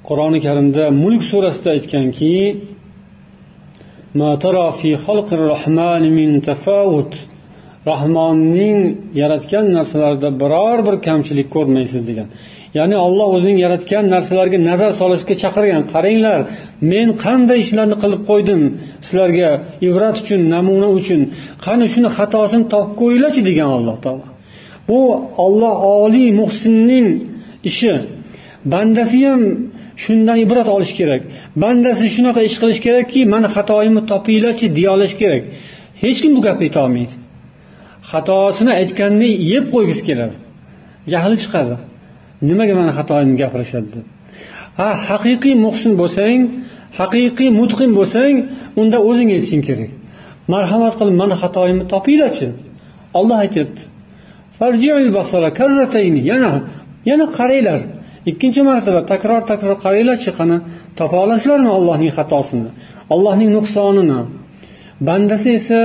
qur'oni 0.07 0.39
karimda 0.45 0.83
mulk 1.03 1.23
surasida 1.31 1.69
aytganki 1.75 2.33
rahmonning 7.91 8.77
yaratgan 9.21 9.65
narsalarida 9.77 10.29
biror 10.41 10.77
bir 10.87 10.95
kamchilik 11.07 11.47
ko'rmaysiz 11.55 12.01
degan. 12.09 12.27
Ya'ni 12.77 12.95
olloh 13.05 13.29
o'zining 13.37 13.59
yaratgan 13.65 14.05
narsalarga 14.13 14.57
nazar 14.69 14.91
solishga 15.01 15.35
chaqirgan. 15.43 15.83
Qaranglar 15.93 16.39
men 16.91 17.07
qanday 17.23 17.59
ishlarni 17.65 17.95
qilib 18.03 18.21
qo'ydim 18.29 18.61
sizlarga 19.05 19.49
ibrat 19.87 20.15
uchun 20.23 20.41
namuna 20.53 20.89
uchun. 20.99 21.21
Qani 21.65 21.85
shuni 21.93 22.09
xatosini 22.17 22.65
topib 22.73 22.93
ko'ringlarchi 23.01 23.41
degan 23.49 23.69
alloh 23.77 23.97
taolo. 24.05 24.27
Bu 24.89 24.99
olloh 25.45 25.75
oliy 26.01 26.29
muhsinning 26.41 27.07
ishi. 27.69 27.93
Bandasi 28.73 29.19
ham 29.27 29.41
shundan 30.03 30.37
ibrat 30.45 30.67
olish 30.75 30.93
kerak. 30.99 31.21
Bandasi 31.63 32.05
shunaqa 32.15 32.41
ish 32.49 32.57
qilish 32.61 32.81
kerakki 32.85 33.19
mani 33.33 33.47
xatoyimni 33.55 34.01
topinglarchi 34.11 34.65
deya 34.77 34.89
olish 34.95 35.15
kerak. 35.21 35.43
Hech 36.03 36.19
kim 36.23 36.31
bu 36.37 36.41
gapni 36.47 36.65
aytolmaydi 36.69 37.15
xatosini 38.11 38.71
aytganni 38.81 39.29
yeb 39.51 39.65
qo'ygisi 39.73 40.03
keladi 40.09 40.35
jahli 41.13 41.35
chiqadi. 41.43 41.75
Nimaga 42.49 42.73
mani 42.79 42.91
xatoyimni 42.97 43.35
gapirishadi 43.41 43.89
deb? 43.95 44.05
Ha 44.79 44.89
haqiqiy 45.09 45.55
muhsin 45.65 45.91
bo'lsang 46.01 46.39
haqiqiy 46.99 47.49
mutqin 47.59 47.91
bo'lsang 47.99 48.35
unda 48.81 48.97
o'zing 49.09 49.29
aytishing 49.35 49.63
kerak. 49.67 49.91
Marhamat 50.53 50.93
qilib 50.99 51.15
mani 51.21 51.35
xatoyimni 51.43 51.85
topinglarchi. 51.93 52.47
Olloh 53.19 53.37
aytyapti. 53.45 53.83
Yana 56.31 56.51
yana 57.09 57.25
qaranglar. 57.37 57.81
Ikkinchi 58.31 58.61
martaba 58.69 59.01
takror 59.11 59.41
takror 59.51 59.75
qaranglarchi 59.85 60.31
qani 60.39 60.57
topa 60.99 61.15
olasizlarmi 61.25 61.69
allohning 61.77 62.11
xatosini 62.17 62.69
allohning 63.13 63.49
nuqsonini? 63.57 64.19
Bandasi 65.07 65.49
esa 65.59 65.81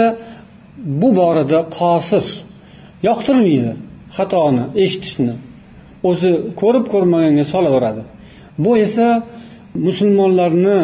bu 1.01 1.09
borada 1.19 1.61
qosir. 1.79 2.25
Yoqtirmaydi 3.09 3.73
xatoni 4.17 4.65
eshitishni. 4.83 5.35
O'zi 6.09 6.31
ko'rib 6.61 6.85
ko'rmaganga 6.93 7.45
solaveradi. 7.53 8.03
Bu 8.65 8.73
esa 8.87 9.09
musulmonlarni 9.87 10.79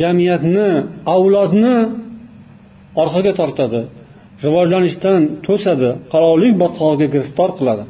jamiyatni 0.00 0.68
avlodni 1.14 1.76
orqaga 3.02 3.32
tortadi 3.40 3.80
rivojlanishdan 4.44 5.20
to'sadi 5.46 5.88
qaloqlik 6.12 6.54
botqog'iga 6.62 7.06
giriftor 7.14 7.50
qiladi. 7.58 7.84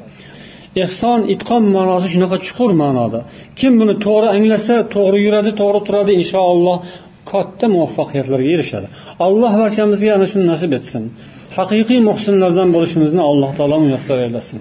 Ehson 0.85 1.21
itqon 1.35 1.63
ma'nosi 1.77 2.09
shunaqa 2.15 2.37
chuqur 2.47 2.71
ma'noda. 2.83 3.21
Kim 3.59 3.73
buni 3.81 3.95
to'g'ri 4.07 4.29
anglasa 4.37 4.77
to'g'ri 4.95 5.19
yuradi 5.27 5.51
to'g'ri 5.61 5.81
turadi 5.87 6.13
inshaalloh 6.21 6.77
katta 7.33 7.67
muvaffaqiyatlarga 7.75 8.49
erishadi. 8.57 8.87
Alloh 9.27 9.53
barchamizga 9.63 10.11
ana 10.17 10.27
shuni 10.31 10.45
nasib 10.53 10.71
etsin. 10.79 11.03
Haqiqiy 11.57 12.01
muhsinlardan 12.09 12.69
bo'lishimizni 12.77 13.23
alloh 13.31 13.51
taolo 13.59 13.77
muyassar 13.85 14.19
aylasin 14.27 14.61